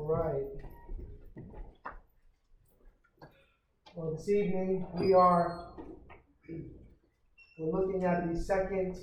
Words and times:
All 0.00 0.06
right. 0.06 0.46
Well, 3.94 4.16
this 4.16 4.30
evening 4.30 4.86
we 4.94 5.12
are 5.12 5.74
we're 7.58 7.80
looking 7.80 8.04
at 8.06 8.26
the 8.26 8.40
second 8.40 8.96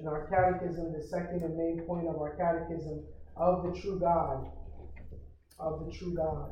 in 0.00 0.08
our 0.08 0.26
catechism, 0.26 0.92
the 0.92 1.06
second 1.06 1.44
and 1.44 1.56
main 1.56 1.86
point 1.86 2.08
of 2.08 2.16
our 2.16 2.34
catechism 2.34 3.04
of 3.36 3.62
the 3.62 3.80
true 3.80 4.00
God, 4.00 4.50
of 5.60 5.86
the 5.86 5.92
true 5.92 6.16
God. 6.16 6.50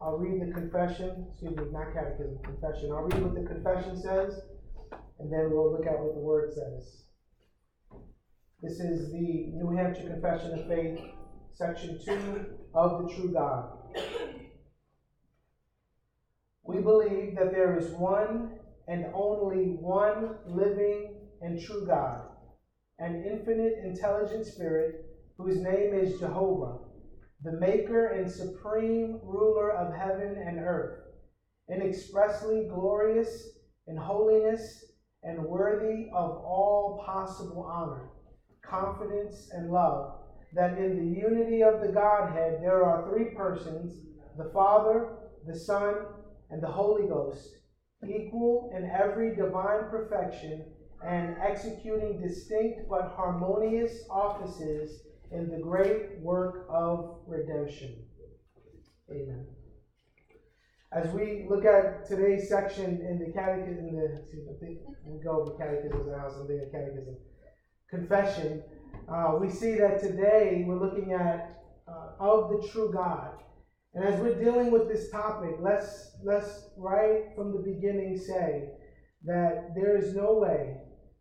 I'll 0.00 0.16
read 0.16 0.46
the 0.46 0.52
confession, 0.52 1.26
excuse 1.32 1.56
me, 1.56 1.64
not 1.72 1.92
catechism, 1.92 2.38
confession. 2.44 2.92
I'll 2.92 3.02
read 3.02 3.20
what 3.20 3.34
the 3.34 3.52
confession 3.52 4.00
says, 4.00 4.42
and 5.18 5.32
then 5.32 5.50
we'll 5.50 5.72
look 5.72 5.86
at 5.86 5.98
what 5.98 6.14
the 6.14 6.20
word 6.20 6.52
says. 6.54 7.03
This 8.64 8.80
is 8.80 9.12
the 9.12 9.50
New 9.52 9.76
Hampshire 9.76 10.08
Confession 10.08 10.58
of 10.58 10.66
Faith, 10.66 10.98
section 11.52 12.00
2 12.02 12.46
of 12.72 13.02
the 13.02 13.14
true 13.14 13.30
God. 13.30 13.76
We 16.62 16.78
believe 16.78 17.36
that 17.36 17.52
there 17.52 17.78
is 17.78 17.90
one 17.90 18.58
and 18.88 19.04
only 19.12 19.76
one 19.82 20.36
living 20.46 21.14
and 21.42 21.60
true 21.60 21.86
God, 21.86 22.22
an 22.98 23.22
infinite 23.22 23.80
intelligent 23.84 24.46
spirit 24.46 25.10
whose 25.36 25.60
name 25.60 25.92
is 25.92 26.18
Jehovah, 26.18 26.78
the 27.42 27.52
maker 27.52 28.12
and 28.12 28.30
supreme 28.30 29.20
ruler 29.22 29.72
of 29.72 29.94
heaven 29.94 30.42
and 30.42 30.58
earth, 30.58 31.00
inexpressly 31.70 32.66
glorious 32.70 33.58
in 33.86 33.98
holiness 33.98 34.86
and 35.22 35.44
worthy 35.44 36.08
of 36.14 36.30
all 36.38 37.04
possible 37.04 37.62
honor 37.70 38.08
confidence, 38.68 39.50
and 39.52 39.70
love 39.70 40.14
that 40.54 40.78
in 40.78 40.96
the 40.96 41.20
unity 41.20 41.62
of 41.62 41.80
the 41.80 41.88
Godhead 41.88 42.58
there 42.62 42.84
are 42.84 43.08
three 43.08 43.34
persons 43.36 44.00
the 44.36 44.50
Father, 44.52 45.08
the 45.46 45.56
Son, 45.56 45.94
and 46.50 46.62
the 46.62 46.68
Holy 46.68 47.06
Ghost, 47.08 47.56
equal 48.04 48.72
in 48.76 48.90
every 48.90 49.34
divine 49.34 49.88
perfection 49.90 50.64
and 51.04 51.36
executing 51.40 52.20
distinct 52.20 52.88
but 52.88 53.12
harmonious 53.16 54.04
offices 54.10 55.02
in 55.30 55.50
the 55.50 55.58
great 55.58 56.18
work 56.20 56.66
of 56.68 57.18
redemption. 57.26 57.94
Amen. 59.10 59.46
As 60.92 61.12
we 61.12 61.46
look 61.48 61.64
at 61.64 62.06
today's 62.06 62.48
section 62.48 63.00
in 63.00 63.18
the 63.18 63.32
catechism, 63.32 63.88
in 63.88 63.96
the, 63.96 64.22
we 65.04 65.22
go 65.22 65.42
over 65.42 65.50
thinking 65.50 66.70
catechism 66.70 67.16
confession, 67.94 68.62
uh, 69.08 69.36
we 69.40 69.48
see 69.50 69.74
that 69.76 70.00
today 70.00 70.64
we're 70.66 70.80
looking 70.80 71.12
at 71.12 71.62
uh, 71.86 72.12
of 72.18 72.50
the 72.50 72.68
true 72.68 72.90
God. 72.92 73.42
And 73.94 74.04
as 74.04 74.20
we're 74.20 74.42
dealing 74.42 74.72
with 74.72 74.88
this 74.88 75.10
topic, 75.10 75.56
let's 75.60 76.16
let's 76.24 76.70
right 76.76 77.26
from 77.36 77.52
the 77.52 77.60
beginning 77.60 78.18
say 78.18 78.70
that 79.24 79.74
there 79.76 79.96
is 79.96 80.14
no 80.14 80.34
way 80.34 80.76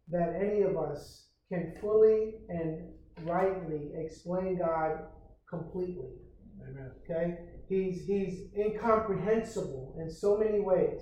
that 0.09 0.35
any 0.35 0.61
of 0.61 0.77
us 0.77 1.27
can 1.51 1.73
fully 1.79 2.35
and 2.49 2.89
rightly 3.21 3.91
explain 3.95 4.57
God 4.57 5.05
completely. 5.47 6.13
Amen. 6.67 6.91
Okay? 7.03 7.37
He's 7.69 8.05
he's 8.05 8.47
incomprehensible 8.57 9.95
in 9.99 10.09
so 10.09 10.37
many 10.37 10.61
ways. 10.61 11.01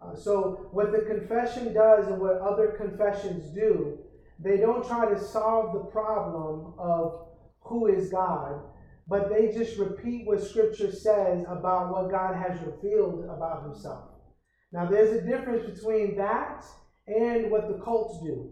Uh, 0.00 0.14
so 0.14 0.68
what 0.72 0.92
the 0.92 1.02
confession 1.02 1.72
does 1.72 2.08
and 2.08 2.20
what 2.20 2.40
other 2.40 2.74
confessions 2.76 3.54
do 3.54 3.98
they 4.38 4.58
don't 4.58 4.86
try 4.86 5.08
to 5.08 5.18
solve 5.18 5.72
the 5.72 5.90
problem 5.90 6.74
of 6.78 7.26
who 7.60 7.86
is 7.86 8.10
God, 8.10 8.60
but 9.08 9.30
they 9.30 9.52
just 9.52 9.78
repeat 9.78 10.26
what 10.26 10.42
Scripture 10.42 10.92
says 10.92 11.44
about 11.48 11.90
what 11.90 12.10
God 12.10 12.36
has 12.36 12.60
revealed 12.60 13.24
about 13.24 13.64
Himself. 13.64 14.08
Now, 14.72 14.86
there's 14.86 15.12
a 15.12 15.26
difference 15.26 15.70
between 15.70 16.16
that 16.16 16.64
and 17.06 17.50
what 17.50 17.68
the 17.68 17.82
cults 17.82 18.22
do. 18.24 18.50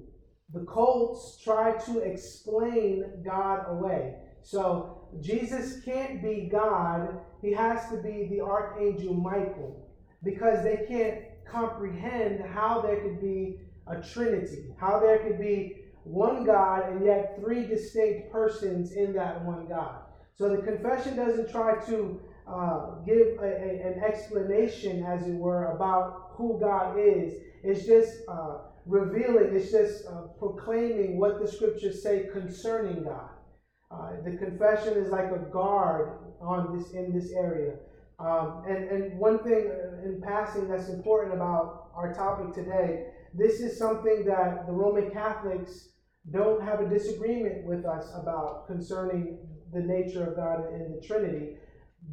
The 0.52 0.64
cults 0.64 1.40
try 1.42 1.76
to 1.86 1.98
explain 1.98 3.04
God 3.24 3.66
away. 3.68 4.14
So, 4.42 5.08
Jesus 5.20 5.82
can't 5.84 6.22
be 6.22 6.48
God, 6.50 7.18
He 7.42 7.52
has 7.52 7.88
to 7.90 7.98
be 7.98 8.28
the 8.30 8.40
Archangel 8.40 9.14
Michael 9.14 9.84
because 10.22 10.64
they 10.64 10.84
can't 10.88 11.24
comprehend 11.44 12.40
how 12.40 12.80
there 12.80 13.00
could 13.02 13.20
be 13.20 13.60
a 13.86 14.00
trinity, 14.00 14.74
how 14.78 14.98
there 14.98 15.18
could 15.18 15.38
be 15.38 15.76
one 16.04 16.44
God 16.44 16.90
and 16.90 17.04
yet 17.04 17.38
three 17.40 17.66
distinct 17.66 18.30
persons 18.30 18.92
in 18.92 19.12
that 19.14 19.44
one 19.44 19.66
God. 19.66 20.02
So 20.36 20.48
the 20.48 20.62
confession 20.62 21.16
doesn't 21.16 21.50
try 21.50 21.76
to 21.86 22.20
uh, 22.46 22.90
give 23.06 23.38
a, 23.40 23.44
a, 23.44 23.92
an 23.92 24.02
explanation, 24.04 25.04
as 25.04 25.26
it 25.26 25.34
were, 25.34 25.72
about 25.72 26.32
who 26.32 26.58
God 26.60 26.98
is. 26.98 27.34
It's 27.62 27.86
just 27.86 28.10
uh, 28.28 28.58
revealing, 28.84 29.54
it's 29.54 29.70
just 29.70 30.06
uh, 30.06 30.28
proclaiming 30.38 31.18
what 31.18 31.40
the 31.40 31.50
scriptures 31.50 32.02
say 32.02 32.28
concerning 32.32 33.04
God. 33.04 33.30
Uh, 33.90 34.10
the 34.24 34.36
confession 34.36 34.94
is 34.94 35.10
like 35.10 35.30
a 35.30 35.48
guard 35.52 36.18
on 36.40 36.76
this 36.76 36.90
in 36.90 37.12
this 37.16 37.30
area. 37.32 37.74
Um, 38.24 38.62
and, 38.66 38.84
and 38.84 39.18
one 39.18 39.38
thing 39.44 39.70
in 40.04 40.22
passing 40.22 40.68
that's 40.68 40.88
important 40.88 41.34
about 41.34 41.90
our 41.94 42.14
topic 42.14 42.54
today 42.54 43.06
this 43.36 43.60
is 43.60 43.76
something 43.76 44.24
that 44.26 44.66
the 44.66 44.72
Roman 44.72 45.10
Catholics 45.10 45.88
don't 46.30 46.62
have 46.62 46.80
a 46.80 46.88
disagreement 46.88 47.64
with 47.64 47.84
us 47.84 48.10
about 48.14 48.68
concerning 48.68 49.38
the 49.72 49.80
nature 49.80 50.24
of 50.24 50.36
God 50.36 50.72
and 50.72 50.94
the 50.94 51.04
Trinity. 51.04 51.56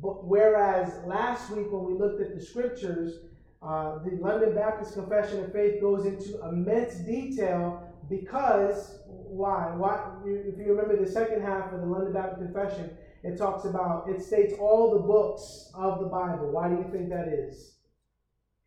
But 0.01 0.25
whereas 0.25 0.93
last 1.05 1.51
week 1.51 1.67
when 1.71 1.85
we 1.85 1.93
looked 1.93 2.21
at 2.21 2.33
the 2.33 2.43
scriptures, 2.43 3.19
uh, 3.61 3.99
the 4.03 4.17
London 4.19 4.55
Baptist 4.55 4.95
Confession 4.95 5.43
of 5.43 5.53
Faith 5.53 5.79
goes 5.79 6.05
into 6.05 6.41
immense 6.49 6.95
detail 6.95 7.87
because 8.09 8.99
why? 9.05 9.71
Why? 9.75 10.11
If 10.25 10.57
you 10.57 10.73
remember 10.73 10.97
the 10.97 11.09
second 11.09 11.43
half 11.43 11.71
of 11.71 11.81
the 11.81 11.85
London 11.85 12.13
Baptist 12.13 12.41
Confession, 12.41 12.97
it 13.23 13.37
talks 13.37 13.65
about 13.65 14.09
it 14.09 14.21
states 14.21 14.53
all 14.59 14.91
the 14.91 14.99
books 14.99 15.71
of 15.73 15.99
the 15.99 16.07
Bible. 16.07 16.51
Why 16.51 16.69
do 16.69 16.75
you 16.75 16.87
think 16.91 17.09
that 17.09 17.27
is? 17.27 17.75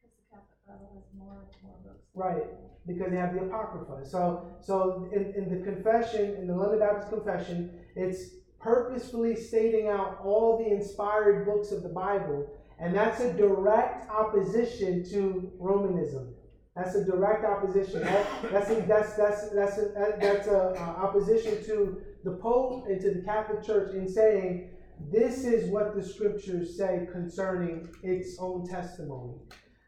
Because 0.01 0.17
the 0.17 0.25
Catholic 0.31 0.61
Bible 0.67 0.91
has 0.95 1.05
more, 1.17 1.47
more 1.63 1.77
books. 1.85 2.05
Right, 2.15 2.45
because 2.87 3.11
they 3.11 3.17
have 3.17 3.35
the 3.35 3.41
Apocrypha. 3.41 4.09
So, 4.09 4.47
so 4.61 5.09
in, 5.13 5.35
in 5.35 5.51
the 5.51 5.65
confession, 5.65 6.37
in 6.37 6.47
the 6.47 6.55
London 6.55 6.79
Baptist 6.79 7.11
Confession, 7.11 7.71
it's 7.97 8.21
purposefully 8.61 9.37
stating 9.37 9.89
out 9.89 10.21
all 10.25 10.59
the 10.59 10.73
inspired 10.73 11.45
books 11.45 11.71
of 11.71 11.83
the 11.83 11.89
Bible, 11.89 12.49
and 12.79 12.95
that's 12.95 13.21
a 13.21 13.33
direct 13.33 14.09
opposition 14.11 15.05
to 15.11 15.53
Romanism. 15.59 16.35
That's 16.77 16.97
a 16.97 17.05
direct 17.05 17.45
opposition. 17.45 18.01
That, 18.01 18.27
that's 18.51 18.71
a, 18.71 18.75
that's 18.83 19.15
that's 19.15 19.51
that's 19.51 19.79
a, 19.79 20.17
that's 20.21 20.49
a 20.49 20.71
uh, 20.71 21.05
opposition 21.05 21.63
to 21.67 22.01
the 22.25 22.33
Pope 22.33 22.87
and 22.89 23.01
to 23.01 23.13
the 23.13 23.23
Catholic 23.23 23.63
Church 23.63 23.95
in 23.95 24.09
saying 24.09 24.71
this 25.13 25.45
is 25.45 25.71
what 25.71 25.95
the 25.95 26.03
Scriptures 26.03 26.77
say 26.77 27.07
concerning 27.13 27.89
its 28.03 28.39
own 28.39 28.67
testimony. 28.67 29.35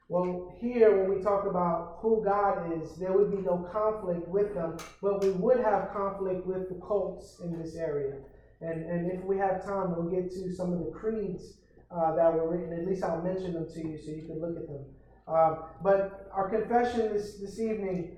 Well, 0.08 0.54
here, 0.60 0.96
when 0.96 1.16
we 1.16 1.22
talk 1.22 1.46
about 1.46 1.98
who 2.00 2.22
God 2.24 2.80
is, 2.80 2.94
there 2.96 3.12
would 3.12 3.30
be 3.30 3.42
no 3.42 3.68
conflict 3.72 4.28
with 4.28 4.54
them, 4.54 4.76
but 5.02 5.24
we 5.24 5.30
would 5.30 5.58
have 5.58 5.90
conflict 5.92 6.46
with 6.46 6.68
the 6.68 6.76
cults 6.86 7.40
in 7.42 7.60
this 7.60 7.74
area. 7.74 8.18
And, 8.60 8.84
and 8.84 9.10
if 9.10 9.24
we 9.24 9.36
have 9.38 9.64
time, 9.64 9.96
we'll 9.96 10.10
get 10.10 10.30
to 10.30 10.52
some 10.52 10.72
of 10.72 10.78
the 10.78 10.92
creeds 10.92 11.54
uh, 11.90 12.14
that 12.14 12.32
were 12.32 12.48
written. 12.48 12.72
At 12.72 12.86
least 12.86 13.02
I'll 13.02 13.20
mention 13.22 13.54
them 13.54 13.66
to 13.68 13.80
you 13.80 13.98
so 13.98 14.12
you 14.12 14.22
can 14.22 14.40
look 14.40 14.56
at 14.56 14.68
them. 14.68 14.84
Uh, 15.26 15.56
but 15.82 16.30
our 16.32 16.48
confession 16.48 17.12
this, 17.12 17.38
this 17.38 17.58
evening, 17.58 18.16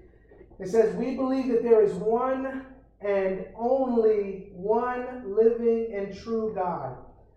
it 0.59 0.69
says, 0.69 0.95
We 0.95 1.17
believe 1.17 1.49
that 1.49 1.63
there 1.63 1.83
is 1.83 1.95
one 1.95 2.67
and 3.01 3.47
only 3.57 4.51
one 4.53 5.37
living 5.37 5.93
and 5.95 6.17
true 6.17 6.53
God. 6.55 6.97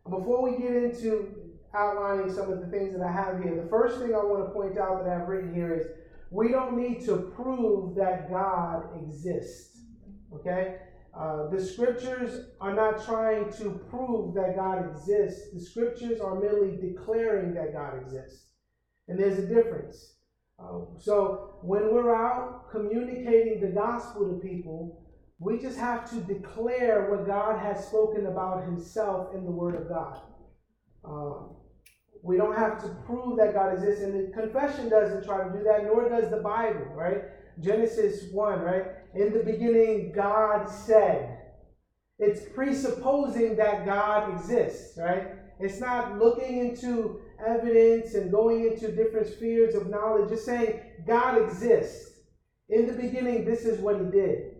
Before 0.10 0.42
we 0.42 0.58
get 0.58 0.75
into 0.75 1.42
outlining 1.74 2.34
some 2.34 2.52
of 2.52 2.60
the 2.60 2.68
things 2.68 2.94
that 2.94 3.02
I 3.02 3.12
have 3.12 3.42
here. 3.42 3.56
The 3.56 3.69
first 3.69 4.00
thing 4.00 4.13
I 4.13 4.18
want 4.18 4.46
to 4.46 4.52
point 4.52 4.78
out 4.78 5.04
that 5.04 5.22
I've 5.22 5.28
written 5.28 5.54
here 5.54 5.74
is 5.74 5.88
we 6.30 6.50
don't 6.50 6.78
need 6.78 7.06
to 7.06 7.31
prove 7.36 7.96
that 7.96 8.30
God 8.30 8.90
exists. 9.02 9.80
Okay? 10.34 10.78
Uh, 11.18 11.50
the 11.50 11.63
scriptures 11.63 12.48
are 12.62 12.74
not 12.74 13.04
trying 13.06 13.52
to 13.54 13.81
prove 13.90 14.34
that 14.34 14.56
God 14.56 14.90
exists. 14.90 15.52
The 15.54 15.60
scriptures 15.60 16.22
are 16.22 16.40
merely 16.40 16.78
declaring 16.78 17.54
that 17.54 17.74
God 17.74 18.02
exists. 18.02 18.48
And 19.08 19.19
there's 19.19 19.40
a 19.40 19.48
difference. 19.48 20.16
Uh, 20.58 20.80
so 20.98 21.56
when 21.62 21.94
we're 21.94 22.16
out 22.16 22.69
communicating 22.72 23.60
the 23.60 23.68
gospel 23.68 24.30
to 24.30 24.48
people, 24.48 25.00
we 25.42 25.58
just 25.58 25.80
have 25.80 26.08
to 26.12 26.18
declare 26.18 27.10
what 27.10 27.26
God 27.26 27.58
has 27.58 27.88
spoken 27.88 28.28
about 28.28 28.64
himself 28.64 29.34
in 29.34 29.44
the 29.44 29.50
Word 29.50 29.74
of 29.74 29.90
God. 29.90 30.22
Um, 31.04 31.56
we 32.22 32.38
don't 32.38 32.56
have 32.56 32.80
to 32.84 32.90
prove 33.08 33.38
that 33.38 33.56
God 33.56 33.74
exists, 33.74 34.04
and 34.04 34.14
the 34.14 34.32
confession 34.32 34.88
doesn't 34.88 35.26
try 35.26 35.44
to 35.44 35.50
do 35.52 35.64
that, 35.64 35.86
nor 35.86 36.08
does 36.08 36.30
the 36.30 36.42
Bible, 36.42 36.86
right? 36.94 37.24
Genesis 37.60 38.32
1, 38.32 38.60
right? 38.60 38.84
In 39.16 39.34
the 39.34 39.44
beginning, 39.44 40.12
God 40.16 40.70
said, 40.70 41.40
it's 42.20 42.42
presupposing 42.54 43.56
that 43.56 43.84
God 43.84 44.36
exists, 44.36 44.96
right? 44.96 45.30
It's 45.60 45.80
not 45.80 46.20
looking 46.20 46.60
into 46.60 47.20
evidence 47.44 48.14
and 48.14 48.32
going 48.32 48.66
into 48.66 48.92
different 48.92 49.28
spheres 49.28 49.74
of 49.74 49.88
knowledge, 49.88 50.30
just 50.30 50.46
saying 50.46 50.82
God 51.08 51.42
exists. 51.42 52.12
In 52.70 52.86
the 52.86 52.94
beginning, 52.94 53.44
this 53.44 53.66
is 53.66 53.80
what 53.80 54.00
he 54.00 54.06
did. 54.12 54.50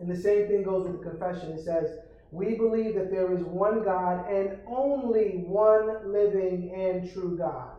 And 0.00 0.10
the 0.10 0.16
same 0.16 0.48
thing 0.48 0.62
goes 0.62 0.88
with 0.88 0.98
the 0.98 1.10
confession. 1.10 1.52
It 1.52 1.60
says, 1.60 1.98
We 2.32 2.54
believe 2.54 2.94
that 2.94 3.10
there 3.10 3.32
is 3.32 3.42
one 3.44 3.84
God 3.84 4.26
and 4.28 4.58
only 4.66 5.44
one 5.46 6.10
living 6.10 6.72
and 6.74 7.12
true 7.12 7.36
God. 7.36 7.72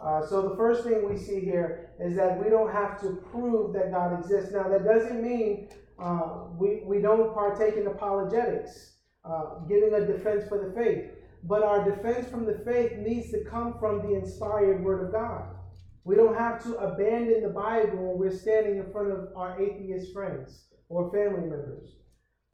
Uh, 0.00 0.24
so 0.24 0.48
the 0.48 0.56
first 0.56 0.84
thing 0.84 1.08
we 1.08 1.16
see 1.16 1.40
here 1.40 1.90
is 1.98 2.14
that 2.14 2.40
we 2.40 2.48
don't 2.48 2.70
have 2.70 3.00
to 3.00 3.20
prove 3.32 3.72
that 3.72 3.90
God 3.90 4.16
exists. 4.16 4.52
Now, 4.52 4.68
that 4.68 4.84
doesn't 4.84 5.20
mean 5.20 5.70
uh, 5.98 6.44
we, 6.56 6.82
we 6.86 7.00
don't 7.00 7.34
partake 7.34 7.74
in 7.74 7.88
apologetics, 7.88 8.92
uh, 9.24 9.58
giving 9.68 9.94
a 9.94 10.06
defense 10.06 10.44
for 10.48 10.64
the 10.64 10.72
faith. 10.72 11.10
But 11.42 11.64
our 11.64 11.84
defense 11.84 12.28
from 12.28 12.46
the 12.46 12.60
faith 12.64 12.92
needs 12.98 13.32
to 13.32 13.42
come 13.42 13.74
from 13.80 14.02
the 14.02 14.14
inspired 14.14 14.84
Word 14.84 15.04
of 15.04 15.10
God. 15.10 15.48
We 16.04 16.14
don't 16.14 16.36
have 16.36 16.62
to 16.62 16.76
abandon 16.76 17.42
the 17.42 17.48
Bible 17.48 17.98
when 17.98 18.18
we're 18.18 18.36
standing 18.36 18.76
in 18.76 18.92
front 18.92 19.10
of 19.10 19.30
our 19.34 19.60
atheist 19.60 20.12
friends 20.12 20.67
or 20.88 21.10
family 21.10 21.48
members. 21.48 21.96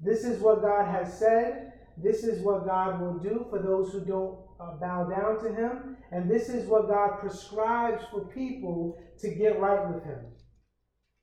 This 0.01 0.25
is 0.25 0.41
what 0.41 0.63
God 0.63 0.91
has 0.91 1.19
said. 1.19 1.73
This 1.97 2.25
is 2.25 2.43
what 2.43 2.67
God 2.67 3.01
will 3.01 3.19
do 3.19 3.47
for 3.51 3.61
those 3.61 3.93
who 3.93 4.05
don't 4.05 4.39
uh, 4.61 4.77
bow 4.81 5.05
down 5.05 5.43
to 5.45 5.55
Him. 5.55 5.97
And 6.11 6.31
this 6.31 6.49
is 6.49 6.69
what 6.69 6.89
God 6.89 7.21
prescribes 7.21 8.05
for 8.11 8.27
people 8.27 8.99
to 9.21 9.35
get 9.35 9.61
right 9.61 9.89
with 9.89 10.05
Him. 10.05 10.21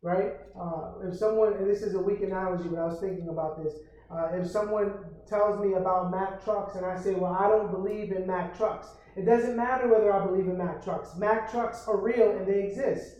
Right? 0.01 0.33
Uh, 0.59 1.07
if 1.07 1.17
someone, 1.17 1.53
and 1.53 1.69
this 1.69 1.81
is 1.81 1.93
a 1.93 1.99
weak 1.99 2.21
analogy, 2.21 2.69
but 2.69 2.79
I 2.79 2.85
was 2.85 2.99
thinking 2.99 3.29
about 3.29 3.61
this. 3.63 3.73
Uh, 4.09 4.29
if 4.33 4.49
someone 4.49 4.93
tells 5.27 5.63
me 5.63 5.73
about 5.73 6.11
Mack 6.11 6.43
trucks 6.43 6.75
and 6.75 6.85
I 6.85 6.99
say, 6.99 7.13
well, 7.13 7.33
I 7.33 7.47
don't 7.47 7.71
believe 7.71 8.11
in 8.11 8.27
Mack 8.27 8.57
trucks, 8.57 8.87
it 9.15 9.25
doesn't 9.25 9.55
matter 9.55 9.87
whether 9.87 10.11
I 10.11 10.25
believe 10.25 10.47
in 10.47 10.57
Mack 10.57 10.83
trucks. 10.83 11.15
Mack 11.17 11.51
trucks 11.51 11.85
are 11.87 11.97
real 11.97 12.31
and 12.31 12.47
they 12.47 12.63
exist. 12.63 13.15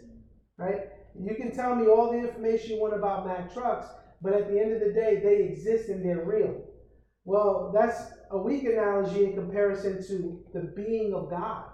Right? 0.58 0.90
You 1.19 1.36
can 1.36 1.54
tell 1.56 1.75
me 1.75 1.88
all 1.88 2.12
the 2.12 2.18
information 2.18 2.75
you 2.75 2.81
want 2.81 2.94
about 2.94 3.25
Mack 3.25 3.54
trucks, 3.54 3.88
but 4.22 4.34
at 4.34 4.50
the 4.50 4.60
end 4.60 4.74
of 4.74 4.80
the 4.80 4.94
day, 4.94 5.19
they 5.24 5.44
exist 5.44 5.90
and 5.90 6.06
they're 6.06 6.25
real. 6.25 6.63
Well, 7.24 7.72
that's 7.74 8.02
a 8.31 8.38
weak 8.38 8.63
analogy 8.63 9.25
in 9.25 9.34
comparison 9.34 10.04
to 10.08 10.44
the 10.54 10.74
being 10.75 11.13
of 11.13 11.30
God. 11.30 11.66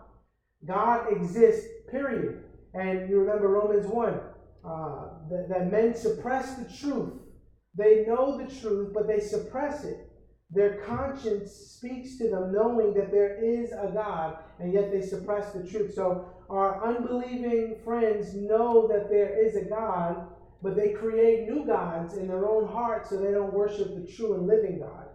God 0.65 1.11
exists, 1.11 1.67
period. 1.89 2.43
And 2.73 3.09
you 3.09 3.19
remember 3.19 3.47
Romans 3.47 3.85
1 3.87 4.13
uh, 4.13 5.09
that, 5.29 5.47
that 5.49 5.71
men 5.71 5.95
suppress 5.95 6.55
the 6.55 6.65
truth. 6.77 7.13
They 7.75 8.05
know 8.07 8.37
the 8.37 8.53
truth, 8.59 8.91
but 8.93 9.07
they 9.07 9.19
suppress 9.19 9.83
it. 9.83 9.97
Their 10.49 10.77
conscience 10.81 11.51
speaks 11.51 12.17
to 12.17 12.29
them 12.29 12.53
knowing 12.53 12.93
that 12.93 13.11
there 13.11 13.43
is 13.43 13.71
a 13.71 13.91
God, 13.93 14.37
and 14.59 14.73
yet 14.73 14.91
they 14.91 15.01
suppress 15.01 15.51
the 15.51 15.63
truth. 15.63 15.93
So 15.93 16.25
our 16.49 16.83
unbelieving 16.83 17.75
friends 17.83 18.33
know 18.33 18.87
that 18.87 19.09
there 19.09 19.37
is 19.45 19.55
a 19.55 19.61
God, 19.61 20.27
but 20.61 20.75
they 20.75 20.89
create 20.89 21.47
new 21.49 21.65
gods 21.65 22.13
in 22.13 22.27
their 22.27 22.47
own 22.47 22.67
hearts 22.67 23.09
so 23.09 23.17
they 23.17 23.31
don't 23.31 23.53
worship 23.53 23.95
the 23.95 24.01
true 24.01 24.33
and 24.35 24.47
living 24.47 24.79
God. 24.79 25.07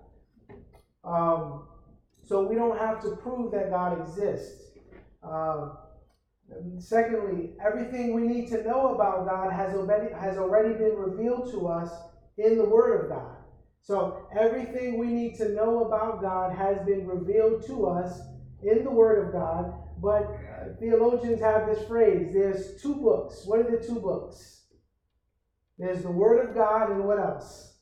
Um, 1.05 1.62
so 2.23 2.46
we 2.46 2.55
don't 2.55 2.79
have 2.79 3.00
to 3.02 3.11
prove 3.11 3.50
that 3.52 3.70
God 3.70 3.99
exists. 3.99 4.70
Um, 5.23 5.73
secondly, 6.79 7.50
everything 7.64 8.14
we 8.14 8.23
need 8.23 8.49
to 8.49 8.62
know 8.62 8.94
about 8.94 9.26
God 9.26 9.50
has 9.52 9.75
already, 9.75 10.12
has 10.14 10.37
already 10.37 10.75
been 10.75 10.96
revealed 10.96 11.50
to 11.52 11.67
us 11.67 11.90
in 12.37 12.56
the 12.56 12.64
Word 12.64 13.00
of 13.00 13.08
God. 13.08 13.37
So 13.81 14.26
everything 14.38 14.99
we 14.99 15.08
need 15.08 15.34
to 15.37 15.49
know 15.50 15.84
about 15.84 16.20
God 16.20 16.52
has 16.52 16.81
been 16.81 17.06
revealed 17.06 17.62
to 17.67 17.87
us 17.87 18.20
in 18.62 18.84
the 18.84 18.90
Word 18.90 19.26
of 19.26 19.32
God. 19.32 19.73
But 19.99 20.31
theologians 20.78 21.40
have 21.40 21.66
this 21.66 21.86
phrase 21.86 22.32
there's 22.32 22.80
two 22.80 22.96
books. 22.96 23.42
What 23.46 23.60
are 23.60 23.70
the 23.70 23.84
two 23.84 24.00
books? 24.00 24.62
There's 25.78 26.02
the 26.02 26.10
Word 26.10 26.48
of 26.48 26.54
God 26.54 26.90
and 26.90 27.04
what 27.04 27.18
else? 27.18 27.74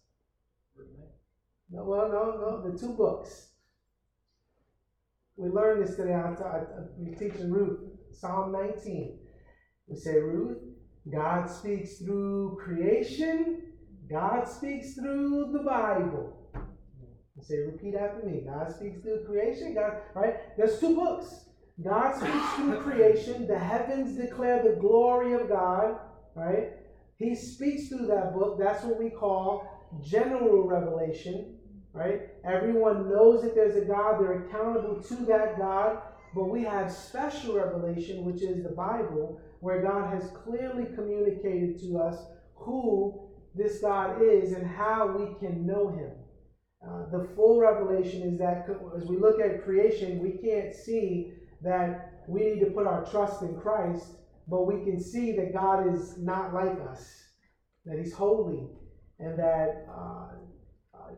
No, 1.71 1.85
well, 1.85 2.09
no, 2.09 2.37
no, 2.41 2.71
the 2.71 2.79
two 2.79 2.95
books. 2.95 3.51
We 5.37 5.49
learned 5.49 5.87
this 5.87 5.97
today. 5.97 6.15
I'm, 6.15 6.37
I'm 6.37 7.15
teaching 7.15 7.51
Ruth, 7.51 7.81
Psalm 8.13 8.53
19. 8.53 9.19
We 9.87 9.97
say, 9.97 10.19
Ruth, 10.19 10.59
God 11.11 11.49
speaks 11.49 11.99
through 11.99 12.59
creation, 12.63 13.63
God 14.11 14.47
speaks 14.49 14.95
through 14.95 15.51
the 15.53 15.61
Bible. 15.61 16.37
Say, 17.43 17.57
repeat 17.59 17.95
after 17.95 18.27
me. 18.27 18.43
God 18.45 18.71
speaks 18.71 19.01
through 19.01 19.25
creation, 19.25 19.75
God, 19.75 19.95
right? 20.15 20.57
There's 20.59 20.79
two 20.79 20.95
books. 20.95 21.47
God 21.83 22.15
speaks 22.15 22.55
through 22.55 22.81
creation. 22.83 23.47
The 23.47 23.59
heavens 23.59 24.17
declare 24.17 24.63
the 24.63 24.81
glory 24.81 25.35
of 25.35 25.49
God, 25.49 25.99
right? 26.35 26.73
He 27.17 27.35
speaks 27.35 27.89
through 27.89 28.07
that 28.07 28.35
book. 28.35 28.59
That's 28.59 28.85
what 28.85 28.99
we 28.99 29.11
call 29.11 29.67
general 30.03 30.67
revelation 30.67 31.57
right? 31.93 32.23
Everyone 32.45 33.09
knows 33.09 33.43
that 33.43 33.55
there's 33.55 33.77
a 33.77 33.85
God, 33.85 34.21
they're 34.21 34.45
accountable 34.45 35.03
to 35.03 35.15
that 35.27 35.59
God, 35.59 35.99
but 36.35 36.45
we 36.45 36.63
have 36.63 36.93
special 36.93 37.57
revelation, 37.57 38.25
which 38.25 38.43
is 38.43 38.63
the 38.63 38.71
Bible, 38.71 39.41
where 39.61 39.83
God 39.83 40.13
has 40.13 40.31
clearly 40.45 40.87
communicated 40.95 41.81
to 41.81 41.99
us 41.99 42.17
who 42.55 43.29
this 43.55 43.81
God 43.81 44.23
is 44.23 44.53
and 44.53 44.67
how 44.67 45.09
we 45.09 45.39
can 45.41 45.67
know 45.67 45.89
him. 45.89 46.11
Uh, 46.87 47.11
the 47.11 47.29
full 47.35 47.61
revelation 47.61 48.23
is 48.23 48.39
that 48.39 48.67
as 48.97 49.05
we 49.05 49.17
look 49.17 49.41
at 49.41 49.65
creation, 49.65 50.21
we 50.21 50.31
can't 50.31 50.75
see 50.75 51.33
that 51.63 52.25
we 52.27 52.41
need 52.41 52.61
to 52.61 52.71
put 52.71 52.87
our 52.87 53.05
trust 53.11 53.43
in 53.43 53.59
Christ, 53.61 54.17
but 54.49 54.67
we 54.67 54.85
can 54.85 55.01
see 55.01 55.33
that 55.33 55.53
God 55.53 55.95
is 55.95 56.19
not 56.19 56.55
like 56.55 56.79
us, 56.91 57.25
that 57.87 57.99
He's 57.99 58.13
holy, 58.13 58.67
and 59.19 59.39
that 59.39 59.87
uh, 59.89 60.31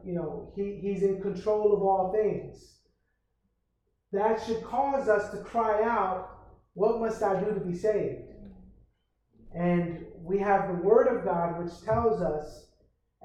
you 0.04 0.14
know, 0.14 0.52
he, 0.54 0.78
he's 0.80 1.02
in 1.02 1.20
control 1.20 1.72
of 1.72 1.82
all 1.82 2.12
things. 2.12 2.74
That 4.12 4.42
should 4.44 4.62
cause 4.62 5.08
us 5.08 5.30
to 5.30 5.38
cry 5.38 5.82
out, 5.84 6.28
What 6.74 7.00
must 7.00 7.22
I 7.22 7.40
do 7.40 7.54
to 7.54 7.60
be 7.60 7.74
saved? 7.74 8.22
And 9.54 10.04
we 10.22 10.38
have 10.38 10.68
the 10.68 10.82
Word 10.82 11.08
of 11.08 11.24
God 11.24 11.62
which 11.62 11.82
tells 11.82 12.20
us 12.20 12.66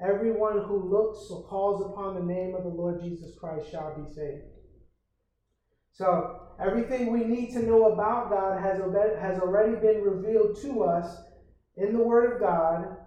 everyone 0.02 0.62
who 0.62 0.88
looks 0.88 1.30
or 1.30 1.42
calls 1.44 1.84
upon 1.84 2.14
the 2.14 2.32
name 2.32 2.54
of 2.54 2.62
the 2.62 2.68
Lord 2.68 3.00
Jesus 3.02 3.32
Christ 3.38 3.70
shall 3.70 3.94
be 3.96 4.12
saved. 4.14 4.44
So, 5.98 6.42
everything 6.60 7.10
we 7.10 7.24
need 7.24 7.52
to 7.54 7.66
know 7.66 7.92
about 7.92 8.30
God 8.30 8.62
has, 8.62 8.78
has 9.18 9.40
already 9.40 9.74
been 9.74 10.00
revealed 10.00 10.56
to 10.62 10.84
us 10.84 11.18
in 11.76 11.92
the 11.92 11.98
Word 11.98 12.34
of 12.34 12.40
God, 12.40 12.98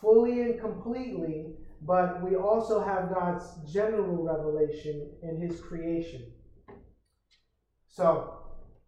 fully 0.00 0.40
and 0.40 0.58
completely, 0.58 1.56
but 1.82 2.22
we 2.22 2.34
also 2.34 2.80
have 2.80 3.12
God's 3.12 3.44
general 3.70 4.24
revelation 4.24 5.10
in 5.20 5.36
His 5.36 5.60
creation. 5.60 6.22
So, 7.86 8.32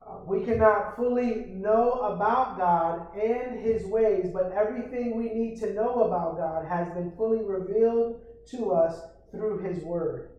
uh, 0.01 0.21
we 0.27 0.43
cannot 0.43 0.97
fully 0.97 1.45
know 1.51 2.01
about 2.15 2.57
God 2.57 3.15
and 3.15 3.61
His 3.61 3.85
ways, 3.85 4.31
but 4.33 4.53
everything 4.53 5.19
we 5.19 5.29
need 5.29 5.61
to 5.61 5.75
know 5.75 6.05
about 6.05 6.39
God 6.39 6.65
has 6.65 6.89
been 6.95 7.13
fully 7.15 7.43
revealed 7.43 8.23
to 8.53 8.73
us 8.73 9.03
through 9.31 9.59
His 9.59 9.85
Word. 9.85 10.34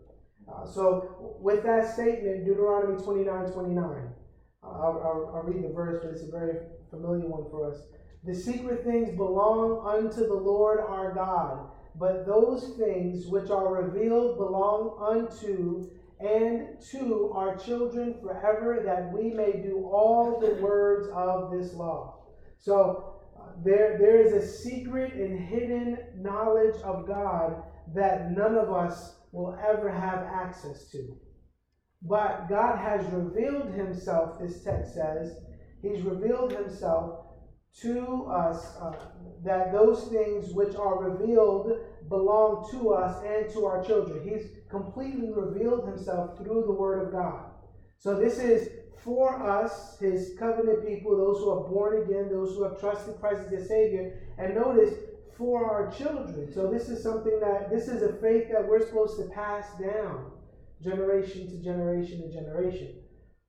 Uh, 0.47 0.65
so, 0.65 1.37
with 1.39 1.63
that 1.63 1.93
statement, 1.93 2.45
Deuteronomy 2.45 3.01
29 3.01 3.51
29, 3.51 3.85
uh, 4.63 4.67
I'll, 4.67 5.31
I'll, 5.35 5.43
read 5.43 5.63
the 5.63 5.73
verse, 5.73 6.03
but 6.03 6.11
it's 6.11 6.23
a 6.23 6.31
very 6.31 6.57
familiar 6.89 7.27
one 7.27 7.49
for 7.49 7.71
us. 7.71 7.81
The 8.23 8.35
secret 8.35 8.83
things 8.83 9.15
belong 9.15 9.85
unto 9.85 10.27
the 10.27 10.33
Lord 10.33 10.79
our 10.79 11.13
God 11.13 11.69
but 11.97 12.25
those 12.25 12.73
things 12.77 13.25
which 13.27 13.49
are 13.49 13.73
revealed 13.73 14.37
belong 14.37 14.97
unto 15.01 15.89
and 16.19 16.79
to 16.91 17.31
our 17.33 17.57
children 17.57 18.15
forever, 18.21 18.81
that 18.85 19.11
we 19.11 19.31
may 19.31 19.61
do 19.61 19.85
all 19.91 20.39
the 20.39 20.55
words 20.61 21.07
of 21.13 21.51
this 21.51 21.73
law. 21.73 22.19
So 22.57 23.15
uh, 23.37 23.51
there, 23.63 23.97
there 23.99 24.21
is 24.21 24.33
a 24.33 24.45
secret 24.45 25.13
and 25.13 25.39
hidden 25.39 25.97
knowledge 26.17 26.75
of 26.83 27.07
God 27.07 27.63
that 27.93 28.31
none 28.31 28.55
of 28.55 28.71
us 28.71 29.15
will 29.35 29.57
ever 29.67 29.91
have 29.91 30.19
access 30.19 30.89
to. 30.91 31.17
But 32.01 32.47
God 32.47 32.77
has 32.77 33.05
revealed 33.11 33.73
himself, 33.73 34.39
this 34.39 34.63
text 34.63 34.93
says, 34.93 35.37
He's 35.81 36.01
revealed 36.01 36.51
himself 36.51 37.25
to 37.81 38.25
us 38.27 38.77
uh, 38.81 38.93
that 39.43 39.71
those 39.71 40.07
things 40.07 40.53
which 40.53 40.75
are 40.75 41.03
revealed 41.03 41.77
belong 42.07 42.67
to 42.71 42.91
us 42.91 43.21
and 43.25 43.51
to 43.53 43.65
our 43.65 43.83
children. 43.83 44.27
He's 44.27 44.47
completely 44.69 45.29
revealed 45.29 45.87
himself 45.87 46.37
through 46.37 46.63
the 46.65 46.71
Word 46.73 47.05
of 47.05 47.11
God. 47.11 47.51
So 47.99 48.15
this 48.17 48.39
is 48.39 48.69
for 49.03 49.43
us, 49.45 49.99
his 49.99 50.33
covenant 50.39 50.87
people, 50.87 51.15
those 51.15 51.37
who 51.39 51.51
are 51.51 51.69
born 51.69 52.01
again, 52.03 52.29
those 52.29 52.55
who 52.55 52.63
have 52.63 52.79
trusted 52.79 53.19
Christ 53.19 53.41
as 53.41 53.49
their 53.51 53.65
Savior. 53.65 54.21
And 54.37 54.55
notice, 54.55 54.93
for 55.37 55.69
our 55.69 55.91
children. 55.91 56.51
So 56.53 56.71
this 56.71 56.89
is 56.89 57.03
something 57.03 57.39
that 57.41 57.69
this 57.69 57.87
is 57.87 58.01
a 58.01 58.13
faith 58.13 58.49
that 58.51 58.67
we're 58.67 58.85
supposed 58.85 59.17
to 59.17 59.29
pass 59.33 59.65
down 59.79 60.31
generation 60.83 61.49
to 61.49 61.63
generation 61.63 62.21
to 62.21 62.33
generation. 62.33 62.95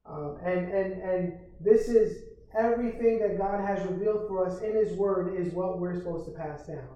Um, 0.04 0.38
and 0.44 0.72
and 0.72 1.02
and 1.02 1.32
this 1.60 1.88
is 1.88 2.22
everything 2.56 3.18
that 3.20 3.38
God 3.38 3.64
has 3.64 3.86
revealed 3.88 4.28
for 4.28 4.46
us 4.46 4.60
in 4.62 4.74
His 4.74 4.92
Word 4.92 5.34
is 5.34 5.52
what 5.52 5.78
we're 5.78 5.94
supposed 5.94 6.26
to 6.26 6.32
pass 6.32 6.66
down. 6.66 6.88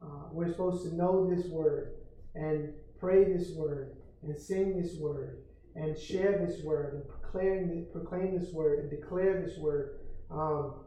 Uh, 0.00 0.28
we're 0.32 0.48
supposed 0.48 0.88
to 0.88 0.96
know 0.96 1.28
this 1.28 1.46
Word 1.46 1.94
and 2.34 2.72
pray 2.98 3.24
this 3.24 3.50
Word 3.50 3.96
and 4.22 4.38
sing 4.38 4.80
this 4.80 4.96
Word 4.98 5.42
and 5.74 5.98
share 5.98 6.44
this 6.44 6.62
Word 6.62 6.94
and 6.94 7.08
proclaim 7.08 7.86
proclaim 7.92 8.38
this 8.38 8.52
Word 8.52 8.80
and 8.80 8.90
declare 8.90 9.42
this 9.42 9.58
Word. 9.58 9.98
Um, 10.30 10.84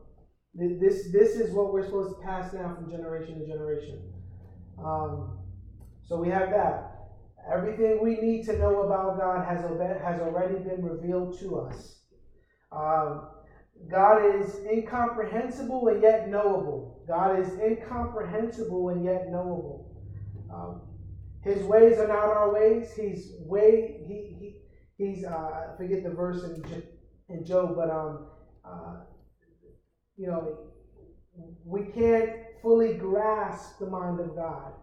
this 0.54 1.04
this 1.12 1.36
is 1.36 1.52
what 1.52 1.70
we're 1.70 1.82
supposed 1.82 2.10
to 2.10 2.16
pass 2.16 2.50
down 2.50 2.72
from 2.72 2.88
generation 2.88 3.36
to 3.36 3.44
generation. 3.44 3.98
Um, 4.78 5.26
so 6.04 6.18
we 6.18 6.30
have 6.30 6.50
that. 6.50 6.84
Everything 7.52 8.00
we 8.00 8.16
need 8.16 8.44
to 8.44 8.54
know 8.54 8.80
about 8.80 9.18
God 9.18 9.42
has, 9.42 9.62
has 9.62 10.20
already 10.20 10.58
been 10.60 10.82
revealed 10.82 11.34
to 11.40 11.58
us. 11.58 11.98
Um, 12.72 13.22
God 13.88 14.20
is 14.20 14.60
incomprehensible 14.66 15.88
and 15.88 16.02
yet 16.02 16.28
knowable. 16.30 17.02
God 17.08 17.32
is 17.32 17.54
incomprehensible 17.60 18.90
and 18.90 19.04
yet 19.04 19.32
knowable. 19.32 19.82
Um, 20.50 20.78
his 21.44 21.64
ways 21.64 21.98
are 21.98 22.06
not 22.06 22.30
our 22.30 22.48
ways. 22.48 22.94
He's 22.96 23.32
way 23.40 23.94
he 24.06 24.24
he 24.40 24.52
he's 24.98 25.24
uh, 25.24 25.30
I 25.32 25.68
forget 25.78 26.04
the 26.04 26.10
verse 26.10 26.44
in 26.44 26.62
in 27.30 27.44
Job, 27.44 27.74
but 27.76 27.90
um 27.90 28.20
uh, 28.66 28.96
you 30.18 30.28
know 30.28 30.58
we 31.66 31.84
can't 31.84 32.32
fully 32.62 32.94
grasp 32.94 33.80
the 33.80 33.88
mind 33.88 34.20
of 34.20 34.36
God. 34.36 34.74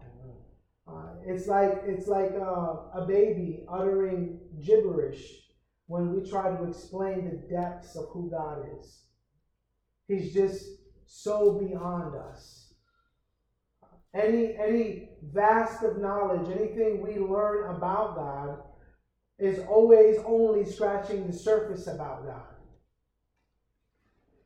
Uh, 0.87 1.09
it's 1.25 1.47
like 1.47 1.83
it's 1.85 2.07
like 2.07 2.31
uh, 2.31 2.77
a 2.93 3.05
baby 3.07 3.63
uttering 3.71 4.39
gibberish 4.63 5.43
when 5.87 6.13
we 6.13 6.27
try 6.27 6.49
to 6.55 6.63
explain 6.63 7.25
the 7.25 7.53
depths 7.53 7.95
of 7.95 8.07
who 8.11 8.29
God 8.31 8.65
is. 8.79 9.03
He's 10.07 10.33
just 10.33 10.65
so 11.05 11.59
beyond 11.59 12.15
us. 12.15 12.73
Any 14.15 14.55
any 14.57 15.09
vast 15.31 15.83
of 15.83 15.99
knowledge, 15.99 16.49
anything 16.49 17.01
we 17.01 17.19
learn 17.19 17.75
about 17.75 18.15
God, 18.15 18.63
is 19.37 19.59
always 19.59 20.17
only 20.25 20.65
scratching 20.65 21.27
the 21.27 21.33
surface 21.33 21.85
about 21.85 22.25
God. 22.25 22.58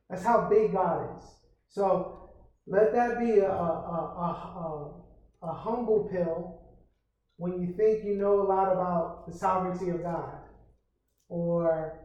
That's 0.08 0.24
how 0.24 0.48
big 0.48 0.72
God 0.72 1.16
is. 1.16 1.22
So 1.68 2.30
let 2.66 2.92
that 2.92 3.18
be 3.18 3.38
a, 3.38 3.50
a, 3.50 4.94
a, 5.42 5.46
a 5.46 5.52
humble 5.52 6.08
pill 6.10 6.60
when 7.36 7.60
you 7.60 7.72
think 7.76 8.04
you 8.04 8.16
know 8.16 8.40
a 8.40 8.46
lot 8.46 8.72
about 8.72 9.26
the 9.26 9.36
sovereignty 9.36 9.90
of 9.90 10.02
God 10.02 10.38
or 11.28 12.00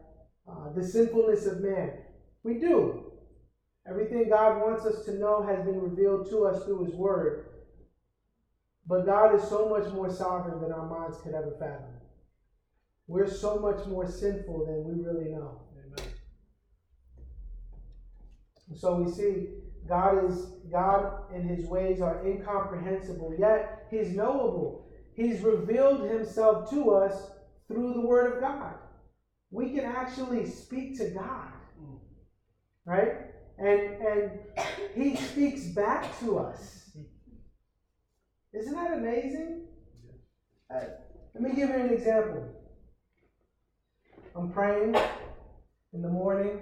uh, 0.48 0.72
the 0.74 0.82
sinfulness 0.82 1.46
of 1.46 1.60
man. 1.60 1.92
We 2.42 2.54
do. 2.54 3.04
Everything 3.88 4.28
God 4.28 4.60
wants 4.60 4.84
us 4.84 5.04
to 5.04 5.18
know 5.18 5.42
has 5.42 5.64
been 5.64 5.80
revealed 5.80 6.28
to 6.30 6.46
us 6.46 6.64
through 6.64 6.84
His 6.84 6.94
Word. 6.94 7.46
But 8.86 9.06
God 9.06 9.34
is 9.34 9.48
so 9.48 9.68
much 9.68 9.92
more 9.92 10.10
sovereign 10.10 10.60
than 10.60 10.72
our 10.72 10.86
minds 10.86 11.18
could 11.22 11.34
ever 11.34 11.54
fathom. 11.58 11.94
We're 13.06 13.30
so 13.30 13.58
much 13.58 13.86
more 13.86 14.08
sinful 14.08 14.66
than 14.66 14.84
we 14.84 15.02
really 15.04 15.30
know. 15.30 15.62
Amen. 15.76 16.12
So 18.74 18.96
we 18.96 19.10
see 19.10 19.48
God 19.88 20.30
is 20.30 20.46
God 20.70 21.24
and 21.34 21.48
his 21.48 21.66
ways 21.66 22.00
are 22.00 22.24
incomprehensible, 22.26 23.34
yet 23.38 23.86
he's 23.90 24.10
knowable. 24.10 24.86
He's 25.14 25.40
revealed 25.40 26.08
himself 26.08 26.70
to 26.70 26.92
us 26.92 27.30
through 27.68 27.94
the 27.94 28.00
word 28.00 28.34
of 28.34 28.40
God. 28.40 28.74
We 29.50 29.70
can 29.70 29.84
actually 29.84 30.46
speak 30.46 30.96
to 30.98 31.10
God. 31.10 31.48
Right? 32.84 33.12
And 33.58 33.80
and 34.00 34.30
he 34.94 35.16
speaks 35.16 35.66
back 35.66 36.18
to 36.20 36.38
us. 36.38 36.96
Isn't 38.52 38.74
that 38.74 38.94
amazing? 38.94 39.66
Uh, 40.74 40.84
let 41.34 41.42
me 41.42 41.50
give 41.54 41.68
you 41.68 41.76
an 41.76 41.90
example. 41.90 42.48
I'm 44.34 44.50
praying 44.50 44.96
in 45.92 46.02
the 46.02 46.08
morning 46.08 46.60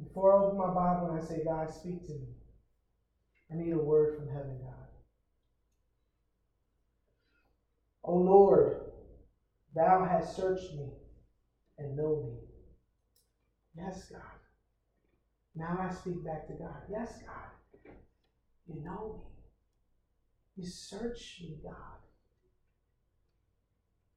before 0.00 0.32
I 0.32 0.36
open 0.38 0.56
my 0.56 0.68
Bible 0.68 1.06
and 1.06 1.14
I 1.14 1.20
say, 1.20 1.42
God, 1.44 1.70
speak 1.70 2.04
to 2.06 2.12
me. 2.12 2.28
I 3.50 3.56
need 3.56 3.72
a 3.72 3.78
word 3.78 4.14
from 4.14 4.28
heaven, 4.28 4.58
God. 4.60 4.86
O 8.04 8.14
Lord, 8.14 8.74
thou 9.74 10.02
hast 10.02 10.36
searched 10.36 10.72
me 10.72 10.88
and 11.78 11.96
know 11.96 12.16
me. 12.24 12.38
Yes, 13.76 14.04
God. 14.10 14.20
Now 15.54 15.78
I 15.80 15.88
speak 15.88 16.24
back 16.24 16.46
to 16.48 16.54
God. 16.54 16.82
Yes, 16.90 17.18
God. 17.24 17.50
You 18.66 18.82
know 18.84 19.12
me. 19.14 19.22
You 20.56 20.64
search 20.64 21.40
me, 21.42 21.58
God. 21.62 21.96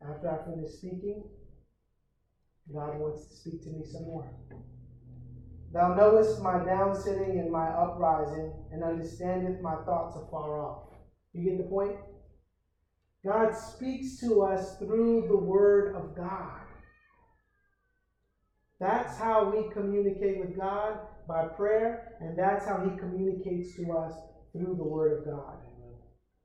After 0.09 0.29
I 0.29 0.37
finish 0.45 0.69
speaking, 0.71 1.23
God 2.73 2.95
wants 2.95 3.25
to 3.25 3.35
speak 3.35 3.63
to 3.63 3.69
me 3.71 3.83
some 3.83 4.05
more. 4.05 4.27
Thou 5.75 5.93
knowest 5.93 6.41
my 6.41 6.63
down 6.63 6.95
sitting 6.95 7.37
and 7.37 7.51
my 7.51 7.67
uprising, 7.67 8.49
and 8.71 8.81
understandeth 8.81 9.61
my 9.61 9.75
thoughts 9.83 10.15
afar 10.15 10.61
off. 10.61 10.83
You 11.33 11.43
get 11.43 11.57
the 11.57 11.69
point? 11.69 11.97
God 13.25 13.51
speaks 13.53 14.17
to 14.21 14.41
us 14.43 14.77
through 14.77 15.25
the 15.27 15.35
Word 15.35 15.93
of 15.93 16.15
God. 16.15 16.61
That's 18.79 19.17
how 19.17 19.51
we 19.51 19.69
communicate 19.73 20.39
with 20.39 20.55
God 20.55 20.97
by 21.27 21.43
prayer, 21.57 22.15
and 22.21 22.39
that's 22.39 22.65
how 22.65 22.79
He 22.79 22.97
communicates 22.97 23.75
to 23.75 23.91
us 23.91 24.13
through 24.53 24.77
the 24.77 24.83
Word 24.83 25.19
of 25.19 25.25
God. 25.25 25.57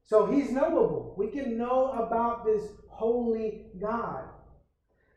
So 0.03 0.27
He's 0.27 0.51
knowable. 0.51 1.15
We 1.17 1.29
can 1.29 1.57
know 1.57 1.93
about 1.93 2.45
this 2.45 2.65
holy 2.89 3.67
God. 3.81 4.25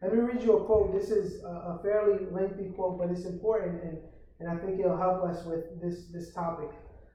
Let 0.03 0.11
me 0.11 0.19
read 0.19 0.43
you 0.43 0.57
a 0.57 0.65
quote. 0.65 0.91
This 0.91 1.11
is 1.11 1.41
a 1.45 1.79
fairly 1.81 2.25
lengthy 2.29 2.71
quote, 2.75 2.99
but 2.99 3.09
it's 3.09 3.23
important, 3.23 3.81
and, 3.83 3.97
and 4.41 4.49
I 4.49 4.57
think 4.61 4.77
it'll 4.77 4.97
help 4.97 5.23
us 5.23 5.45
with 5.45 5.81
this, 5.81 6.07
this 6.11 6.33
topic. 6.33 6.69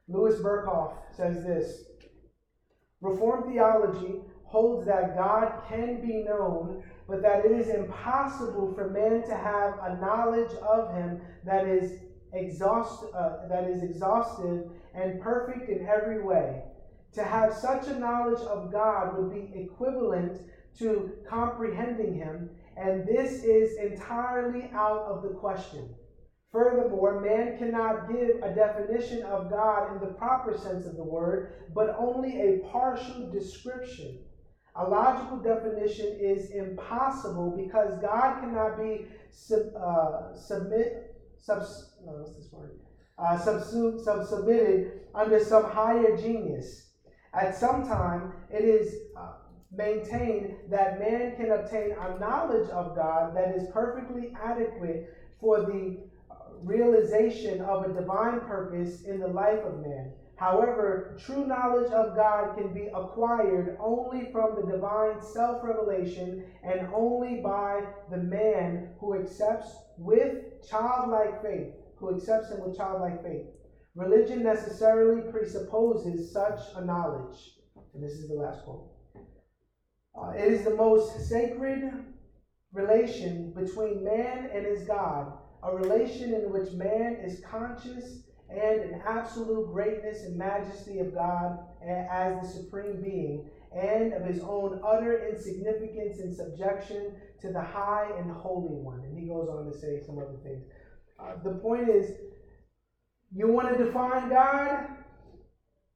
Louis 0.09 0.37
Berkhof 0.37 0.92
says 1.14 1.45
this 1.45 1.85
Reformed 3.02 3.52
theology 3.52 4.23
holds 4.45 4.87
that 4.87 5.14
God 5.14 5.52
can 5.68 6.00
be 6.00 6.23
known, 6.23 6.83
but 7.07 7.21
that 7.21 7.45
it 7.45 7.52
is 7.52 7.68
impossible 7.68 8.73
for 8.75 8.88
man 8.88 9.23
to 9.28 9.37
have 9.37 9.78
a 9.83 10.00
knowledge 10.00 10.52
of 10.66 10.95
him 10.95 11.21
that 11.45 11.68
is 11.68 12.00
exhaust, 12.33 13.04
uh, 13.14 13.49
that 13.49 13.64
is 13.64 13.83
exhaustive 13.83 14.64
and 14.95 15.21
perfect 15.21 15.68
in 15.68 15.87
every 15.87 16.23
way. 16.23 16.62
To 17.12 17.23
have 17.23 17.52
such 17.52 17.87
a 17.88 17.99
knowledge 17.99 18.40
of 18.40 18.73
God 18.73 19.18
would 19.18 19.30
be 19.30 19.52
equivalent 19.61 20.40
to 20.78 21.12
comprehending 21.28 22.14
him 22.14 22.49
and 22.78 23.06
this 23.06 23.42
is 23.42 23.76
entirely 23.78 24.70
out 24.73 25.02
of 25.06 25.23
the 25.23 25.30
question. 25.30 25.94
Furthermore, 26.52 27.20
man 27.20 27.58
cannot 27.58 28.08
give 28.08 28.42
a 28.42 28.54
definition 28.54 29.23
of 29.25 29.50
God 29.50 29.92
in 29.92 30.00
the 30.00 30.14
proper 30.14 30.56
sense 30.56 30.87
of 30.87 30.97
the 30.97 31.04
word, 31.04 31.52
but 31.75 31.94
only 31.99 32.40
a 32.40 32.58
partial 32.70 33.30
description. 33.30 34.18
A 34.76 34.85
logical 34.85 35.38
definition 35.38 36.16
is 36.18 36.50
impossible 36.52 37.52
because 37.56 38.00
God 38.00 38.40
cannot 38.40 38.78
be 38.78 39.06
sub, 39.28 39.61
uh, 39.76 40.32
submit, 40.35 41.16
sub, 41.37 41.62
no, 42.04 42.12
what's 42.12 42.32
this 42.32 42.50
word? 42.52 42.78
Uh, 43.18 43.37
subsu- 43.37 43.99
submitted 44.25 45.00
under 45.14 45.40
some 45.40 45.64
higher 45.64 46.16
genius. 46.16 46.87
At 47.35 47.54
some 47.54 47.82
time, 47.82 48.32
it 48.49 48.64
is 48.64 48.94
uh, 49.16 49.32
maintain 49.70 50.56
that 50.70 50.98
man 50.98 51.37
can 51.37 51.50
obtain 51.52 51.92
a 51.92 52.18
knowledge 52.18 52.68
of 52.70 52.96
God 52.96 53.37
that 53.37 53.54
is 53.54 53.68
perfectly 53.72 54.32
adequate 54.42 55.14
for 55.40 55.60
the 55.60 55.98
realization 56.62 57.60
of 57.60 57.84
a 57.84 57.92
divine 57.92 58.40
purpose 58.40 59.02
in 59.02 59.20
the 59.20 59.28
life 59.28 59.62
of 59.64 59.80
man. 59.80 60.12
However, 60.37 61.16
true 61.18 61.46
knowledge 61.46 61.90
of 61.90 62.14
God 62.14 62.56
can 62.56 62.72
be 62.72 62.88
acquired 62.94 63.76
only 63.80 64.30
from 64.30 64.54
the 64.54 64.70
divine 64.70 65.20
self 65.20 65.64
revelation 65.64 66.44
and 66.62 66.88
only 66.94 67.40
by 67.40 67.82
the 68.10 68.18
man 68.18 68.90
who 69.00 69.18
accepts 69.18 69.76
with 69.96 70.44
childlike 70.68 71.42
faith, 71.42 71.75
who 71.96 72.14
accepts 72.14 72.50
him 72.50 72.60
with 72.60 72.76
childlike 72.76 73.22
faith. 73.22 73.46
Religion 73.96 74.44
necessarily 74.44 75.28
presupposes 75.28 76.32
such 76.32 76.60
a 76.76 76.84
knowledge. 76.84 77.56
And 77.92 78.02
this 78.02 78.12
is 78.12 78.28
the 78.28 78.34
last 78.34 78.62
quote. 78.64 78.98
Uh, 80.15 80.31
it 80.31 80.53
is 80.53 80.65
the 80.65 80.75
most 80.75 81.29
sacred 81.29 82.05
relation 82.73 83.53
between 83.55 84.05
man 84.05 84.50
and 84.53 84.67
his 84.67 84.85
God, 84.85 85.33
a 85.62 85.75
relation 85.75 86.35
in 86.35 86.50
which 86.53 86.73
man 86.73 87.17
is 87.25 87.41
conscious 87.41 88.23
and 88.50 88.81
an 88.81 89.03
absolute 89.07 89.71
greatness 89.71 90.23
and 90.25 90.37
majesty 90.37 91.00
of 91.00 91.15
God 91.15 91.59
as 91.87 92.41
the 92.41 92.49
supreme 92.49 93.03
being, 93.03 93.49
and 93.77 94.15
of 94.15 94.25
his 94.25 94.41
own 94.41 94.81
utter 94.85 95.29
insignificance 95.29 96.21
and 96.21 96.35
subjection 96.35 97.15
to 97.41 97.53
the 97.53 97.61
high 97.61 98.11
and 98.19 98.31
holy 98.31 98.75
one. 98.83 99.00
And 99.00 99.19
he 99.19 99.27
goes 99.29 99.49
on 99.49 99.71
to 99.71 99.79
say 99.79 100.00
some 100.05 100.19
other 100.19 100.38
things. 100.43 100.65
Uh, 101.21 101.35
the 101.45 101.59
point 101.59 101.88
is, 101.88 102.12
you 103.31 103.49
want 103.49 103.77
to 103.77 103.85
define 103.85 104.31
God? 104.31 104.87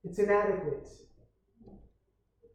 It's 0.04 0.19
inadequate. 0.19 0.88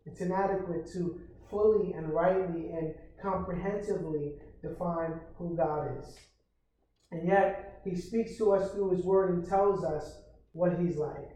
It's 0.06 0.22
inadequate 0.22 0.88
to 0.94 1.20
fully 1.50 1.94
and 1.94 2.10
rightly 2.14 2.70
and 2.72 2.94
comprehensively 3.22 4.34
define 4.62 5.20
who 5.38 5.56
God 5.56 5.90
is. 6.00 6.18
And 7.12 7.28
yet, 7.28 7.82
He 7.84 7.96
speaks 7.96 8.38
to 8.38 8.54
us 8.54 8.72
through 8.72 8.92
His 8.92 9.06
Word 9.06 9.32
and 9.32 9.48
tells 9.48 9.84
us 9.84 10.22
what 10.52 10.78
He's 10.80 10.98
like. 10.98 11.32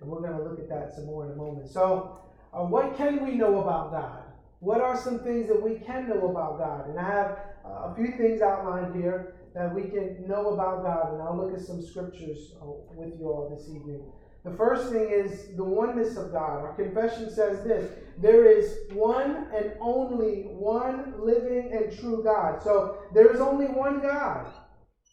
And 0.00 0.10
we're 0.10 0.20
going 0.20 0.36
to 0.36 0.42
look 0.42 0.58
at 0.58 0.68
that 0.68 0.94
some 0.94 1.06
more 1.06 1.26
in 1.26 1.32
a 1.32 1.36
moment. 1.36 1.68
So, 1.68 2.18
uh, 2.52 2.64
what 2.64 2.96
can 2.96 3.24
we 3.24 3.34
know 3.34 3.60
about 3.60 3.92
God? 3.92 4.22
What 4.60 4.80
are 4.80 4.96
some 4.96 5.20
things 5.20 5.48
that 5.48 5.60
we 5.60 5.76
can 5.76 6.08
know 6.08 6.28
about 6.28 6.58
God? 6.58 6.88
And 6.88 6.98
I 6.98 7.08
have 7.08 7.38
uh, 7.64 7.90
a 7.90 7.94
few 7.96 8.16
things 8.16 8.42
outlined 8.42 8.94
here 8.94 9.34
that 9.54 9.74
we 9.74 9.82
can 9.82 10.24
know 10.26 10.54
about 10.54 10.82
God, 10.82 11.12
and 11.12 11.22
I'll 11.22 11.36
look 11.36 11.52
at 11.52 11.60
some 11.60 11.84
scriptures 11.84 12.54
uh, 12.60 12.66
with 12.94 13.18
you 13.18 13.26
all 13.26 13.54
this 13.54 13.68
evening. 13.68 14.02
The 14.44 14.50
first 14.52 14.90
thing 14.90 15.08
is 15.10 15.56
the 15.56 15.64
oneness 15.64 16.16
of 16.16 16.32
God. 16.32 16.62
Our 16.62 16.74
confession 16.74 17.30
says 17.30 17.62
this 17.64 17.92
there 18.18 18.46
is 18.46 18.76
one 18.92 19.48
and 19.54 19.72
only 19.80 20.42
one 20.42 21.14
living 21.24 21.72
and 21.72 21.96
true 21.96 22.22
God. 22.24 22.62
So 22.62 22.98
there 23.14 23.32
is 23.32 23.40
only 23.40 23.66
one 23.66 24.00
God. 24.00 24.52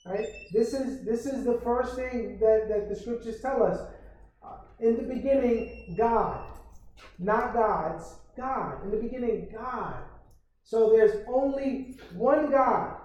Right? 0.06 0.26
This 0.52 0.74
is 0.74 1.06
this 1.06 1.26
is 1.26 1.46
the 1.46 1.60
first 1.64 1.96
thing 1.96 2.40
that, 2.40 2.68
that 2.70 2.90
the 2.90 2.96
scriptures 2.96 3.42
tell 3.42 3.62
us. 3.64 3.80
Uh, 4.44 4.58
in 4.80 4.96
the 4.96 5.14
beginning, 5.14 5.96
God. 5.98 6.48
Not 7.20 7.54
gods, 7.54 8.16
God. 8.36 8.84
In 8.86 8.92
the 8.92 8.98
beginning, 8.98 9.50
God. 9.54 10.04
So 10.64 10.90
there's 10.90 11.26
only 11.28 11.98
one 12.14 12.50
God. 12.50 12.96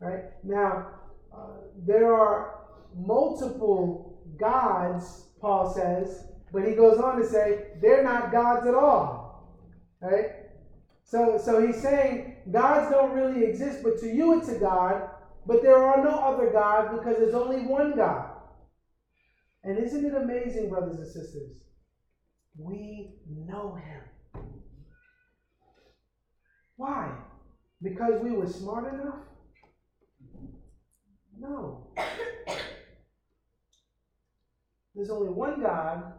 Right? 0.00 0.24
Now, 0.42 0.88
uh, 1.34 1.56
there 1.86 2.14
are 2.14 2.60
multiple 2.94 4.22
gods, 4.38 5.28
Paul 5.44 5.74
says, 5.74 6.24
but 6.54 6.66
he 6.66 6.74
goes 6.74 6.98
on 6.98 7.18
to 7.18 7.26
say 7.26 7.72
they're 7.82 8.02
not 8.02 8.32
gods 8.32 8.66
at 8.66 8.74
all. 8.74 9.46
Right? 10.00 10.30
So, 11.04 11.36
so 11.36 11.64
he's 11.64 11.82
saying 11.82 12.36
gods 12.50 12.90
don't 12.90 13.12
really 13.12 13.44
exist, 13.44 13.82
but 13.82 13.98
to 13.98 14.06
you 14.06 14.38
it's 14.38 14.48
a 14.48 14.58
God, 14.58 15.10
but 15.44 15.60
there 15.60 15.76
are 15.76 16.02
no 16.02 16.18
other 16.18 16.50
gods 16.50 16.96
because 16.96 17.18
there's 17.18 17.34
only 17.34 17.66
one 17.66 17.94
God. 17.94 18.30
And 19.64 19.76
isn't 19.76 20.02
it 20.02 20.14
amazing, 20.14 20.70
brothers 20.70 20.96
and 20.96 21.08
sisters? 21.08 21.58
We 22.56 23.16
know 23.28 23.74
him. 23.74 24.44
Why? 26.76 27.18
Because 27.82 28.22
we 28.22 28.30
were 28.30 28.48
smart 28.48 28.94
enough? 28.94 29.20
No. 31.38 31.88
There's 34.94 35.10
only 35.10 35.28
one 35.28 35.60
God. 35.60 36.12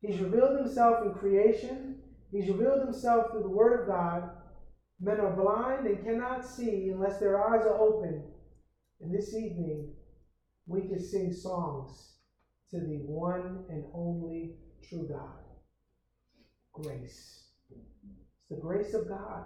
He's 0.00 0.20
revealed 0.20 0.58
himself 0.58 1.04
in 1.04 1.14
creation. 1.14 1.98
He's 2.30 2.48
revealed 2.48 2.82
himself 2.82 3.30
through 3.30 3.42
the 3.42 3.48
Word 3.48 3.80
of 3.80 3.86
God. 3.86 4.30
Men 5.00 5.20
are 5.20 5.34
blind 5.34 5.86
and 5.86 6.04
cannot 6.04 6.46
see 6.46 6.90
unless 6.90 7.18
their 7.18 7.42
eyes 7.42 7.64
are 7.64 7.78
open. 7.78 8.22
And 9.00 9.14
this 9.14 9.34
evening, 9.34 9.88
we 10.66 10.82
can 10.82 11.00
sing 11.00 11.32
songs 11.32 12.12
to 12.70 12.80
the 12.80 12.98
one 13.06 13.64
and 13.70 13.84
only 13.94 14.56
true 14.82 15.08
God. 15.08 15.38
Grace. 16.72 17.44
It's 17.70 18.50
the 18.50 18.56
grace 18.56 18.94
of 18.94 19.08
God. 19.08 19.44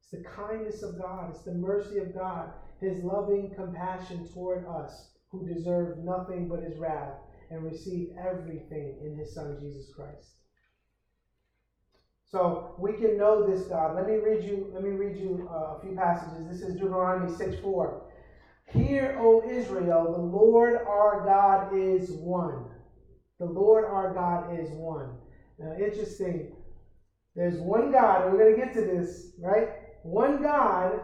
It's 0.00 0.10
the 0.10 0.28
kindness 0.28 0.82
of 0.82 0.98
God. 0.98 1.30
It's 1.30 1.42
the 1.42 1.54
mercy 1.54 1.98
of 1.98 2.14
God. 2.14 2.50
His 2.80 3.02
loving 3.02 3.52
compassion 3.54 4.28
toward 4.28 4.64
us 4.66 5.10
who 5.30 5.46
deserve 5.46 5.98
nothing 5.98 6.48
but 6.48 6.62
his 6.62 6.78
wrath 6.78 7.14
and 7.50 7.64
receive 7.64 8.08
everything 8.18 8.96
in 9.02 9.12
his 9.12 9.34
son 9.34 9.56
Jesus 9.58 9.88
Christ. 9.88 10.34
So 12.24 12.74
we 12.78 12.92
can 12.92 13.16
know 13.16 13.40
this 13.40 13.64
God. 13.64 13.94
Let 13.94 14.06
me 14.06 14.16
read 14.16 14.42
you. 14.42 14.66
Let 14.72 14.82
me 14.82 14.90
read 14.92 15.16
you 15.16 15.46
uh, 15.50 15.72
a 15.72 15.76
few 15.80 15.92
passages. 15.92 16.46
This 16.46 16.62
is 16.62 16.74
Deuteronomy 16.74 17.28
six 17.28 17.54
four. 17.54 17.92
Hear, 18.66 19.14
O 19.16 19.42
Israel, 19.42 20.08
the 20.08 20.18
Lord 20.18 20.76
our 20.86 21.16
God 21.16 21.62
is 21.72 22.12
one. 22.12 22.66
The 23.40 23.46
Lord 23.46 23.84
our 23.84 24.08
God 24.08 24.42
is 24.48 24.72
one. 24.72 25.16
Now, 25.58 25.72
interesting. 25.72 26.44
There's 27.36 27.58
one 27.58 27.90
God, 27.90 28.22
and 28.22 28.30
we're 28.30 28.38
going 28.38 28.54
to 28.54 28.60
get 28.60 28.72
to 28.74 28.82
this, 28.82 29.26
right? 29.38 29.68
One 30.02 30.38
God, 30.40 31.00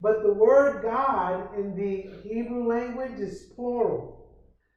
but 0.00 0.22
the 0.22 0.30
word 0.30 0.82
God 0.82 1.44
in 1.52 1.74
the 1.74 2.04
Hebrew 2.22 2.66
language 2.66 3.20
is 3.20 3.42
plural. 3.54 4.15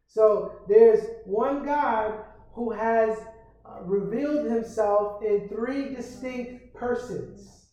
So 0.09 0.53
there's 0.67 1.05
one 1.25 1.63
God 1.63 2.25
who 2.53 2.71
has 2.71 3.15
uh, 3.63 3.83
revealed 3.83 4.49
himself 4.49 5.23
in 5.23 5.47
three 5.47 5.93
distinct 5.93 6.73
persons. 6.73 7.67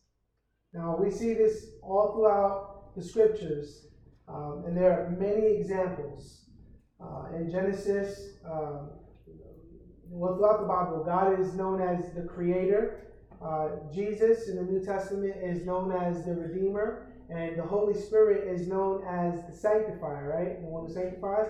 Now, 0.75 0.99
we 1.01 1.11
see 1.11 1.33
this 1.33 1.69
all 1.83 2.13
throughout 2.13 2.95
the 2.95 3.03
scriptures, 3.03 3.87
um, 4.29 4.65
and 4.67 4.77
there 4.77 4.93
are 4.93 5.11
many 5.19 5.47
examples. 5.47 6.45
Uh, 7.01 7.37
in 7.37 7.51
Genesis, 7.51 8.35
um, 8.45 8.91
well, 10.11 10.37
throughout 10.37 10.61
the 10.61 10.67
Bible, 10.67 11.05
God 11.05 11.41
is 11.41 11.55
known 11.55 11.81
as 11.81 12.13
the 12.13 12.23
Creator. 12.23 13.15
Uh, 13.43 13.69
Jesus 13.91 14.49
in 14.49 14.57
the 14.57 14.63
New 14.63 14.85
Testament 14.85 15.37
is 15.43 15.65
known 15.65 15.91
as 15.93 16.27
the 16.27 16.35
Redeemer, 16.35 17.15
and 17.31 17.59
the 17.59 17.65
Holy 17.65 17.95
Spirit 17.95 18.47
is 18.47 18.69
known 18.69 19.03
as 19.05 19.41
the 19.49 19.57
Sanctifier, 19.57 20.29
right? 20.29 20.61
The 20.61 20.67
one 20.67 20.87
who 20.87 20.93
sanctifies. 20.93 21.49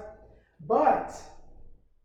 But 0.60 1.14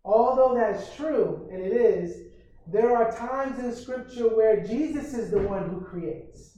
although 0.03 0.53
that's 0.55 0.95
true, 0.95 1.47
and 1.51 1.61
it 1.61 1.71
is, 1.71 2.27
there 2.67 2.95
are 2.95 3.15
times 3.15 3.59
in 3.59 3.73
Scripture 3.73 4.35
where 4.35 4.63
Jesus 4.63 5.13
is 5.13 5.31
the 5.31 5.39
one 5.39 5.69
who 5.69 5.81
creates. 5.81 6.57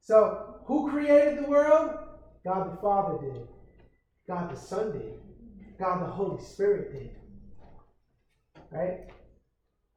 So, 0.00 0.60
who 0.64 0.90
created 0.90 1.38
the 1.38 1.48
world? 1.48 1.98
God 2.44 2.72
the 2.72 2.80
Father 2.80 3.18
did. 3.20 3.46
God 4.26 4.50
the 4.50 4.56
Son 4.56 4.92
did. 4.92 5.14
God 5.78 6.02
the 6.02 6.10
Holy 6.10 6.42
Spirit 6.42 6.92
did. 6.92 7.10
Right? 8.70 9.08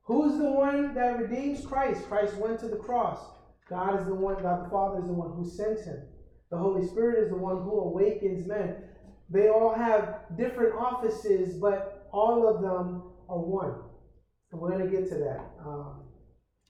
Who's 0.04 0.38
the 0.38 0.52
one 0.52 0.94
that 0.96 1.20
redeems 1.20 1.66
Christ? 1.66 2.08
Christ 2.08 2.36
went 2.36 2.60
to 2.60 2.68
the 2.68 2.76
cross. 2.76 3.20
God 3.70 4.00
is 4.00 4.06
the 4.06 4.14
one, 4.14 4.42
God 4.42 4.66
the 4.66 4.70
Father 4.70 5.00
is 5.00 5.06
the 5.06 5.14
one 5.14 5.32
who 5.32 5.50
sent 5.50 5.80
him. 5.80 6.02
The 6.50 6.58
Holy 6.58 6.86
Spirit 6.86 7.24
is 7.24 7.30
the 7.30 7.38
one 7.38 7.64
who 7.64 7.80
awakens 7.80 8.46
men. 8.46 8.76
They 9.32 9.48
all 9.48 9.74
have 9.74 10.20
different 10.38 10.76
offices, 10.76 11.56
but 11.56 12.10
all 12.12 12.48
of 12.48 12.62
them 12.62 13.04
are 13.30 13.39
one. 13.39 13.76
And 14.52 14.60
we're 14.60 14.72
going 14.72 14.89
to 14.89 14.91
get 14.91 15.08
to 15.10 15.15
that. 15.20 15.52
Um, 15.65 16.04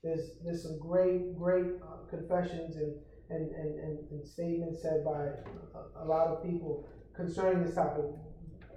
there's, 0.04 0.32
there's 0.44 0.64
some 0.64 0.78
great, 0.80 1.38
great 1.38 1.66
uh, 1.82 2.08
confessions 2.10 2.76
and, 2.76 2.94
and, 3.30 3.52
and, 3.56 3.80
and, 3.80 4.12
and, 4.12 4.28
statements 4.28 4.82
said 4.82 5.04
by 5.04 5.26
a, 5.26 6.04
a, 6.04 6.06
lot 6.06 6.28
of 6.28 6.44
people 6.44 6.88
concerning 7.16 7.64
this 7.64 7.76
topic. 7.76 8.06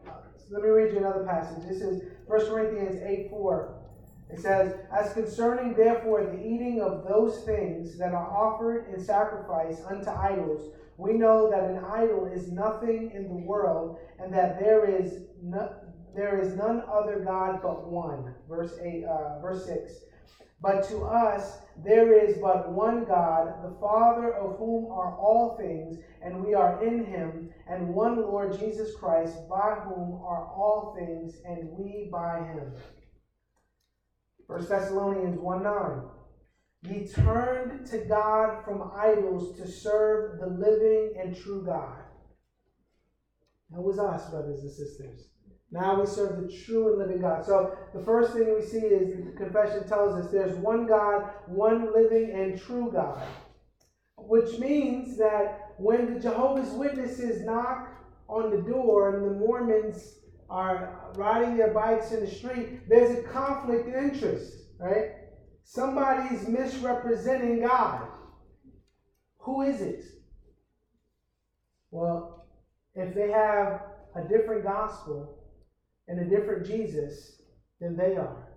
So 0.05 0.55
let 0.55 0.63
me 0.63 0.69
read 0.69 0.93
you 0.93 0.99
another 0.99 1.25
passage. 1.25 1.67
This 1.67 1.81
is 1.81 2.03
1 2.27 2.47
Corinthians 2.47 3.03
8 3.03 3.31
4. 3.31 3.81
It 4.31 4.41
says, 4.41 4.75
As 4.93 5.13
concerning 5.13 5.75
therefore 5.75 6.25
the 6.25 6.41
eating 6.41 6.81
of 6.83 7.07
those 7.09 7.45
things 7.45 7.99
that 7.99 8.13
are 8.13 8.31
offered 8.31 8.93
in 8.93 9.03
sacrifice 9.03 9.81
unto 9.89 10.11
idols, 10.11 10.73
we 10.97 11.15
know 11.15 11.51
that 11.51 11.65
an 11.65 11.85
idol 11.85 12.27
is 12.27 12.53
nothing 12.53 13.11
in 13.15 13.25
the 13.25 13.47
world, 13.47 13.99
and 14.19 14.33
that 14.33 14.61
there 14.61 14.85
is 14.85 15.25
no, 15.43 15.75
there 16.15 16.41
is 16.41 16.55
none 16.57 16.83
other 16.91 17.25
God 17.25 17.61
but 17.63 17.89
one. 17.89 18.35
Verse 18.49 18.79
eight, 18.83 19.05
uh, 19.05 19.41
verse 19.41 19.67
six. 19.67 20.05
But 20.61 20.89
to 20.89 21.03
us 21.03 21.59
there 21.83 22.13
is 22.13 22.39
but 22.39 22.71
one 22.73 23.05
God, 23.05 23.63
the 23.65 23.77
Father 23.81 24.33
of 24.35 24.57
whom 24.59 24.87
are 24.93 25.17
all 25.19 25.57
things, 25.57 25.99
and 26.23 26.45
we 26.45 26.55
are 26.55 26.83
in 26.85 27.05
him, 27.05 27.51
and 27.67 27.93
one 27.93 28.23
Lord 28.23 28.59
Jesus 28.59 28.95
Christ, 28.95 29.49
by 29.49 29.75
whom 29.85 30.21
are 30.25 30.47
all 30.47 30.95
things, 30.97 31.41
and 31.45 31.69
we 31.71 32.09
by 32.13 32.39
him. 32.39 32.73
1 34.47 34.69
Thessalonians 34.69 35.39
1 35.39 35.63
9. 35.63 36.03
Ye 36.91 37.07
turned 37.07 37.87
to 37.87 37.99
God 37.99 38.63
from 38.65 38.91
idols 38.95 39.57
to 39.57 39.67
serve 39.67 40.39
the 40.39 40.47
living 40.47 41.15
and 41.19 41.35
true 41.35 41.65
God. 41.65 41.97
That 43.71 43.81
was 43.81 43.99
us, 43.99 44.29
brothers 44.31 44.61
and 44.61 44.71
sisters. 44.71 45.29
Now 45.71 45.99
we 45.99 46.07
serve 46.07 46.43
the 46.43 46.53
true 46.53 46.91
and 46.91 46.99
living 46.99 47.23
God. 47.23 47.45
So 47.45 47.77
the 47.95 48.03
first 48.03 48.35
thing 48.35 48.55
we 48.55 48.63
see 48.63 48.79
is 48.79 49.25
the 49.25 49.33
confession 49.33 49.89
tells 49.89 50.15
us 50.15 50.31
there's 50.31 50.57
one 50.59 50.87
God, 50.87 51.31
one 51.47 51.93
living 51.93 52.31
and 52.33 52.61
true 52.61 52.91
God. 52.93 53.23
Which 54.17 54.59
means 54.59 55.17
that 55.17 55.75
when 55.79 56.15
the 56.15 56.21
Jehovah's 56.21 56.73
Witnesses 56.75 57.45
knock 57.45 57.89
on 58.29 58.51
the 58.51 58.63
door 58.63 59.17
and 59.17 59.25
the 59.25 59.39
Mormons 59.39 60.19
are 60.51 61.11
riding 61.17 61.57
their 61.57 61.73
bikes 61.73 62.13
in 62.13 62.21
the 62.21 62.31
street, 62.31 62.89
there's 62.89 63.19
a 63.19 63.23
conflict 63.23 63.89
of 63.89 63.95
interest, 63.95 64.59
right? 64.79 65.13
Somebody's 65.65 66.47
misrepresenting 66.47 67.63
God. 67.63 68.07
Who 69.39 69.63
is 69.63 69.81
it? 69.81 70.05
Well, 71.91 72.47
if 72.95 73.15
they 73.15 73.31
have 73.31 73.83
a 74.15 74.23
different 74.29 74.63
gospel 74.63 75.39
and 76.07 76.21
a 76.21 76.25
different 76.25 76.67
Jesus 76.67 77.41
than 77.81 77.97
they 77.97 78.17
are. 78.17 78.49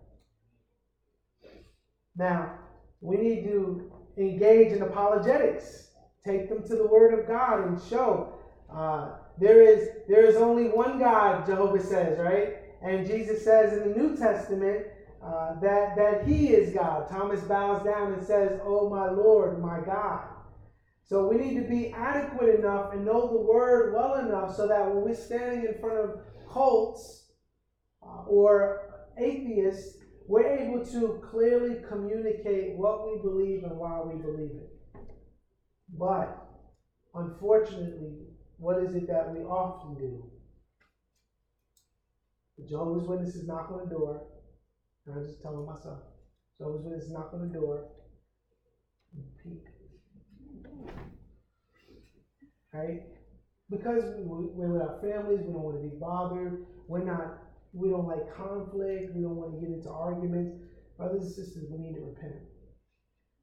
Now, 2.16 2.54
we 3.02 3.18
need 3.18 3.44
to 3.46 3.92
engage 4.18 4.74
in 4.74 4.82
apologetics. 4.82 5.90
Take 6.26 6.50
them 6.50 6.62
to 6.64 6.76
the 6.76 6.88
Word 6.88 7.18
of 7.18 7.28
God 7.28 7.68
and 7.68 7.82
show 7.90 8.34
uh, 8.74 9.12
there 9.40 9.62
is 9.62 9.90
there 10.08 10.26
is 10.26 10.36
only 10.36 10.70
one 10.70 11.00
God. 11.00 11.46
Jehovah 11.46 11.82
says, 11.82 12.20
right? 12.20 12.56
And 12.82 13.08
Jesus 13.08 13.44
says 13.44 13.74
in 13.74 13.90
the 13.90 14.00
New 14.00 14.18
Testament 14.18 14.88
uh, 15.28 15.60
that 15.62 15.98
that 15.98 16.28
He 16.28 16.52
is 16.52 16.72
God. 16.72 17.10
Thomas 17.10 17.44
bows 17.44 17.84
down 17.84 18.14
and 18.14 18.24
says, 18.24 18.58
"Oh 18.64 18.90
my 18.90 19.08
Lord, 19.10 19.62
my 19.62 19.80
God." 19.80 20.24
So 21.04 21.28
we 21.28 21.38
need 21.38 21.56
to 21.56 21.64
be 21.64 21.92
adequate 21.94 22.50
enough 22.50 22.94
and 22.94 23.06
know 23.06 23.30
the 23.30 23.38
Word 23.38 23.94
well 23.94 24.16
enough 24.16 24.56
so 24.56 24.68
that 24.68 24.90
when 24.90 25.04
we're 25.04 25.14
standing 25.14 25.66
in 25.66 25.76
front 25.82 25.98
of 25.98 26.14
cults 26.52 27.26
uh, 28.04 28.24
or 28.28 28.78
atheists, 29.20 29.96
we're 30.28 30.48
able 30.48 30.80
to 30.82 31.20
clearly 31.22 31.78
communicate 31.88 32.74
what 32.78 33.06
we 33.06 33.18
believe 33.18 33.64
and 33.66 33.78
why 33.78 34.00
we 34.00 34.16
believe 34.18 34.56
it. 34.58 34.70
But 35.98 36.32
unfortunately, 37.16 38.18
what 38.60 38.78
is 38.78 38.96
it 38.96 39.08
that 39.10 39.28
we 39.28 39.42
often 39.44 39.98
do? 39.98 40.22
The 42.60 42.66
Jehovah's 42.66 43.08
Witnesses 43.08 43.46
knock 43.46 43.72
on 43.72 43.80
the 43.80 43.86
door, 43.86 44.20
and 45.08 45.18
I'm 45.18 45.26
just 45.26 45.42
telling 45.42 45.66
myself, 45.66 46.00
Jehovah's 46.58 46.84
Witnesses 46.84 47.12
knock 47.12 47.32
on 47.34 47.48
the 47.48 47.54
door, 47.54 47.90
peek. 49.44 49.64
Right? 52.74 53.04
Because 53.70 54.04
we, 54.18 54.24
we're 54.24 54.74
with 54.74 54.82
our 54.82 55.00
families, 55.02 55.40
we 55.46 55.54
don't 55.54 55.64
want 55.64 55.82
to 55.82 55.90
be 55.90 55.96
bothered, 56.00 56.66
we're 56.88 57.04
not 57.04 57.40
we 57.74 57.90
don't 57.90 58.08
like 58.08 58.36
conflict, 58.36 59.14
we 59.16 59.22
don't 59.22 59.36
want 59.36 59.54
to 59.54 59.60
get 59.60 59.70
into 59.70 59.90
arguments. 59.90 60.58
Brothers 60.98 61.24
and 61.24 61.32
sisters, 61.32 61.66
we 61.70 61.78
need 61.78 61.94
to 61.96 62.02
repent. 62.02 62.42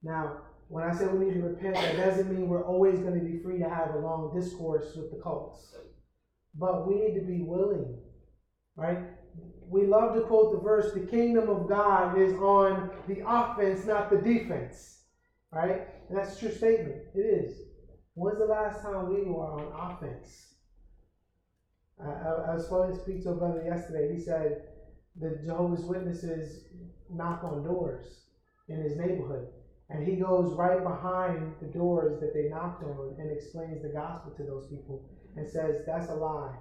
Now, 0.03 0.38
when 0.68 0.83
I 0.83 0.92
say 0.92 1.07
we 1.07 1.27
need 1.27 1.35
to 1.35 1.42
repent, 1.42 1.74
that 1.74 1.96
doesn't 1.96 2.33
mean 2.33 2.48
we're 2.48 2.66
always 2.66 2.98
going 2.98 3.18
to 3.18 3.24
be 3.24 3.38
free 3.42 3.59
to 3.59 3.68
have 3.68 3.94
a 3.94 3.98
long 3.98 4.33
discourse 4.35 4.96
with 4.96 5.11
the 5.12 5.22
cults. 5.22 5.74
But 6.57 6.88
we 6.88 6.96
need 6.96 7.14
to 7.14 7.24
be 7.24 7.42
willing, 7.42 7.98
right? 8.77 8.98
We 9.68 9.87
love 9.87 10.14
to 10.14 10.20
quote 10.23 10.53
the 10.53 10.61
verse, 10.61 10.92
the 10.92 11.01
kingdom 11.01 11.49
of 11.49 11.68
God 11.68 12.18
is 12.18 12.33
on 12.35 12.90
the 13.09 13.27
offense, 13.27 13.87
not 13.87 14.11
the 14.11 14.18
defense, 14.18 15.01
right? 15.51 15.88
And 16.09 16.18
that's 16.18 16.37
a 16.37 16.40
true 16.40 16.53
statement. 16.53 17.03
It 17.14 17.20
is. 17.20 17.59
When's 18.14 18.38
the 18.38 18.44
last 18.44 18.83
time 18.83 19.09
we 19.09 19.23
were 19.23 19.47
on 19.47 19.92
offense? 19.92 20.55
I, 22.01 22.11
I, 22.51 22.55
was 22.55 22.64
supposed 22.64 22.99
to 22.99 23.03
speak 23.03 23.23
to 23.25 23.31
a 23.31 23.35
brother 23.35 23.62
yesterday. 23.64 24.14
He 24.14 24.20
said 24.20 24.62
the 25.20 25.40
Jehovah's 25.44 25.85
Witnesses 25.85 26.64
knock 27.11 27.42
on 27.44 27.64
doors 27.64 28.25
in 28.68 28.81
his 28.83 28.97
neighborhood. 28.97 29.49
And 29.90 30.07
he 30.07 30.16
goes 30.16 30.55
right 30.55 30.83
behind 30.83 31.55
the 31.61 31.66
doors 31.66 32.20
that 32.20 32.35
they 32.35 32.49
knocked 32.49 32.83
on 32.83 33.16
and 33.18 33.31
explains 33.31 33.83
the 33.83 33.90
gospel 33.90 34.33
to 34.37 34.42
those 34.42 34.66
people 34.68 35.09
and 35.37 35.49
says, 35.49 35.83
that's 35.87 36.09
a 36.09 36.14
lie. 36.14 36.55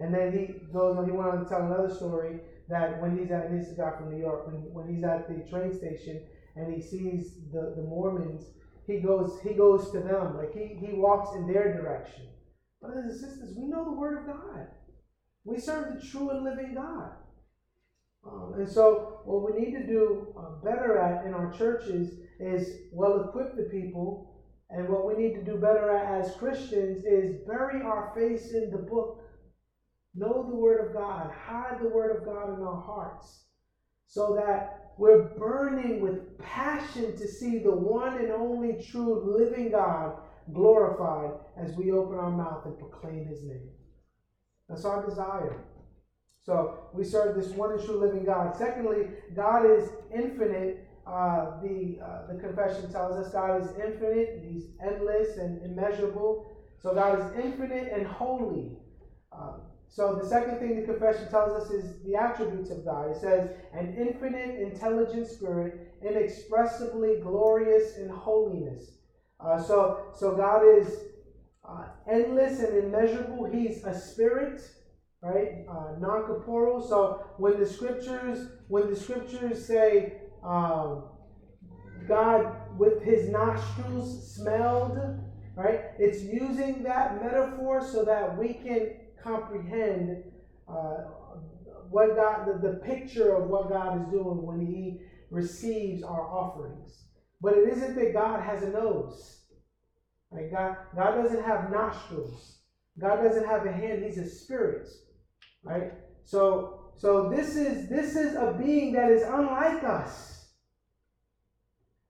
And 0.00 0.14
then 0.14 0.32
he 0.32 0.72
goes 0.72 0.96
on, 0.96 1.06
he 1.06 1.12
went 1.12 1.28
on 1.28 1.42
to 1.42 1.48
tell 1.48 1.66
another 1.66 1.92
story 1.92 2.40
that 2.68 3.00
when 3.00 3.18
he's 3.18 3.30
at, 3.30 3.50
this 3.50 3.72
guy 3.76 3.90
from 3.96 4.10
New 4.10 4.20
York, 4.20 4.46
when, 4.46 4.56
when 4.72 4.94
he's 4.94 5.04
at 5.04 5.28
the 5.28 5.48
train 5.48 5.76
station 5.76 6.22
and 6.56 6.72
he 6.72 6.80
sees 6.80 7.34
the, 7.52 7.74
the 7.76 7.82
Mormons, 7.82 8.44
he 8.86 9.00
goes, 9.00 9.38
he 9.42 9.54
goes 9.54 9.90
to 9.90 10.00
them, 10.00 10.36
like 10.36 10.54
he, 10.54 10.78
he 10.84 10.94
walks 10.94 11.34
in 11.36 11.46
their 11.46 11.74
direction. 11.74 12.24
Brothers 12.80 13.04
and 13.04 13.20
sisters, 13.20 13.56
we 13.56 13.66
know 13.66 13.84
the 13.84 13.92
Word 13.92 14.18
of 14.18 14.26
God. 14.26 14.68
We 15.44 15.58
serve 15.58 15.94
the 15.94 16.06
true 16.06 16.30
and 16.30 16.44
living 16.44 16.74
God. 16.74 17.12
Um, 18.26 18.54
and 18.58 18.68
so, 18.68 19.20
what 19.24 19.44
we 19.44 19.60
need 19.60 19.72
to 19.72 19.86
do 19.86 20.34
uh, 20.36 20.64
better 20.64 20.98
at 20.98 21.26
in 21.26 21.34
our 21.34 21.52
churches 21.52 22.18
is 22.38 22.68
well 22.92 23.22
equip 23.22 23.56
the 23.56 23.64
people. 23.64 24.34
And 24.70 24.88
what 24.88 25.06
we 25.06 25.14
need 25.14 25.34
to 25.34 25.44
do 25.44 25.56
better 25.56 25.90
at 25.96 26.20
as 26.20 26.36
Christians 26.36 27.04
is 27.04 27.46
bury 27.46 27.82
our 27.82 28.12
face 28.14 28.52
in 28.52 28.70
the 28.70 28.78
book. 28.78 29.22
Know 30.18 30.46
the 30.48 30.56
Word 30.56 30.86
of 30.88 30.94
God. 30.94 31.30
Hide 31.30 31.78
the 31.80 31.88
Word 31.88 32.16
of 32.16 32.24
God 32.24 32.54
in 32.54 32.62
our 32.62 32.80
hearts. 32.80 33.44
So 34.06 34.34
that 34.34 34.92
we're 34.98 35.28
burning 35.38 36.00
with 36.00 36.38
passion 36.38 37.16
to 37.16 37.28
see 37.28 37.58
the 37.58 37.70
one 37.70 38.18
and 38.18 38.32
only 38.32 38.82
true 38.82 39.36
living 39.38 39.70
God 39.70 40.16
glorified 40.52 41.38
as 41.56 41.76
we 41.76 41.92
open 41.92 42.18
our 42.18 42.30
mouth 42.30 42.64
and 42.64 42.78
proclaim 42.78 43.26
his 43.26 43.44
name. 43.44 43.68
That's 44.68 44.84
our 44.84 45.06
desire. 45.06 45.64
So 46.42 46.78
we 46.94 47.04
serve 47.04 47.36
this 47.36 47.52
one 47.52 47.72
and 47.72 47.84
true 47.84 48.00
living 48.00 48.24
God. 48.24 48.56
Secondly, 48.56 49.08
God 49.36 49.66
is 49.66 49.90
infinite. 50.12 50.88
Uh, 51.06 51.60
the 51.62 51.98
uh, 52.04 52.32
the 52.32 52.38
confession 52.38 52.90
tells 52.90 53.16
us 53.16 53.32
God 53.32 53.62
is 53.62 53.68
infinite. 53.76 54.42
He's 54.44 54.66
endless 54.82 55.36
and 55.36 55.62
immeasurable. 55.62 56.50
So 56.80 56.94
God 56.94 57.20
is 57.20 57.44
infinite 57.44 57.92
and 57.92 58.06
holy. 58.06 58.78
Um, 59.32 59.60
so 59.88 60.18
the 60.22 60.28
second 60.28 60.58
thing 60.58 60.78
the 60.80 60.86
confession 60.86 61.28
tells 61.30 61.52
us 61.52 61.70
is 61.70 62.02
the 62.04 62.14
attributes 62.14 62.70
of 62.70 62.84
God. 62.84 63.10
It 63.10 63.16
says, 63.16 63.50
an 63.72 63.94
infinite, 63.98 64.60
intelligent 64.60 65.26
spirit, 65.26 65.94
inexpressibly 66.06 67.20
glorious 67.20 67.96
in 67.96 68.08
holiness. 68.08 68.92
Uh, 69.40 69.60
so, 69.60 70.00
so 70.14 70.36
God 70.36 70.62
is 70.66 71.04
uh, 71.66 71.86
endless 72.10 72.60
and 72.60 72.84
immeasurable. 72.84 73.44
He's 73.44 73.82
a 73.84 73.98
spirit, 73.98 74.60
right? 75.22 75.64
Uh, 75.68 75.98
non-corporeal. 75.98 76.86
So 76.86 77.24
when 77.38 77.58
the 77.58 77.66
scriptures, 77.66 78.50
when 78.68 78.90
the 78.90 78.96
scriptures 78.96 79.66
say 79.66 80.18
um, 80.44 81.04
God 82.06 82.54
with 82.76 83.02
His 83.02 83.28
nostrils 83.28 84.34
smelled, 84.34 84.98
right? 85.56 85.80
It's 85.98 86.22
using 86.22 86.82
that 86.84 87.22
metaphor 87.22 87.82
so 87.84 88.04
that 88.04 88.36
we 88.36 88.54
can 88.54 88.92
comprehend 89.22 90.24
uh, 90.68 91.04
what 91.90 92.16
God, 92.16 92.46
the, 92.46 92.68
the 92.68 92.74
picture 92.76 93.34
of 93.34 93.48
what 93.48 93.70
God 93.70 94.00
is 94.00 94.08
doing 94.10 94.42
when 94.42 94.64
He 94.64 95.00
receives 95.30 96.02
our 96.02 96.22
offerings. 96.22 97.04
But 97.40 97.56
it 97.56 97.68
isn't 97.68 97.94
that 97.94 98.12
God 98.12 98.42
has 98.42 98.62
a 98.62 98.70
nose. 98.70 99.42
Right? 100.30 100.50
God, 100.50 100.76
God 100.94 101.22
doesn't 101.22 101.44
have 101.44 101.70
nostrils. 101.70 102.58
God 102.98 103.22
doesn't 103.22 103.46
have 103.46 103.64
a 103.64 103.72
hand. 103.72 104.04
He's 104.04 104.18
a 104.18 104.28
spirit. 104.28 104.88
Right? 105.62 105.92
So, 106.24 106.80
so 106.96 107.30
this 107.30 107.56
is 107.56 107.88
this 107.88 108.16
is 108.16 108.34
a 108.34 108.56
being 108.62 108.92
that 108.94 109.10
is 109.10 109.22
unlike 109.22 109.84
us. 109.84 110.48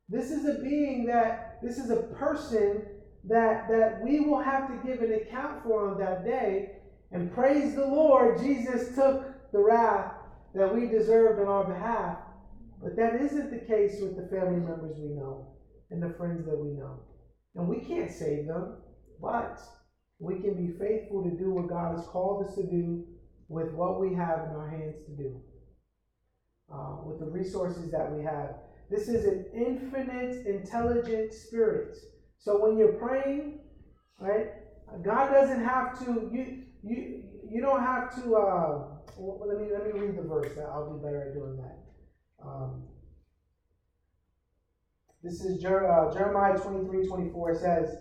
This 0.08 0.30
is 0.30 0.46
a 0.46 0.62
being 0.62 1.04
that 1.06 1.58
this 1.62 1.78
is 1.78 1.90
a 1.90 2.02
person 2.14 2.82
that 3.24 3.68
that 3.68 4.02
we 4.02 4.20
will 4.20 4.40
have 4.40 4.68
to 4.68 4.88
give 4.88 5.02
an 5.02 5.12
account 5.12 5.62
for 5.62 5.90
on 5.90 5.98
that 5.98 6.24
day. 6.24 6.77
And 7.10 7.32
praise 7.32 7.74
the 7.74 7.86
Lord, 7.86 8.38
Jesus 8.38 8.94
took 8.94 9.50
the 9.52 9.58
wrath 9.58 10.12
that 10.54 10.74
we 10.74 10.86
deserved 10.86 11.40
on 11.40 11.46
our 11.46 11.64
behalf. 11.64 12.18
But 12.82 12.96
that 12.96 13.16
isn't 13.20 13.50
the 13.50 13.66
case 13.66 14.00
with 14.00 14.16
the 14.16 14.28
family 14.28 14.60
members 14.60 14.98
we 14.98 15.08
know 15.08 15.48
and 15.90 16.02
the 16.02 16.14
friends 16.16 16.44
that 16.46 16.58
we 16.58 16.70
know. 16.70 17.00
And 17.54 17.66
we 17.66 17.80
can't 17.80 18.10
save 18.10 18.46
them, 18.46 18.76
but 19.20 19.60
we 20.18 20.40
can 20.40 20.54
be 20.54 20.78
faithful 20.78 21.24
to 21.24 21.30
do 21.30 21.50
what 21.50 21.68
God 21.68 21.96
has 21.96 22.06
called 22.06 22.46
us 22.46 22.54
to 22.56 22.62
do 22.62 23.04
with 23.48 23.72
what 23.72 24.00
we 24.00 24.14
have 24.14 24.40
in 24.40 24.50
our 24.50 24.68
hands 24.68 24.96
to 25.06 25.16
do, 25.16 25.40
uh, 26.72 26.96
with 27.04 27.18
the 27.20 27.26
resources 27.26 27.90
that 27.90 28.12
we 28.12 28.22
have. 28.22 28.56
This 28.90 29.08
is 29.08 29.24
an 29.24 29.46
infinite, 29.54 30.46
intelligent 30.46 31.32
spirit. 31.32 31.96
So 32.38 32.62
when 32.62 32.78
you're 32.78 32.94
praying, 32.94 33.60
right, 34.20 34.48
God 35.02 35.32
doesn't 35.32 35.64
have 35.64 35.98
to, 36.04 36.30
you, 36.32 36.64
you, 36.82 37.20
you 37.48 37.60
don't 37.60 37.80
have 37.80 38.14
to, 38.16 38.36
uh, 38.36 38.78
well, 39.16 39.48
let 39.48 39.56
me, 39.56 39.70
let 39.72 39.82
me 39.82 39.90
read 39.92 40.14
the 40.16 40.22
verse. 40.22 40.56
I'll 40.58 40.86
be 40.86 41.00
better 41.00 41.24
at 41.24 41.32
doing 41.32 41.56
that. 41.56 41.76
Um, 42.44 42.82
this 45.22 45.40
is 45.40 45.58
Jer- 45.60 45.88
uh, 45.88 46.12
Jeremiah 46.12 46.52
23 46.52 47.06
24 47.06 47.54
says, 47.54 47.96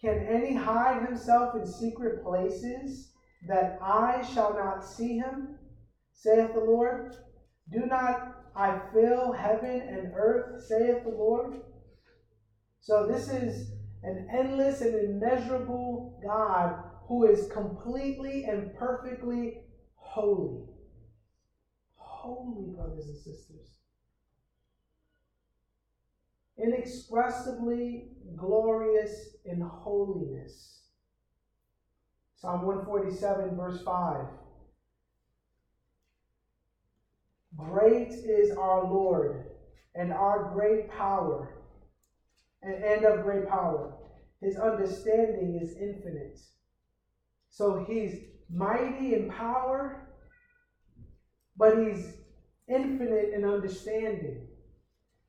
Can 0.00 0.20
any 0.20 0.54
hide 0.54 0.98
himself 1.00 1.54
in 1.54 1.66
secret 1.66 2.22
places 2.22 3.08
that 3.48 3.76
I 3.82 4.22
shall 4.22 4.54
not 4.54 4.84
see 4.84 5.16
him? 5.16 5.48
saith 6.12 6.52
the 6.52 6.60
Lord. 6.60 7.16
Do 7.70 7.86
not 7.86 8.14
I 8.54 8.72
fill 8.92 9.32
heaven 9.32 9.82
and 9.88 10.06
earth, 10.14 10.62
saith 10.68 11.02
the 11.02 11.10
Lord? 11.10 11.54
So 12.80 13.02
this 13.06 13.28
is 13.28 13.70
an 14.02 14.26
endless 14.32 14.80
and 14.80 14.94
immeasurable 14.94 16.18
God 16.22 16.70
who 17.12 17.26
is 17.26 17.46
completely 17.52 18.46
and 18.46 18.74
perfectly 18.74 19.58
holy. 19.96 20.62
Holy, 21.94 22.74
brothers 22.74 23.04
and 23.04 23.18
sisters. 23.18 23.80
Inexpressibly 26.56 28.12
glorious 28.34 29.36
in 29.44 29.60
holiness. 29.60 30.84
Psalm 32.34 32.62
147, 32.62 33.56
verse 33.56 33.82
5. 33.82 34.26
Great 37.58 38.08
is 38.08 38.52
our 38.52 38.90
Lord 38.90 39.50
and 39.94 40.14
our 40.14 40.50
great 40.54 40.90
power, 40.90 41.58
and, 42.62 42.82
and 42.82 43.04
of 43.04 43.22
great 43.22 43.46
power. 43.46 43.98
His 44.40 44.56
understanding 44.56 45.60
is 45.62 45.76
infinite. 45.76 46.38
So 47.52 47.84
he's 47.86 48.18
mighty 48.50 49.14
in 49.14 49.28
power, 49.28 50.08
but 51.56 51.76
he's 51.78 52.14
infinite 52.66 53.34
in 53.34 53.44
understanding. 53.44 54.48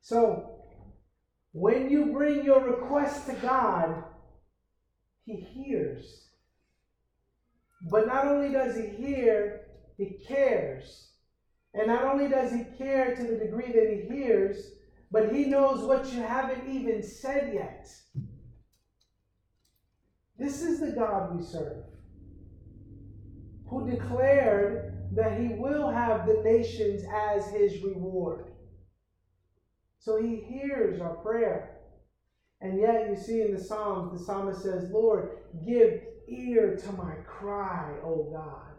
So 0.00 0.56
when 1.52 1.90
you 1.90 2.06
bring 2.06 2.42
your 2.42 2.64
request 2.64 3.26
to 3.26 3.34
God, 3.34 4.04
he 5.26 5.36
hears. 5.36 6.28
But 7.90 8.06
not 8.06 8.26
only 8.26 8.50
does 8.50 8.74
he 8.74 8.86
hear, 8.86 9.66
he 9.98 10.16
cares. 10.26 11.10
And 11.74 11.88
not 11.88 12.04
only 12.04 12.28
does 12.28 12.52
he 12.52 12.64
care 12.78 13.14
to 13.14 13.22
the 13.22 13.36
degree 13.36 13.70
that 13.70 13.90
he 13.90 14.08
hears, 14.08 14.72
but 15.10 15.30
he 15.30 15.44
knows 15.44 15.86
what 15.86 16.10
you 16.10 16.22
haven't 16.22 16.68
even 16.68 17.02
said 17.02 17.52
yet. 17.52 17.86
This 20.38 20.62
is 20.62 20.80
the 20.80 20.92
God 20.92 21.36
we 21.36 21.44
serve, 21.44 21.84
who 23.74 23.90
declared 23.90 25.08
that 25.12 25.38
he 25.38 25.48
will 25.48 25.88
have 25.90 26.26
the 26.26 26.40
nations 26.44 27.02
as 27.12 27.50
his 27.50 27.82
reward. 27.82 28.52
So 29.98 30.16
he 30.16 30.36
hears 30.36 31.00
our 31.00 31.14
prayer. 31.16 31.70
And 32.60 32.80
yet, 32.80 33.08
you 33.08 33.16
see 33.16 33.40
in 33.42 33.52
the 33.52 33.58
Psalms, 33.58 34.12
the 34.12 34.24
psalmist 34.24 34.62
says, 34.62 34.90
Lord, 34.90 35.38
give 35.66 36.00
ear 36.28 36.78
to 36.84 36.92
my 36.92 37.14
cry, 37.26 37.96
O 38.02 38.28
God. 38.30 38.74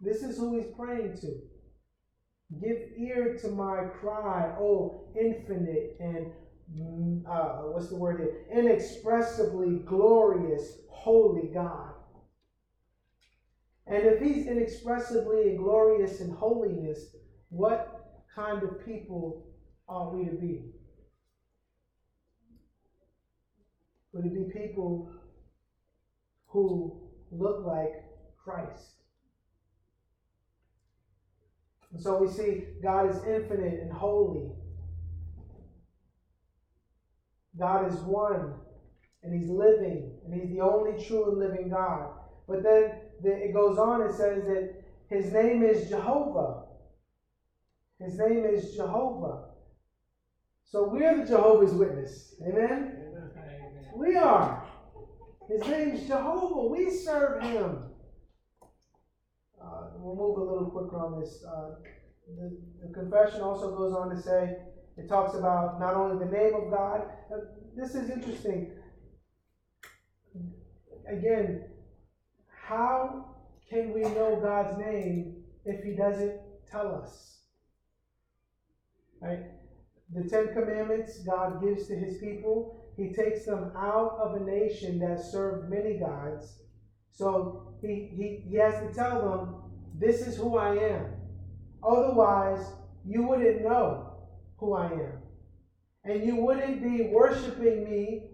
This 0.00 0.22
is 0.22 0.36
who 0.36 0.56
he's 0.56 0.70
praying 0.76 1.18
to. 1.20 1.40
Give 2.60 2.78
ear 2.96 3.38
to 3.42 3.48
my 3.50 3.84
cry, 4.00 4.52
O 4.58 5.04
infinite 5.14 5.96
and 6.00 6.32
mm, 6.74 7.22
uh, 7.28 7.68
what's 7.68 7.88
the 7.88 7.96
word 7.96 8.20
here? 8.20 8.46
Inexpressibly 8.58 9.78
glorious, 9.86 10.78
holy 10.88 11.48
God. 11.48 11.92
And 13.86 14.04
if 14.04 14.20
he's 14.20 14.46
inexpressibly 14.46 15.50
and 15.50 15.58
glorious 15.58 16.20
in 16.20 16.30
holiness, 16.30 17.16
what 17.48 18.22
kind 18.34 18.62
of 18.62 18.84
people 18.84 19.44
are 19.88 20.10
we 20.10 20.24
to 20.26 20.32
be? 20.32 20.64
Would 24.12 24.26
it 24.26 24.34
be 24.34 24.60
people 24.60 25.10
who 26.46 27.00
look 27.30 27.64
like 27.64 28.04
Christ? 28.42 28.94
And 31.92 32.00
so 32.00 32.18
we 32.18 32.28
see 32.28 32.66
God 32.82 33.10
is 33.10 33.22
infinite 33.24 33.80
and 33.80 33.92
holy. 33.92 34.52
God 37.58 37.92
is 37.92 37.98
one, 38.00 38.54
and 39.22 39.34
He's 39.34 39.50
living, 39.50 40.12
and 40.24 40.32
He's 40.32 40.50
the 40.50 40.60
only 40.60 41.04
true 41.04 41.30
and 41.30 41.38
living 41.38 41.68
God. 41.68 42.12
But 42.46 42.62
then 42.62 42.92
it 43.24 43.52
goes 43.52 43.78
on, 43.78 44.02
it 44.02 44.12
says 44.12 44.44
that 44.44 44.82
His 45.08 45.32
name 45.32 45.62
is 45.62 45.88
Jehovah. 45.88 46.64
His 47.98 48.18
name 48.18 48.44
is 48.44 48.74
Jehovah. 48.74 49.44
So 50.64 50.88
we're 50.88 51.18
the 51.18 51.26
Jehovah's 51.26 51.72
Witness. 51.72 52.34
Amen? 52.46 52.96
Amen. 52.96 53.90
We 53.96 54.16
are. 54.16 54.64
His 55.48 55.60
name 55.66 55.90
is 55.90 56.06
Jehovah. 56.06 56.68
We 56.68 56.90
serve 56.90 57.42
Him. 57.42 57.90
Uh, 59.60 59.88
we'll 59.96 60.14
move 60.14 60.38
a 60.38 60.52
little 60.52 60.70
quicker 60.70 60.96
on 60.96 61.20
this. 61.20 61.44
Uh, 61.44 61.74
the, 62.38 62.56
the, 62.86 62.94
confession 62.94 63.40
also 63.40 63.76
goes 63.76 63.92
on 63.92 64.08
to 64.14 64.22
say, 64.22 64.56
it 64.96 65.08
talks 65.08 65.36
about 65.36 65.80
not 65.80 65.94
only 65.94 66.24
the 66.24 66.30
name 66.30 66.54
of 66.54 66.70
God. 66.70 67.02
Uh, 67.32 67.38
this 67.76 67.94
is 67.94 68.08
interesting. 68.08 68.70
Again, 71.08 71.64
how 72.70 73.24
can 73.68 73.92
we 73.92 74.02
know 74.02 74.38
God's 74.40 74.78
name 74.78 75.42
if 75.64 75.82
He 75.82 75.96
doesn't 75.96 76.40
tell 76.70 76.94
us? 76.94 77.40
Right? 79.20 79.40
The 80.14 80.28
Ten 80.28 80.54
Commandments 80.54 81.18
God 81.18 81.60
gives 81.62 81.88
to 81.88 81.96
His 81.96 82.18
people. 82.18 82.76
He 82.96 83.12
takes 83.12 83.44
them 83.44 83.72
out 83.76 84.18
of 84.20 84.40
a 84.40 84.44
nation 84.44 85.00
that 85.00 85.20
served 85.20 85.68
many 85.68 85.98
gods. 85.98 86.60
So 87.10 87.74
he, 87.82 88.08
he, 88.16 88.48
he 88.48 88.56
has 88.56 88.74
to 88.86 88.94
tell 88.94 89.28
them, 89.28 89.56
This 89.98 90.26
is 90.26 90.36
who 90.36 90.56
I 90.56 90.76
am. 90.76 91.06
Otherwise, 91.82 92.64
you 93.04 93.24
wouldn't 93.24 93.62
know 93.62 94.12
who 94.58 94.74
I 94.74 94.92
am. 94.92 95.18
And 96.04 96.24
you 96.24 96.36
wouldn't 96.36 96.82
be 96.82 97.08
worshiping 97.12 97.82
me, 97.84 98.30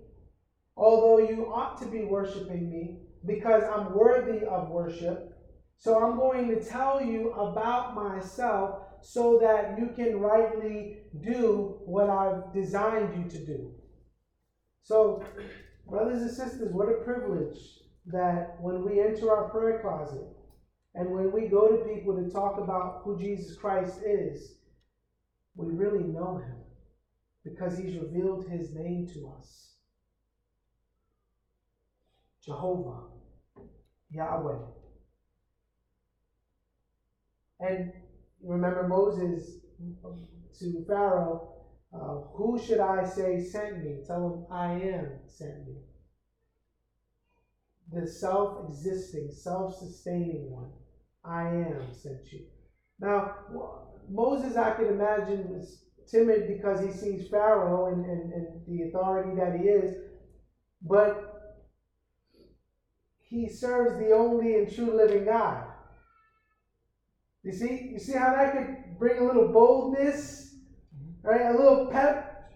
although 0.77 1.27
you 1.27 1.51
ought 1.53 1.81
to 1.81 1.87
be 1.87 2.05
worshiping 2.05 2.71
me, 2.71 3.06
because 3.27 3.65
I'm 3.65 3.95
worthy 3.95 4.45
of 4.45 4.69
worship. 4.69 5.33
So 5.79 6.03
I'm 6.03 6.17
going 6.17 6.49
to 6.49 6.65
tell 6.65 7.03
you 7.03 7.33
about 7.33 7.95
myself 7.95 8.83
so 9.03 9.39
that 9.41 9.79
you 9.79 9.91
can 9.95 10.21
rightly 10.21 10.99
do 11.21 11.79
what 11.85 12.09
I've 12.09 12.53
designed 12.53 13.23
you 13.23 13.31
to 13.31 13.47
do. 13.47 13.71
So, 14.83 15.23
brothers 15.89 16.23
and 16.23 16.31
sisters, 16.31 16.73
what 16.73 16.89
a 16.89 17.05
privilege 17.05 17.59
that 18.07 18.57
when 18.61 18.85
we 18.85 19.01
enter 19.01 19.31
our 19.31 19.51
prayer 19.51 19.81
closet 19.81 20.27
and 20.95 21.11
when 21.11 21.33
we 21.33 21.49
go 21.49 21.69
to 21.69 21.93
people 21.93 22.17
to 22.17 22.31
talk 22.31 22.59
about 22.59 23.03
who 23.05 23.19
Jesus 23.19 23.57
Christ 23.57 24.01
is, 24.07 24.55
we 25.57 25.73
really 25.73 26.05
know 26.05 26.37
him 26.37 26.57
because 27.45 27.77
he's 27.79 27.99
revealed 27.99 28.47
his 28.49 28.75
name 28.75 29.09
to 29.13 29.33
us 29.39 29.67
Jehovah, 32.47 33.03
Yahweh. 34.11 34.59
And 37.61 37.91
remember 38.43 38.83
Moses 38.83 39.57
to 40.59 40.85
Pharaoh, 40.87 41.41
uh, 41.93 42.17
who 42.35 42.59
should 42.59 42.81
I 42.81 43.05
say 43.05 43.39
sent 43.39 43.79
me? 43.79 43.99
Tell 44.07 44.27
him 44.27 44.41
I 44.51 44.69
am 44.71 45.09
sent 45.27 45.67
me. 45.67 45.77
The 47.93 48.07
self 48.07 48.57
existing, 48.57 49.31
self 49.31 49.73
sustaining 49.73 50.51
one. 50.51 50.71
I 51.25 51.45
am 51.45 51.93
sent 51.93 52.33
you. 52.33 52.43
Now, 53.01 53.25
Moses, 54.09 54.57
I 54.57 54.71
can 54.71 54.89
imagine, 54.89 55.49
was 55.49 55.79
timid 56.07 56.47
because 56.47 56.79
he 56.81 56.91
sees 56.91 57.27
Pharaoh 57.29 57.87
and, 57.87 58.05
and, 58.05 58.31
and 58.33 58.63
the 58.67 58.83
authority 58.83 59.33
that 59.35 59.53
he 59.53 59.67
is, 59.69 59.93
but 60.83 61.36
he 63.29 63.49
serves 63.49 63.99
the 63.99 64.13
only 64.13 64.55
and 64.55 64.73
true 64.73 64.95
living 64.95 65.25
God. 65.25 65.65
You 67.43 67.53
see, 67.53 67.91
you 67.93 67.99
see 67.99 68.15
how 68.15 68.33
that 68.33 68.53
could 68.53 68.99
bring 68.99 69.19
a 69.19 69.25
little 69.25 69.53
boldness, 69.53 70.55
right? 71.23 71.47
A 71.47 71.57
little 71.57 71.89
pep 71.91 72.51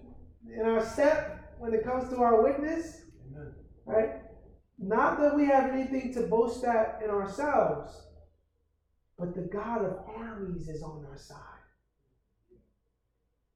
in 0.44 0.64
our 0.64 0.84
step 0.84 1.56
when 1.58 1.74
it 1.74 1.84
comes 1.84 2.08
to 2.10 2.20
our 2.20 2.42
witness, 2.42 3.02
right? 3.84 4.08
Not 4.78 5.18
that 5.18 5.34
we 5.34 5.44
have 5.44 5.66
anything 5.72 6.12
to 6.14 6.22
boast 6.22 6.64
at 6.64 6.98
in 7.02 7.10
ourselves, 7.10 8.02
but 9.18 9.34
the 9.34 9.42
God 9.42 9.84
of 9.84 9.98
armies 10.06 10.68
is 10.68 10.82
on 10.82 11.04
our 11.08 11.16
side. 11.16 11.36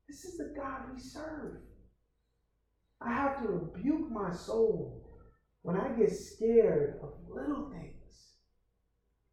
This 0.06 0.24
is 0.24 0.36
the 0.36 0.52
God 0.54 0.92
we 0.92 1.00
serve. 1.00 1.56
I 3.00 3.10
have 3.10 3.38
to 3.38 3.46
rebuke 3.46 4.10
my 4.10 4.30
soul 4.30 5.03
when 5.64 5.76
I 5.78 5.88
get 5.88 6.14
scared 6.14 7.00
of 7.02 7.08
little 7.26 7.70
things 7.70 8.34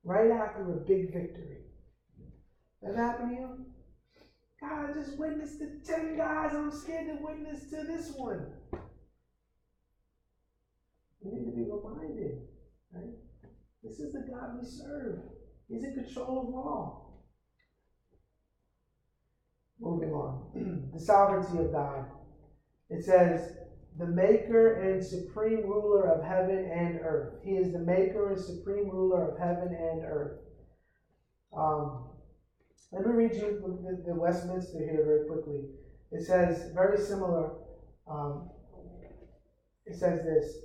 right 0.05 0.31
after 0.31 0.61
a 0.71 0.77
big 0.77 1.11
victory. 1.11 1.57
That 2.81 2.95
happened 2.95 3.31
to 3.31 3.35
you? 3.35 3.65
God, 4.61 4.89
I 4.89 4.93
just 4.93 5.17
witnessed 5.17 5.59
to 5.59 5.67
10 5.85 6.15
guys. 6.15 6.55
I'm 6.55 6.71
scared 6.71 7.07
to 7.07 7.21
witness 7.21 7.69
to 7.71 7.83
this 7.83 8.13
one. 8.15 8.45
We 11.21 11.31
need 11.31 11.45
to 11.47 11.51
be 11.51 11.69
reminded, 11.69 12.39
right? 12.93 13.13
This 13.83 13.99
is 13.99 14.13
the 14.13 14.21
God 14.21 14.57
we 14.57 14.65
serve. 14.65 15.19
He's 15.67 15.83
in 15.83 15.93
control 15.93 16.47
of 16.47 16.55
all. 16.55 17.25
Moving 19.81 20.13
on. 20.13 20.89
the 20.93 20.99
sovereignty 20.99 21.57
of 21.57 21.73
God. 21.73 22.05
It 22.89 23.03
says, 23.03 23.57
the 24.01 24.07
maker 24.07 24.81
and 24.81 25.03
supreme 25.03 25.61
ruler 25.61 26.09
of 26.11 26.23
heaven 26.23 26.71
and 26.71 26.99
earth. 27.03 27.35
He 27.43 27.51
is 27.51 27.71
the 27.71 27.77
maker 27.77 28.31
and 28.31 28.39
supreme 28.39 28.89
ruler 28.89 29.29
of 29.29 29.37
heaven 29.37 29.67
and 29.67 30.03
earth. 30.03 30.39
Um, 31.55 32.05
let 32.91 33.05
me 33.05 33.11
read 33.11 33.35
you 33.35 33.61
the, 33.61 34.11
the 34.11 34.19
Westminster 34.19 34.79
here 34.79 35.03
very 35.05 35.27
quickly. 35.27 35.65
It 36.11 36.23
says 36.23 36.71
very 36.73 36.99
similar. 36.99 37.51
Um, 38.09 38.49
it 39.85 39.95
says 39.95 40.23
this: 40.23 40.55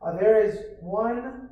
uh, 0.00 0.12
There 0.12 0.40
is 0.40 0.56
one, 0.80 1.48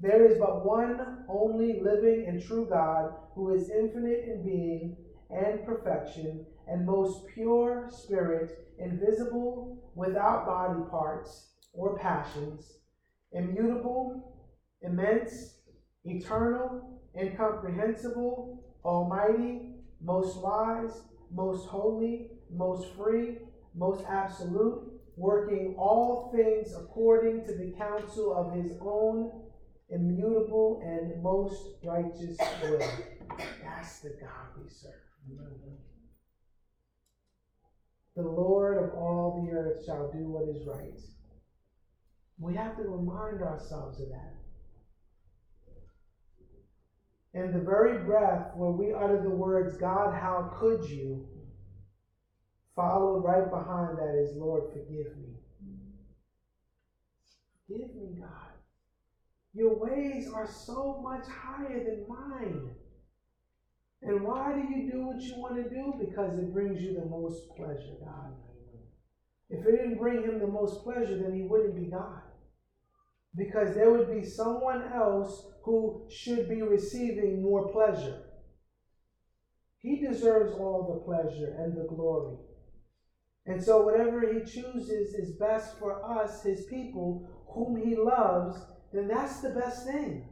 there 0.00 0.26
is 0.26 0.38
but 0.40 0.66
one 0.66 1.24
only 1.28 1.82
living 1.82 2.26
and 2.26 2.42
true 2.42 2.66
God, 2.68 3.14
who 3.36 3.54
is 3.54 3.70
infinite 3.70 4.24
in 4.24 4.42
being 4.42 4.96
and 5.34 5.64
perfection, 5.64 6.46
and 6.68 6.86
most 6.86 7.26
pure 7.34 7.88
spirit, 7.90 8.68
invisible, 8.78 9.90
without 9.94 10.46
body 10.46 10.80
parts 10.90 11.50
or 11.72 11.98
passions, 11.98 12.78
immutable, 13.32 14.34
immense, 14.82 15.56
eternal, 16.04 17.00
incomprehensible, 17.18 18.64
almighty, 18.84 19.70
most 20.00 20.40
wise, 20.42 21.02
most 21.32 21.68
holy, 21.68 22.30
most 22.50 22.94
free, 22.94 23.38
most 23.74 24.04
absolute, 24.08 24.92
working 25.16 25.74
all 25.78 26.32
things 26.34 26.74
according 26.76 27.44
to 27.44 27.56
the 27.56 27.72
counsel 27.76 28.34
of 28.34 28.52
his 28.54 28.72
own 28.80 29.30
immutable 29.90 30.80
and 30.84 31.22
most 31.22 31.76
righteous 31.84 32.36
will. 32.62 32.78
That's 33.62 34.00
the 34.00 34.10
God 34.20 34.62
we 34.62 34.68
serve. 34.68 35.03
The 38.16 38.22
Lord 38.22 38.78
of 38.78 38.94
all 38.94 39.42
the 39.42 39.52
earth 39.52 39.84
shall 39.84 40.10
do 40.12 40.28
what 40.28 40.48
is 40.48 40.66
right. 40.66 41.00
We 42.38 42.54
have 42.54 42.76
to 42.76 42.82
remind 42.82 43.42
ourselves 43.42 44.00
of 44.00 44.08
that. 44.10 44.34
In 47.34 47.52
the 47.52 47.58
very 47.58 48.04
breath 48.04 48.54
where 48.54 48.70
we 48.70 48.92
utter 48.92 49.20
the 49.20 49.30
words, 49.30 49.76
God, 49.76 50.14
how 50.14 50.52
could 50.54 50.84
you? 50.84 51.26
Followed 52.76 53.24
right 53.24 53.50
behind 53.50 53.98
that 53.98 54.14
is, 54.14 54.36
Lord, 54.36 54.72
forgive 54.72 55.16
me. 55.16 55.34
Forgive 57.66 57.94
me, 57.96 58.18
God. 58.20 58.52
Your 59.52 59.74
ways 59.74 60.30
are 60.32 60.46
so 60.46 61.00
much 61.02 61.26
higher 61.26 61.82
than 61.84 62.06
mine. 62.08 62.70
And 64.06 64.22
why 64.22 64.52
do 64.52 64.60
you 64.60 64.90
do 64.90 65.06
what 65.06 65.20
you 65.22 65.34
want 65.38 65.56
to 65.56 65.70
do? 65.70 65.94
Because 65.98 66.38
it 66.38 66.52
brings 66.52 66.82
you 66.82 66.94
the 66.94 67.06
most 67.06 67.48
pleasure, 67.56 67.96
God. 68.04 68.34
If 69.48 69.66
it 69.66 69.70
didn't 69.70 69.98
bring 69.98 70.22
him 70.22 70.38
the 70.38 70.46
most 70.46 70.82
pleasure, 70.82 71.18
then 71.22 71.34
he 71.34 71.42
wouldn't 71.42 71.74
be 71.74 71.90
God. 71.90 72.20
Because 73.36 73.74
there 73.74 73.90
would 73.90 74.10
be 74.10 74.26
someone 74.26 74.82
else 74.92 75.46
who 75.64 76.06
should 76.10 76.48
be 76.48 76.62
receiving 76.62 77.42
more 77.42 77.72
pleasure. 77.72 78.22
He 79.78 80.00
deserves 80.00 80.54
all 80.54 80.82
the 80.94 81.04
pleasure 81.04 81.56
and 81.58 81.76
the 81.76 81.84
glory. 81.84 82.36
And 83.46 83.62
so, 83.62 83.82
whatever 83.82 84.32
he 84.32 84.40
chooses 84.40 85.14
is 85.14 85.36
best 85.36 85.78
for 85.78 86.02
us, 86.18 86.42
his 86.42 86.64
people, 86.66 87.28
whom 87.48 87.76
he 87.76 87.94
loves, 87.96 88.58
then 88.92 89.08
that's 89.08 89.40
the 89.40 89.50
best 89.50 89.86
thing. 89.86 90.28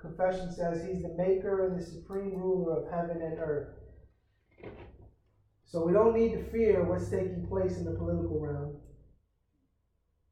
Confession 0.00 0.52
says 0.52 0.84
he's 0.84 1.02
the 1.02 1.14
maker 1.16 1.66
and 1.66 1.78
the 1.78 1.84
supreme 1.84 2.34
ruler 2.34 2.78
of 2.78 2.90
heaven 2.90 3.22
and 3.22 3.38
earth. 3.38 3.74
So 5.64 5.84
we 5.84 5.92
don't 5.92 6.14
need 6.14 6.32
to 6.32 6.50
fear 6.50 6.84
what's 6.84 7.08
taking 7.08 7.46
place 7.48 7.78
in 7.78 7.84
the 7.84 7.98
political 7.98 8.38
realm. 8.38 8.76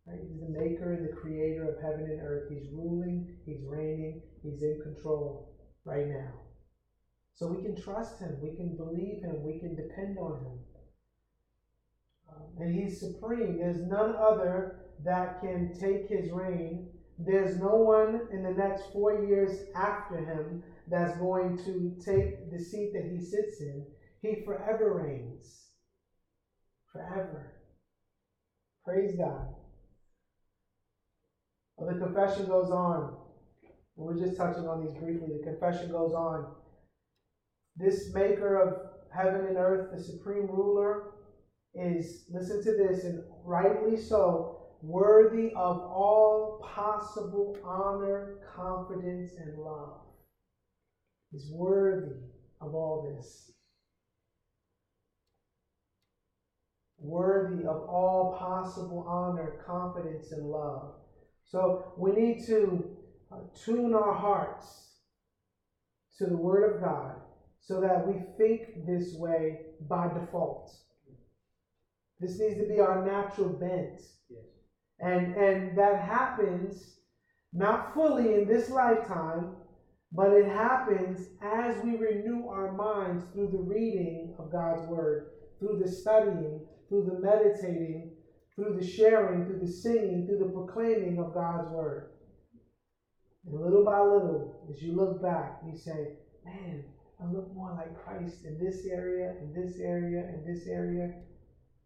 Right? 0.07 0.21
He's 0.29 0.41
the 0.41 0.49
maker 0.49 0.93
and 0.93 1.09
the 1.09 1.17
creator 1.17 1.69
of 1.69 1.83
heaven 1.83 2.07
and 2.11 2.21
earth. 2.21 2.49
He's 2.49 2.71
ruling, 2.73 3.39
he's 3.47 3.65
reigning, 3.67 4.23
he's 4.43 4.63
in 4.63 4.81
control 4.83 5.57
right 5.85 6.07
now. 6.07 6.33
So 7.35 7.47
we 7.47 7.63
can 7.63 7.81
trust 7.81 8.21
him, 8.21 8.37
we 8.43 8.55
can 8.57 8.77
believe 8.77 9.23
him, 9.23 9.43
we 9.43 9.59
can 9.59 9.75
depend 9.75 10.19
on 10.19 10.45
him. 10.45 10.59
Um, 12.31 12.47
and 12.59 12.75
he's 12.75 13.01
supreme. 13.01 13.59
There's 13.59 13.83
none 13.83 14.15
other 14.17 14.81
that 15.05 15.41
can 15.41 15.73
take 15.79 16.09
his 16.09 16.31
reign. 16.31 16.89
There's 17.25 17.59
no 17.61 17.77
one 17.77 18.29
in 18.33 18.43
the 18.43 18.51
next 18.51 18.93
four 18.93 19.13
years 19.13 19.61
after 19.77 20.19
him 20.19 20.63
that's 20.89 21.17
going 21.19 21.57
to 21.65 21.97
take 22.05 22.51
the 22.51 22.59
seat 22.59 22.93
that 22.95 23.05
he 23.13 23.21
sits 23.21 23.61
in. 23.61 23.87
He 24.23 24.45
forever 24.45 24.95
reigns. 24.95 25.69
Forever. 26.93 27.53
Praise 28.85 29.13
God. 29.17 29.55
Well, 31.77 31.93
the 31.93 31.99
confession 31.99 32.49
goes 32.49 32.71
on. 32.71 33.17
We're 33.97 34.19
just 34.19 34.37
touching 34.37 34.67
on 34.67 34.81
these 34.81 34.95
briefly. 34.95 35.31
The 35.39 35.45
confession 35.45 35.91
goes 35.91 36.15
on. 36.15 36.47
This 37.77 38.13
maker 38.13 38.57
of 38.57 38.75
heaven 39.15 39.45
and 39.47 39.57
earth, 39.57 39.93
the 39.93 39.99
supreme 39.99 40.47
ruler, 40.47 41.13
is, 41.75 42.25
listen 42.31 42.61
to 42.63 42.73
this, 42.73 43.05
and 43.05 43.19
rightly 43.45 43.97
so, 43.97 44.62
worthy 44.83 45.53
of 45.55 45.79
all 45.79 46.61
possible 46.75 47.57
honor, 47.65 48.39
confidence, 48.57 49.33
and 49.39 49.57
love. 49.57 50.01
He's 51.31 51.51
worthy 51.53 52.17
of 52.61 52.75
all 52.75 53.17
this. 53.17 53.53
Worthy 56.99 57.65
of 57.65 57.89
all 57.89 58.37
possible 58.39 59.05
honor, 59.09 59.63
confidence, 59.67 60.33
and 60.33 60.51
love. 60.51 60.95
So 61.45 61.93
we 61.97 62.13
need 62.13 62.45
to 62.47 62.85
uh, 63.31 63.37
tune 63.55 63.95
our 63.95 64.13
hearts 64.13 64.97
to 66.19 66.27
the 66.27 66.37
Word 66.37 66.75
of 66.75 66.81
God 66.81 67.17
so 67.61 67.81
that 67.81 68.07
we 68.07 68.21
think 68.37 68.87
this 68.87 69.15
way 69.15 69.61
by 69.89 70.09
default. 70.13 70.71
This 72.21 72.39
needs 72.39 72.57
to 72.61 72.69
be 72.69 72.81
our 72.81 73.05
natural 73.05 73.49
bent. 73.49 74.01
And, 75.03 75.35
and 75.35 75.77
that 75.77 76.01
happens 76.01 76.95
not 77.53 77.93
fully 77.93 78.35
in 78.35 78.47
this 78.47 78.71
lifetime, 78.71 79.57
but 80.13 80.33
it 80.33 80.47
happens 80.47 81.29
as 81.43 81.83
we 81.85 81.97
renew 81.97 82.47
our 82.47 82.73
minds 82.73 83.25
through 83.33 83.51
the 83.51 83.59
reading 83.59 84.35
of 84.39 84.53
God's 84.53 84.87
Word, 84.89 85.31
through 85.59 85.81
the 85.85 85.91
studying, 85.91 86.61
through 86.89 87.05
the 87.05 87.19
meditating, 87.19 88.13
through 88.55 88.77
the 88.79 88.87
sharing, 88.87 89.47
through 89.47 89.61
the 89.61 89.73
singing, 89.73 90.27
through 90.27 90.39
the 90.39 90.53
proclaiming 90.53 91.19
of 91.19 91.35
God's 91.35 91.69
Word. 91.71 92.11
And 93.47 93.61
little 93.61 93.85
by 93.85 94.01
little, 94.01 94.67
as 94.71 94.83
you 94.83 94.95
look 94.95 95.21
back, 95.21 95.61
you 95.67 95.77
say, 95.77 96.13
man, 96.45 96.85
I 97.21 97.33
look 97.33 97.53
more 97.55 97.75
like 97.77 98.05
Christ 98.05 98.45
in 98.45 98.59
this 98.59 98.87
area, 98.87 99.35
in 99.41 99.53
this 99.53 99.79
area, 99.81 100.29
in 100.29 100.45
this 100.47 100.67
area. 100.69 101.15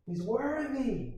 He's 0.07 0.23
worthy. 0.23 1.15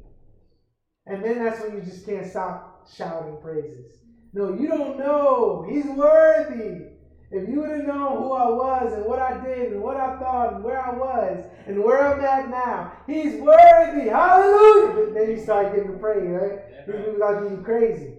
And 1.08 1.24
then 1.24 1.42
that's 1.42 1.60
when 1.62 1.74
you 1.74 1.80
just 1.80 2.04
can't 2.04 2.26
stop 2.26 2.86
shouting 2.94 3.38
praises. 3.42 3.92
No, 4.34 4.52
you 4.52 4.68
don't 4.68 4.98
know. 4.98 5.66
He's 5.68 5.86
worthy. 5.86 6.84
If 7.30 7.48
you 7.48 7.60
would 7.60 7.70
have 7.70 7.86
known 7.86 8.22
who 8.22 8.32
I 8.32 8.48
was 8.48 8.92
and 8.94 9.04
what 9.04 9.18
I 9.18 9.42
did 9.44 9.72
and 9.72 9.82
what 9.82 9.96
I 9.96 10.18
thought 10.18 10.54
and 10.54 10.64
where 10.64 10.80
I 10.80 10.94
was 10.94 11.44
and 11.66 11.82
where 11.82 12.14
I'm 12.14 12.20
at 12.24 12.50
now, 12.50 12.92
He's 13.06 13.40
worthy. 13.40 14.08
Hallelujah. 14.08 15.12
Then 15.14 15.30
you 15.30 15.42
start 15.42 15.74
getting 15.74 15.92
to 15.92 15.98
pray, 15.98 16.26
right? 16.26 16.86
These 16.86 17.04
people 17.04 17.22
are 17.22 17.44
you 17.44 17.62
crazy. 17.62 18.14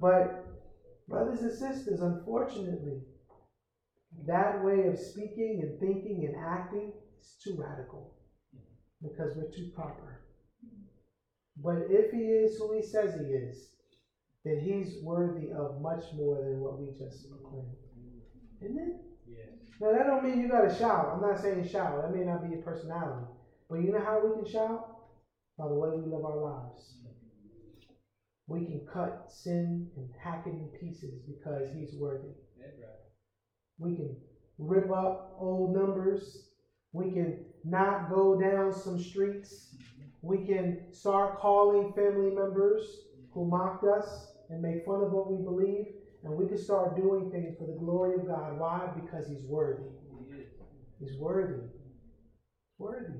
But, 0.00 0.46
brothers 1.08 1.42
and 1.42 1.52
sisters, 1.52 2.00
unfortunately, 2.00 3.02
that 4.26 4.64
way 4.64 4.86
of 4.86 4.98
speaking 4.98 5.60
and 5.62 5.80
thinking 5.80 6.24
and 6.26 6.36
acting 6.44 6.92
is 7.20 7.36
too 7.42 7.56
radical 7.58 8.14
because 9.02 9.32
we're 9.36 9.50
too 9.50 9.70
proper. 9.74 10.23
But 11.62 11.78
if 11.88 12.10
he 12.10 12.18
is 12.18 12.56
who 12.56 12.72
he 12.74 12.82
says 12.82 13.14
he 13.14 13.32
is, 13.32 13.68
then 14.44 14.58
he's 14.58 15.02
worthy 15.02 15.50
of 15.52 15.80
much 15.80 16.04
more 16.14 16.42
than 16.42 16.60
what 16.60 16.80
we 16.80 16.90
just 16.98 17.30
proclaimed. 17.30 17.76
Isn't 18.60 18.78
it? 18.78 18.96
Yes. 19.26 19.48
Now 19.80 19.92
that 19.92 20.06
don't 20.06 20.24
mean 20.24 20.40
you 20.40 20.48
gotta 20.48 20.74
shout. 20.74 21.12
I'm 21.14 21.20
not 21.20 21.40
saying 21.40 21.66
shout. 21.66 22.02
That 22.02 22.14
may 22.14 22.24
not 22.24 22.42
be 22.42 22.50
your 22.50 22.62
personality. 22.62 23.26
But 23.68 23.76
you 23.80 23.92
know 23.92 24.00
how 24.00 24.20
we 24.20 24.34
can 24.34 24.44
shout? 24.44 24.84
By 25.56 25.68
the 25.68 25.74
way 25.74 25.90
we 25.90 26.04
live 26.10 26.24
our 26.24 26.36
lives. 26.36 26.96
We 28.46 28.66
can 28.66 28.80
cut 28.92 29.30
sin 29.30 29.88
and 29.96 30.10
hack 30.22 30.46
it 30.46 30.50
in 30.50 30.68
pieces 30.78 31.22
because 31.26 31.70
he's 31.72 31.94
worthy. 31.94 32.34
We 33.78 33.96
can 33.96 34.16
rip 34.58 34.90
up 34.90 35.36
old 35.38 35.74
numbers. 35.74 36.48
We 36.92 37.10
can 37.10 37.44
not 37.64 38.10
go 38.10 38.38
down 38.38 38.72
some 38.72 38.98
streets. 38.98 39.74
We 40.24 40.38
can 40.46 40.92
start 40.92 41.38
calling 41.38 41.92
family 41.92 42.30
members 42.30 43.08
who 43.32 43.44
mocked 43.44 43.84
us 43.84 44.32
and 44.48 44.62
make 44.62 44.86
fun 44.86 45.02
of 45.02 45.12
what 45.12 45.30
we 45.30 45.44
believe. 45.44 45.86
And 46.22 46.34
we 46.34 46.46
can 46.46 46.56
start 46.56 46.96
doing 46.96 47.30
things 47.30 47.58
for 47.58 47.66
the 47.66 47.78
glory 47.78 48.14
of 48.14 48.26
God. 48.26 48.58
Why? 48.58 48.88
Because 48.94 49.28
He's 49.28 49.44
worthy. 49.44 49.84
He's 50.98 51.18
worthy. 51.18 51.62
Worthy. 52.78 53.18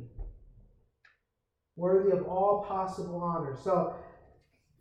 Worthy 1.77 2.13
of 2.13 2.27
all 2.27 2.65
possible 2.67 3.21
honor. 3.23 3.57
So 3.63 3.95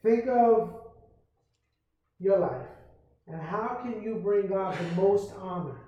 think 0.01 0.27
of 0.27 0.73
your 2.19 2.39
life. 2.39 2.67
And 3.27 3.41
how 3.41 3.79
can 3.81 4.01
you 4.01 4.15
bring 4.15 4.47
God 4.47 4.77
the 4.77 5.01
most 5.01 5.33
honor? 5.37 5.81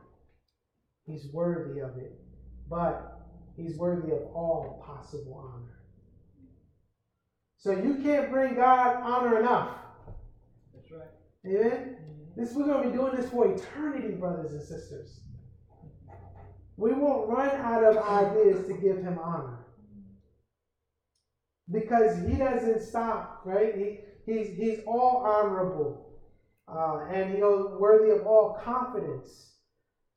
He's 1.05 1.27
worthy 1.31 1.79
of 1.81 1.97
it, 1.97 2.19
but 2.69 3.21
he's 3.55 3.77
worthy 3.77 4.11
of 4.11 4.23
all 4.33 4.83
possible 4.85 5.51
honor. 5.53 5.74
So 7.65 7.71
you 7.71 7.95
can't 7.95 8.29
bring 8.29 8.53
God 8.53 9.01
honor 9.01 9.39
enough. 9.39 9.69
That's 10.71 10.91
right. 10.91 11.09
Amen? 11.47 11.97
This 12.37 12.53
we're 12.53 12.67
going 12.67 12.83
to 12.83 12.89
be 12.91 12.95
doing 12.95 13.15
this 13.15 13.31
for 13.31 13.51
eternity, 13.51 14.13
brothers 14.13 14.51
and 14.51 14.61
sisters. 14.61 15.21
We 16.77 16.91
won't 16.91 17.27
run 17.27 17.49
out 17.49 17.83
of 17.83 17.97
ideas 17.97 18.67
to 18.67 18.73
give 18.75 18.97
him 18.97 19.17
honor. 19.17 19.65
Because 21.71 22.23
he 22.27 22.35
doesn't 22.35 22.83
stop, 22.83 23.41
right? 23.45 23.75
He, 23.75 23.97
he's, 24.31 24.55
he's 24.55 24.81
all 24.85 25.23
honorable. 25.25 26.19
Uh, 26.67 27.07
and 27.09 27.33
he's 27.33 27.41
worthy 27.41 28.11
of 28.11 28.27
all 28.27 28.59
confidence. 28.63 29.53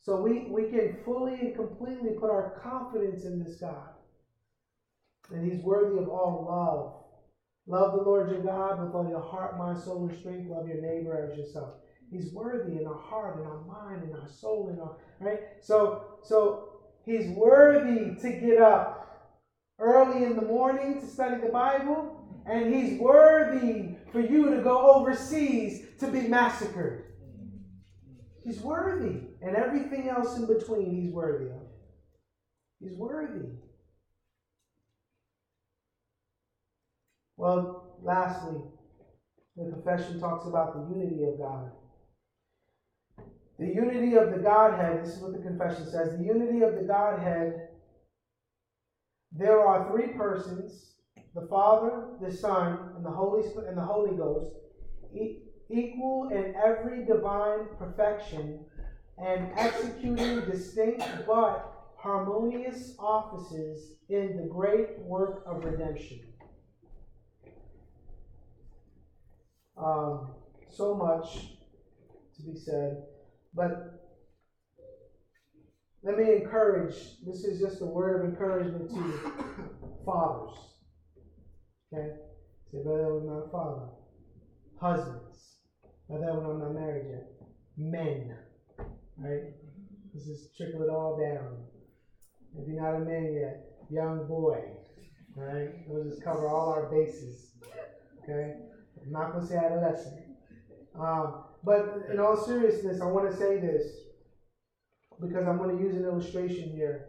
So 0.03 0.21
we, 0.21 0.51
we 0.51 0.65
can 0.65 0.99
fully 1.03 1.41
and 1.41 1.57
completely 1.57 2.11
put 2.11 2.29
our 2.29 2.61
confidence 2.63 3.25
in 3.25 3.43
this 3.43 3.55
God. 3.55 3.89
And 5.31 5.51
he's 5.51 5.63
worthy 5.63 5.97
of 5.97 6.11
all 6.11 6.45
love. 6.47 6.99
Love 7.69 7.93
the 7.93 8.03
Lord 8.03 8.31
your 8.31 8.41
God 8.41 8.83
with 8.83 8.95
all 8.95 9.07
your 9.07 9.21
heart, 9.21 9.59
mind, 9.59 9.79
soul, 9.79 10.09
and 10.09 10.19
strength. 10.19 10.49
Love 10.49 10.67
your 10.67 10.81
neighbor 10.81 11.29
as 11.31 11.39
yourself. 11.39 11.75
He's 12.11 12.33
worthy 12.33 12.79
in 12.79 12.87
our 12.87 12.99
heart, 12.99 13.39
in 13.39 13.47
our 13.47 13.61
mind, 13.65 14.05
in 14.05 14.17
our 14.19 14.27
soul, 14.27 14.71
in 14.73 14.81
our 14.81 14.97
right. 15.21 15.41
So, 15.61 16.05
so 16.23 16.71
he's 17.05 17.29
worthy 17.29 18.19
to 18.23 18.41
get 18.41 18.63
up 18.63 19.39
early 19.79 20.25
in 20.25 20.37
the 20.37 20.43
morning 20.43 20.99
to 20.99 21.07
study 21.07 21.43
the 21.43 21.51
Bible, 21.51 22.43
and 22.47 22.75
he's 22.75 22.99
worthy 22.99 23.97
for 24.13 24.21
you 24.21 24.49
to 24.57 24.63
go 24.63 24.95
overseas 24.95 25.83
to 26.01 26.09
be 26.09 26.23
massacred. 26.23 27.05
He's 28.43 28.61
worthy, 28.61 29.21
and 29.43 29.55
everything 29.55 30.09
else 30.09 30.39
in 30.39 30.47
between, 30.47 31.03
he's 31.03 31.13
worthy 31.13 31.51
of. 31.51 31.61
He's 32.81 32.97
worthy. 32.97 33.51
Well, 37.39 37.97
lastly, 38.03 38.63
the 39.57 39.67
confession 39.67 40.17
talks 40.17 40.47
about 40.47 40.75
the 40.75 40.81
unity 40.81 41.25
of 41.25 41.39
God. 41.39 41.71
The 43.59 43.69
unity 43.69 44.15
of 44.15 44.31
the 44.31 44.39
Godhead, 44.39 45.01
this 45.01 45.15
is 45.15 45.21
what 45.21 45.33
the 45.33 45.39
confession 45.39 45.87
says 45.87 46.11
the 46.13 46.21
unity 46.21 46.61
of 46.61 46.75
the 46.75 46.83
Godhead, 46.83 47.57
there 49.33 49.63
are 49.63 49.79
three 49.87 50.09
persons 50.09 50.93
the 51.35 51.43
Father, 51.43 52.07
the 52.21 52.31
Son, 52.31 52.89
and 52.97 53.05
the 53.07 53.11
Holy, 53.11 53.43
Spirit, 53.43 53.69
and 53.69 53.79
the 53.79 53.83
Holy 53.83 54.13
Ghost, 54.13 54.53
e- 55.13 55.31
equal 55.71 56.25
in 56.31 56.49
every 56.57 57.01
divine 57.01 57.67
perfection 57.79 58.59
and 59.19 59.45
executing 59.57 60.45
distinct 60.47 61.05
but 61.27 61.63
harmonious 61.97 62.93
offices 62.99 63.93
in 64.11 64.35
the 64.37 64.45
great 64.45 64.87
work 64.99 65.43
of 65.47 65.65
redemption. 65.65 66.28
Um, 69.83 70.31
so 70.71 70.95
much 70.95 71.59
to 72.37 72.43
be 72.43 72.57
said. 72.57 73.05
But 73.55 73.99
let 76.03 76.17
me 76.17 76.35
encourage 76.35 76.95
this 77.27 77.45
is 77.45 77.61
just 77.61 77.83
a 77.83 77.87
word 77.87 78.21
of 78.21 78.31
encouragement 78.31 78.91
to 78.91 79.33
fathers. 80.05 80.57
Okay? 81.93 82.11
Say, 82.71 82.83
brother, 82.83 83.19
I'm 83.19 83.27
not 83.27 83.47
a 83.47 83.51
father. 83.51 83.89
Husbands. 84.81 85.57
Brother, 86.09 86.41
when 86.41 86.51
I'm 86.51 86.59
not 86.59 86.75
married 86.75 87.07
yet. 87.11 87.27
Men. 87.77 88.37
Right? 89.17 89.55
This 90.15 90.27
is 90.27 90.49
trickle 90.57 90.83
it 90.83 90.91
all 90.91 91.19
down. 91.19 91.65
If 92.57 92.69
you're 92.69 92.81
not 92.81 92.97
a 92.97 93.01
man 93.01 93.35
yet, 93.35 93.65
young 93.91 94.27
boy. 94.27 94.61
Right? 95.37 95.71
We'll 95.87 96.09
just 96.09 96.25
cover 96.25 96.49
all 96.49 96.71
our 96.71 96.91
bases. 96.91 97.53
Okay? 98.23 98.55
I'm 99.05 99.13
not 99.13 99.33
going 99.33 99.43
to 99.43 99.49
say 99.49 99.57
adolescent. 99.57 100.21
But 101.65 102.07
in 102.11 102.19
all 102.21 102.37
seriousness, 102.37 103.01
I 103.01 103.07
want 103.07 103.31
to 103.31 103.37
say 103.37 103.59
this 103.59 104.03
because 105.21 105.47
I'm 105.47 105.59
going 105.59 105.77
to 105.77 105.83
use 105.83 105.97
an 105.97 106.05
illustration 106.05 106.71
here. 106.71 107.07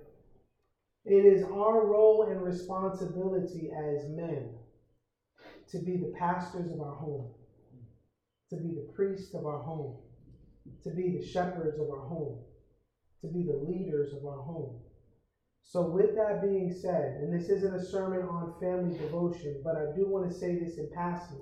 It 1.06 1.26
is 1.26 1.44
our 1.44 1.86
role 1.86 2.24
and 2.30 2.42
responsibility 2.44 3.72
as 3.72 4.10
men 4.10 4.50
to 5.70 5.80
be 5.80 5.98
the 5.98 6.12
pastors 6.18 6.72
of 6.72 6.82
our 6.82 6.96
home, 6.96 7.30
to 8.50 8.58
be 8.58 8.74
the 8.74 8.92
priests 8.96 9.34
of 9.34 9.46
our 9.46 9.60
home, 9.60 9.96
to 10.84 10.90
be 10.90 11.10
the 11.10 11.26
shepherds 11.26 11.80
of 11.80 11.90
our 11.90 12.06
home, 12.08 12.40
to 13.22 13.28
be 13.28 13.44
the 13.44 13.54
leaders 13.54 14.14
of 14.14 14.26
our 14.26 14.40
home. 14.40 14.76
So, 15.62 15.82
with 15.84 16.16
that 16.16 16.42
being 16.42 16.72
said, 16.72 17.18
and 17.20 17.32
this 17.32 17.50
isn't 17.50 17.74
a 17.74 17.80
sermon 17.80 18.24
on 18.24 18.60
family 18.60 18.98
devotion, 18.98 19.62
but 19.64 19.76
I 19.76 19.86
do 19.96 20.08
want 20.08 20.30
to 20.30 20.36
say 20.36 20.56
this 20.56 20.78
in 20.78 20.90
passing 20.94 21.42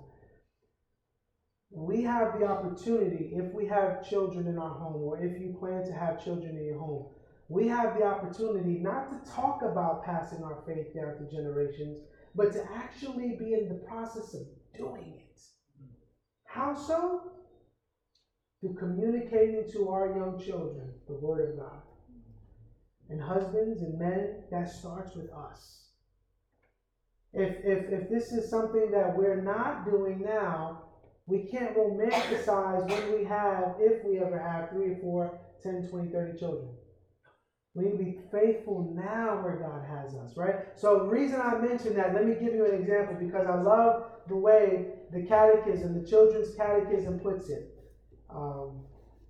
we 1.72 2.01
have 2.03 2.39
the 2.39 2.45
opportunity, 2.45 3.32
if 3.34 3.53
we 3.53 3.65
have 3.68 4.07
children 4.07 4.47
in 4.47 4.57
our 4.57 4.74
home, 4.80 5.01
or 5.03 5.24
if 5.24 5.39
you 5.39 5.55
plan 5.59 5.86
to 5.86 5.93
have 5.93 6.24
children 6.24 6.57
in 6.57 6.65
your 6.65 6.80
home, 6.80 7.07
we 7.49 7.68
have 7.68 7.97
the 7.97 8.03
opportunity 8.03 8.80
not 8.80 9.09
to 9.09 9.32
talk 9.32 9.61
about 9.63 10.03
passing 10.03 10.43
our 10.43 10.63
faith 10.65 10.93
down 10.93 11.18
to 11.18 11.32
generations, 11.32 11.97
but 12.36 12.51
to 12.53 12.63
actually 12.74 13.36
be 13.39 13.53
in 13.53 13.68
the 13.70 13.86
process 13.88 14.34
of 14.34 14.41
doing 14.78 15.13
it. 15.18 15.39
How 16.45 16.74
so? 16.74 17.22
Through 18.59 18.76
communicating 18.76 19.70
to 19.74 19.89
our 19.89 20.15
young 20.15 20.39
children 20.39 20.89
the 21.07 21.13
Word 21.13 21.49
of 21.49 21.57
God. 21.57 21.82
And 23.09 23.22
husbands 23.22 23.82
and 23.82 23.97
men, 23.97 24.43
that 24.51 24.68
starts 24.68 25.15
with 25.15 25.32
us. 25.32 25.86
If, 27.34 27.51
if, 27.63 27.89
if 27.89 28.09
this 28.09 28.32
is 28.32 28.49
something 28.49 28.89
that 28.91 29.15
we're 29.15 29.41
not 29.41 29.86
doing 29.86 30.22
now, 30.22 30.87
we 31.28 31.39
can't 31.39 31.75
romanticize 31.75 32.89
when 32.89 33.19
we 33.19 33.25
have, 33.25 33.75
if 33.80 34.03
we 34.05 34.19
ever 34.19 34.39
have, 34.39 34.69
three 34.69 34.93
or 34.93 34.95
four, 34.95 35.39
10, 35.61 35.89
20, 35.89 36.11
30 36.11 36.39
children. 36.39 36.69
We 37.73 37.84
need 37.84 37.91
to 37.91 37.97
be 37.97 38.19
faithful 38.32 38.95
now 38.95 39.41
where 39.43 39.57
God 39.57 39.86
has 39.88 40.15
us, 40.15 40.36
right? 40.38 40.67
So, 40.75 40.99
the 40.99 41.09
reason 41.09 41.39
I 41.41 41.57
mention 41.57 41.95
that, 41.95 42.15
let 42.15 42.25
me 42.25 42.34
give 42.34 42.55
you 42.55 42.65
an 42.65 42.82
example 42.82 43.15
because 43.19 43.45
I 43.45 43.61
love 43.61 44.05
the 44.28 44.36
way 44.36 44.93
the 45.11 45.23
catechism, 45.23 46.01
the 46.01 46.07
children's 46.07 46.55
catechism 46.55 47.19
puts 47.19 47.49
it. 47.49 47.75
Um, 48.30 48.82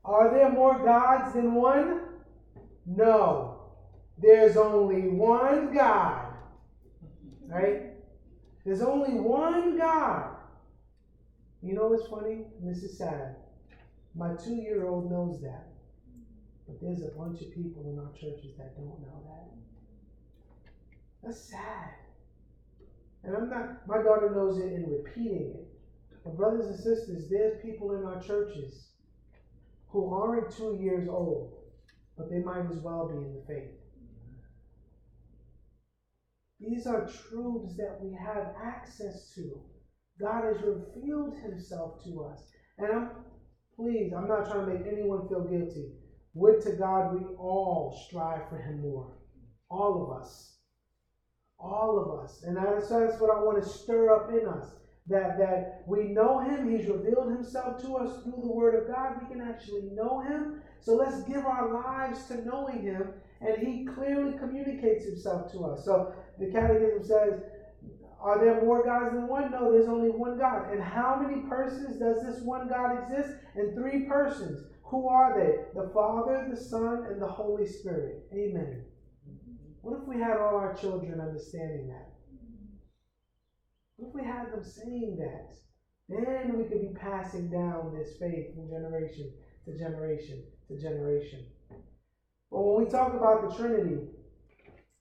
are 0.05 0.33
there 0.33 0.49
more 0.49 0.79
gods 0.79 1.33
than 1.33 1.55
one? 1.55 2.01
No. 2.85 3.73
There's 4.17 4.55
only 4.55 5.09
one 5.09 5.73
God, 5.73 6.33
right? 7.47 7.91
There's 8.63 8.81
only 8.81 9.19
one 9.19 9.77
God. 9.77 10.36
You 11.61 11.73
know 11.73 11.87
what's 11.87 12.07
funny? 12.07 12.45
This 12.61 12.83
is 12.83 12.97
sad. 12.97 13.35
My 14.15 14.35
two 14.35 14.55
year 14.55 14.85
old 14.85 15.09
knows 15.09 15.41
that. 15.41 15.67
But 16.67 16.79
there's 16.81 17.01
a 17.01 17.07
bunch 17.17 17.41
of 17.41 17.51
people 17.51 17.89
in 17.89 17.97
our 17.97 18.11
churches 18.11 18.55
that 18.57 18.75
don't 18.75 18.99
know 19.01 19.23
that. 19.25 19.47
That's 21.23 21.39
sad. 21.39 21.89
And 23.23 23.35
I'm 23.35 23.49
not, 23.49 23.87
my 23.87 23.97
daughter 23.97 24.29
knows 24.33 24.57
it 24.57 24.71
in 24.73 24.89
repeating 24.89 25.51
it. 25.55 25.67
But, 26.23 26.35
brothers 26.35 26.67
and 26.67 26.75
sisters, 26.75 27.29
there's 27.29 27.61
people 27.61 27.93
in 27.93 28.03
our 28.03 28.19
churches 28.19 28.89
who 29.87 30.13
aren't 30.13 30.51
two 30.51 30.77
years 30.79 31.07
old, 31.07 31.53
but 32.17 32.29
they 32.29 32.39
might 32.39 32.69
as 32.69 32.79
well 32.79 33.07
be 33.07 33.15
in 33.15 33.33
the 33.33 33.41
faith. 33.47 33.71
These 36.59 36.85
are 36.85 37.07
truths 37.07 37.75
that 37.77 37.97
we 38.01 38.11
have 38.13 38.53
access 38.61 39.31
to. 39.35 39.59
God 40.19 40.43
has 40.45 40.57
revealed 40.63 41.35
himself 41.43 42.03
to 42.03 42.23
us. 42.23 42.49
And 42.77 42.91
I'm, 42.91 43.09
please, 43.75 44.13
I'm 44.15 44.27
not 44.27 44.49
trying 44.49 44.65
to 44.65 44.73
make 44.73 44.91
anyone 44.91 45.27
feel 45.27 45.43
guilty. 45.43 45.91
Would 46.33 46.61
to 46.61 46.73
God 46.73 47.13
we 47.13 47.25
all 47.37 47.99
strive 48.07 48.47
for 48.49 48.57
him 48.57 48.81
more. 48.81 49.13
All 49.69 50.03
of 50.03 50.21
us. 50.21 50.57
All 51.59 51.99
of 51.99 52.23
us. 52.23 52.43
And 52.43 52.55
that's, 52.57 52.89
that's 52.89 53.19
what 53.19 53.35
I 53.35 53.41
want 53.41 53.61
to 53.61 53.67
stir 53.67 54.13
up 54.13 54.29
in 54.31 54.47
us. 54.47 54.73
That, 55.09 55.37
that 55.37 55.83
we 55.87 56.09
know 56.09 56.39
him, 56.39 56.69
he's 56.69 56.89
revealed 56.89 57.31
himself 57.31 57.81
to 57.81 57.95
us 57.95 58.23
through 58.23 58.41
the 58.41 58.51
word 58.51 58.75
of 58.75 58.93
God. 58.93 59.21
We 59.21 59.33
can 59.33 59.41
actually 59.41 59.89
know 59.93 60.19
him. 60.21 60.61
So 60.81 60.95
let's 60.95 61.23
give 61.23 61.45
our 61.45 61.73
lives 61.73 62.25
to 62.25 62.43
knowing 62.43 62.83
him. 62.83 63.13
And 63.39 63.57
he 63.57 63.85
clearly 63.85 64.37
communicates 64.37 65.05
himself 65.05 65.51
to 65.53 65.65
us. 65.65 65.85
So 65.85 66.13
the 66.39 66.51
catechism 66.51 67.03
says, 67.03 67.41
are 68.19 68.43
there 68.43 68.61
more 68.61 68.83
gods 68.83 69.13
than 69.13 69.27
one? 69.27 69.51
No, 69.51 69.71
there's 69.71 69.87
only 69.87 70.09
one 70.09 70.37
God. 70.37 70.71
And 70.71 70.81
how 70.81 71.21
many 71.21 71.41
persons 71.47 71.99
does 71.99 72.23
this 72.23 72.41
one 72.43 72.67
God 72.67 73.03
exist? 73.03 73.37
In 73.55 73.75
three 73.75 74.05
persons. 74.05 74.65
Who 74.83 75.07
are 75.07 75.37
they? 75.37 75.79
The 75.79 75.89
Father, 75.93 76.47
the 76.49 76.55
Son, 76.55 77.05
and 77.09 77.21
the 77.21 77.27
Holy 77.27 77.67
Spirit. 77.67 78.25
Amen. 78.33 78.85
What 79.81 80.01
if 80.01 80.07
we 80.07 80.19
had 80.19 80.37
all 80.37 80.55
our 80.55 80.73
children 80.73 81.19
understanding 81.19 81.87
that? 81.89 82.09
What 83.97 84.09
if 84.09 84.15
we 84.15 84.23
had 84.23 84.51
them 84.51 84.63
saying 84.63 85.17
that? 85.19 85.53
then 86.09 86.57
we 86.57 86.63
could 86.63 86.81
be 86.81 86.97
passing 86.97 87.49
down 87.49 87.93
this 87.93 88.15
faith 88.17 88.55
from 88.55 88.69
generation 88.69 89.29
to 89.65 89.77
generation 89.77 90.41
to 90.69 90.79
generation. 90.79 91.45
But 92.49 92.61
when 92.61 92.85
we 92.85 92.89
talk 92.89 93.13
about 93.13 93.49
the 93.49 93.55
Trinity, 93.55 94.07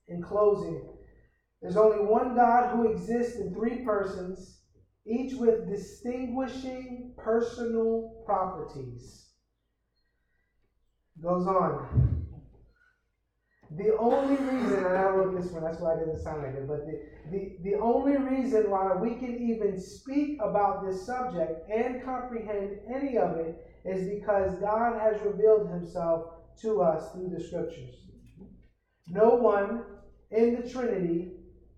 in 0.09 0.23
closing, 0.23 0.83
there's 1.63 1.77
only 1.77 2.05
one 2.05 2.35
God 2.35 2.71
who 2.71 2.91
exists 2.91 3.39
in 3.39 3.53
three 3.53 3.85
persons, 3.85 4.61
each 5.07 5.35
with 5.37 5.69
distinguishing 5.69 7.15
personal 7.17 8.23
properties. 8.27 9.29
Goes 11.21 11.47
on. 11.47 12.25
The 13.71 13.97
only 13.97 14.37
reason, 14.37 14.85
and 14.85 14.97
I 14.97 15.09
wrote 15.09 15.35
this 15.35 15.51
one, 15.51 15.63
that's 15.63 15.81
why 15.81 15.95
I 15.95 15.99
didn't 15.99 16.19
sound 16.19 16.43
like 16.43 16.55
it, 16.55 16.69
but 16.69 16.87
the, 16.87 17.01
the, 17.31 17.57
the 17.63 17.75
only 17.81 18.17
reason 18.17 18.71
why 18.71 18.95
we 18.95 19.17
can 19.17 19.37
even 19.41 19.81
speak 19.81 20.39
about 20.41 20.85
this 20.85 21.05
subject 21.05 21.69
and 21.69 22.05
comprehend 22.05 22.79
any 22.89 23.19
of 23.19 23.39
it 23.39 23.67
is 23.85 24.09
because 24.09 24.61
God 24.61 25.01
has 25.01 25.21
revealed 25.23 25.69
himself 25.69 26.27
to 26.63 26.81
us 26.81 27.13
through 27.13 27.31
the 27.31 27.43
scriptures. 27.43 28.07
No 29.09 29.31
one 29.31 29.85
in 30.31 30.61
the 30.61 30.69
Trinity 30.69 31.33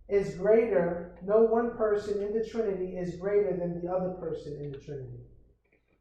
is 0.09 0.37
greater, 0.37 1.19
no 1.23 1.43
one 1.43 1.77
person 1.77 2.23
in 2.23 2.33
the 2.33 2.45
Trinity 2.49 2.97
is 2.97 3.17
greater 3.17 3.57
than 3.57 3.81
the 3.81 3.91
other 3.91 4.11
person 4.11 4.59
in 4.63 4.73
the 4.73 4.79
Trinity. 4.79 5.21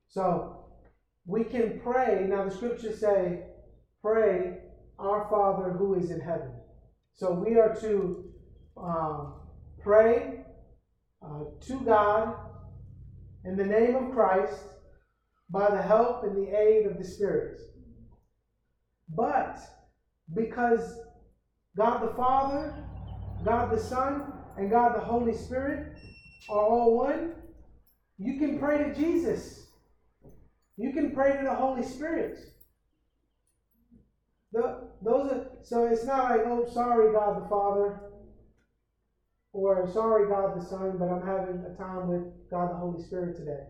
So 0.07 0.65
we 1.25 1.43
can 1.43 1.79
pray. 1.83 2.25
Now, 2.29 2.45
the 2.45 2.51
scriptures 2.51 2.99
say, 3.01 3.43
pray, 4.01 4.59
our 4.97 5.27
Father 5.29 5.71
who 5.71 5.95
is 5.95 6.09
in 6.09 6.21
heaven. 6.21 6.53
So 7.13 7.31
we 7.31 7.57
are 7.57 7.75
to 7.81 8.23
um, 8.77 9.33
pray 9.79 10.45
uh, 11.21 11.43
to 11.59 11.81
God 11.81 12.33
in 13.43 13.57
the 13.57 13.65
name 13.65 13.95
of 13.95 14.11
Christ 14.11 14.67
by 15.49 15.69
the 15.69 15.81
help 15.81 16.23
and 16.23 16.35
the 16.35 16.55
aid 16.55 16.85
of 16.85 16.97
the 16.97 17.03
Spirit. 17.03 17.59
But 19.09 19.57
because 20.33 20.99
God 21.75 22.01
the 22.01 22.15
Father, 22.15 22.73
God 23.43 23.71
the 23.71 23.79
Son, 23.79 24.33
and 24.57 24.69
God 24.69 24.95
the 24.95 24.99
Holy 24.99 25.33
Spirit 25.33 25.97
are 26.49 26.59
all 26.59 26.95
one, 26.95 27.33
you 28.17 28.39
can 28.39 28.59
pray 28.59 28.77
to 28.79 28.95
Jesus. 28.95 29.67
You 30.77 30.93
can 30.93 31.13
pray 31.13 31.37
to 31.37 31.43
the 31.43 31.53
Holy 31.53 31.83
Spirit. 31.83 32.37
The, 34.51 34.89
those 35.01 35.31
are 35.31 35.47
so 35.61 35.83
it's 35.83 36.05
not 36.05 36.29
like, 36.29 36.41
oh, 36.45 36.65
sorry, 36.71 37.11
God 37.11 37.43
the 37.43 37.49
Father, 37.49 37.99
or 39.53 39.87
sorry, 39.91 40.27
God 40.27 40.59
the 40.59 40.65
Son, 40.65 40.97
but 40.97 41.09
I'm 41.09 41.25
having 41.25 41.63
a 41.65 41.75
time 41.77 42.07
with 42.07 42.49
God 42.49 42.71
the 42.71 42.77
Holy 42.77 43.01
Spirit 43.03 43.35
today. 43.35 43.65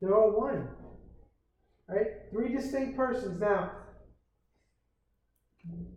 They're 0.00 0.16
all 0.16 0.32
one. 0.32 0.68
Right? 1.88 2.06
Three 2.30 2.52
distinct 2.52 2.96
persons. 2.96 3.38
Now, 3.38 3.72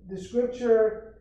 the 0.08 0.20
scripture, 0.20 1.15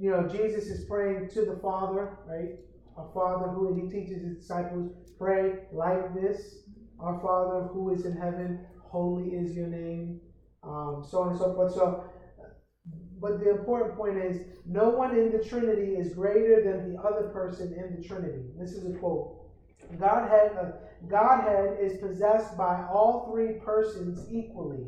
you 0.00 0.10
know, 0.10 0.26
Jesus 0.26 0.64
is 0.64 0.86
praying 0.86 1.28
to 1.34 1.44
the 1.44 1.58
Father, 1.62 2.16
right? 2.26 2.58
Our 2.96 3.10
Father 3.12 3.48
who 3.48 3.74
he 3.74 3.88
teaches 3.90 4.22
his 4.22 4.38
disciples, 4.38 4.92
pray 5.18 5.58
like 5.72 6.14
this. 6.14 6.60
Our 6.98 7.20
Father 7.20 7.68
who 7.68 7.92
is 7.92 8.06
in 8.06 8.16
heaven, 8.16 8.60
holy 8.82 9.30
is 9.30 9.54
your 9.54 9.66
name. 9.66 10.20
Um, 10.62 11.04
so 11.06 11.20
on 11.20 11.30
and 11.30 11.38
so 11.38 11.54
forth. 11.54 11.74
So, 11.74 12.04
but 13.20 13.40
the 13.40 13.50
important 13.50 13.96
point 13.96 14.16
is, 14.16 14.40
no 14.66 14.88
one 14.88 15.16
in 15.18 15.30
the 15.30 15.44
Trinity 15.44 15.92
is 15.92 16.14
greater 16.14 16.62
than 16.64 16.92
the 16.92 17.00
other 17.00 17.28
person 17.28 17.74
in 17.74 18.00
the 18.00 18.06
Trinity. 18.06 18.44
This 18.58 18.72
is 18.72 18.86
a 18.86 18.98
quote. 18.98 19.36
Godhead, 19.98 20.52
uh, 20.58 20.70
Godhead 21.08 21.78
is 21.80 21.98
possessed 21.98 22.56
by 22.56 22.86
all 22.90 23.30
three 23.30 23.54
persons 23.64 24.26
equally. 24.30 24.86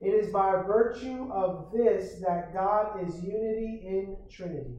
It 0.00 0.10
is 0.10 0.30
by 0.30 0.62
virtue 0.66 1.30
of 1.32 1.72
this 1.72 2.20
that 2.20 2.52
God 2.52 3.02
is 3.06 3.22
unity 3.22 3.82
in 3.86 4.16
Trinity. 4.30 4.76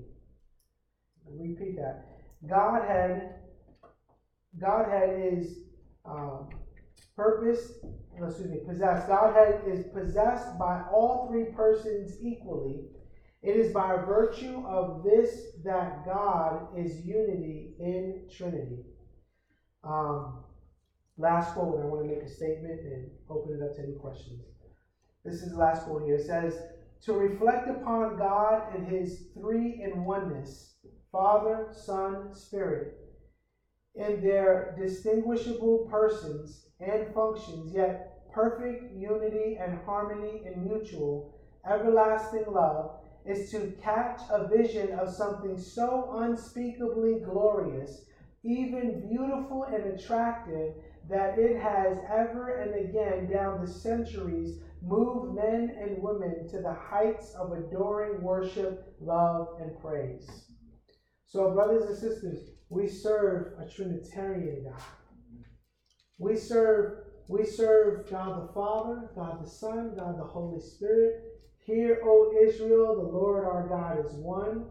Repeat 1.25 1.75
that. 1.77 2.05
Godhead, 2.47 3.35
Godhead 4.59 5.33
is 5.33 5.59
um, 6.05 6.49
purpose, 7.15 7.73
excuse 8.15 8.49
me, 8.49 8.59
possessed. 8.65 9.07
Godhead 9.07 9.63
is 9.67 9.85
possessed 9.91 10.57
by 10.59 10.83
all 10.91 11.27
three 11.29 11.45
persons 11.45 12.17
equally. 12.21 12.85
It 13.41 13.55
is 13.55 13.73
by 13.73 13.95
virtue 13.97 14.63
of 14.67 15.03
this 15.03 15.47
that 15.63 16.05
God 16.05 16.67
is 16.77 17.05
unity 17.05 17.73
in 17.79 18.27
Trinity. 18.31 18.83
Um, 19.83 20.39
last 21.17 21.53
quote, 21.53 21.81
I 21.81 21.85
want 21.85 22.03
to 22.03 22.07
make 22.07 22.23
a 22.23 22.29
statement 22.29 22.81
and 22.81 23.09
open 23.29 23.53
it 23.53 23.63
up 23.63 23.75
to 23.75 23.83
any 23.83 23.93
questions. 23.93 24.41
This 25.27 25.41
is 25.41 25.51
the 25.51 25.57
last 25.57 25.83
quote 25.83 26.03
here. 26.05 26.15
It 26.15 26.25
says, 26.25 26.57
To 27.01 27.11
reflect 27.11 27.67
upon 27.67 28.17
God 28.17 28.73
and 28.73 28.87
his 28.87 29.25
three 29.33 29.81
in 29.83 30.05
oneness, 30.05 30.75
Father, 31.11 31.67
Son, 31.69 32.33
Spirit, 32.33 32.97
in 33.93 34.21
their 34.21 34.73
distinguishable 34.79 35.85
persons 35.91 36.67
and 36.79 37.13
functions, 37.13 37.73
yet 37.73 38.31
perfect 38.31 38.95
unity 38.95 39.57
and 39.59 39.77
harmony 39.83 40.43
in 40.45 40.63
mutual, 40.63 41.37
everlasting 41.69 42.45
love, 42.47 43.01
is 43.25 43.51
to 43.51 43.75
catch 43.83 44.21
a 44.29 44.47
vision 44.47 44.97
of 44.97 45.09
something 45.09 45.57
so 45.57 46.19
unspeakably 46.19 47.19
glorious, 47.19 48.05
even 48.43 49.05
beautiful 49.09 49.63
and 49.63 49.87
attractive, 49.87 50.71
that 51.09 51.37
it 51.37 51.57
has 51.57 51.97
ever 52.09 52.59
and 52.61 52.75
again 52.75 53.29
down 53.29 53.59
the 53.59 53.67
centuries 53.67 54.61
moved 54.87 55.35
men 55.35 55.75
and 55.79 56.01
women 56.01 56.47
to 56.49 56.61
the 56.61 56.73
heights 56.73 57.33
of 57.33 57.51
adoring 57.51 58.21
worship, 58.21 58.95
love, 59.01 59.49
and 59.59 59.77
praise. 59.81 60.45
So, 61.25 61.51
brothers 61.51 61.89
and 61.89 61.97
sisters, 61.97 62.51
we 62.69 62.87
serve 62.87 63.53
a 63.59 63.69
Trinitarian 63.69 64.63
God. 64.63 64.81
We 66.19 66.35
serve, 66.35 66.99
we 67.27 67.45
serve 67.45 68.09
God 68.09 68.41
the 68.41 68.53
Father, 68.53 69.09
God 69.15 69.43
the 69.43 69.49
Son, 69.49 69.93
God 69.95 70.17
the 70.17 70.23
Holy 70.23 70.59
Spirit. 70.59 71.23
Hear, 71.59 71.99
O 72.03 72.33
Israel, 72.41 72.95
the 72.95 73.17
Lord 73.17 73.45
our 73.45 73.67
God 73.67 74.05
is 74.05 74.13
one. 74.13 74.67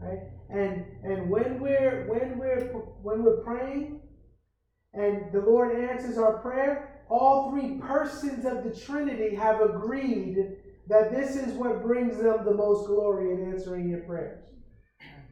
Right? 0.00 0.20
And 0.50 0.84
and 1.04 1.30
when 1.30 1.60
we're 1.60 2.06
when 2.08 2.38
we're 2.38 2.60
when 3.02 3.22
we're 3.22 3.42
praying 3.42 4.00
and 4.94 5.30
the 5.32 5.40
Lord 5.40 5.76
answers 5.76 6.18
our 6.18 6.38
prayer, 6.38 6.87
all 7.08 7.50
three 7.50 7.78
persons 7.78 8.44
of 8.44 8.64
the 8.64 8.78
Trinity 8.78 9.34
have 9.34 9.60
agreed 9.60 10.56
that 10.88 11.12
this 11.12 11.36
is 11.36 11.52
what 11.54 11.82
brings 11.82 12.16
them 12.16 12.44
the 12.44 12.54
most 12.54 12.86
glory 12.86 13.32
in 13.32 13.52
answering 13.52 13.88
your 13.88 14.00
prayers. 14.00 14.44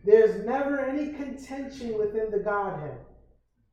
There's 0.05 0.45
never 0.47 0.85
any 0.85 1.12
contention 1.12 1.99
within 1.99 2.31
the 2.31 2.39
Godhead. 2.39 2.99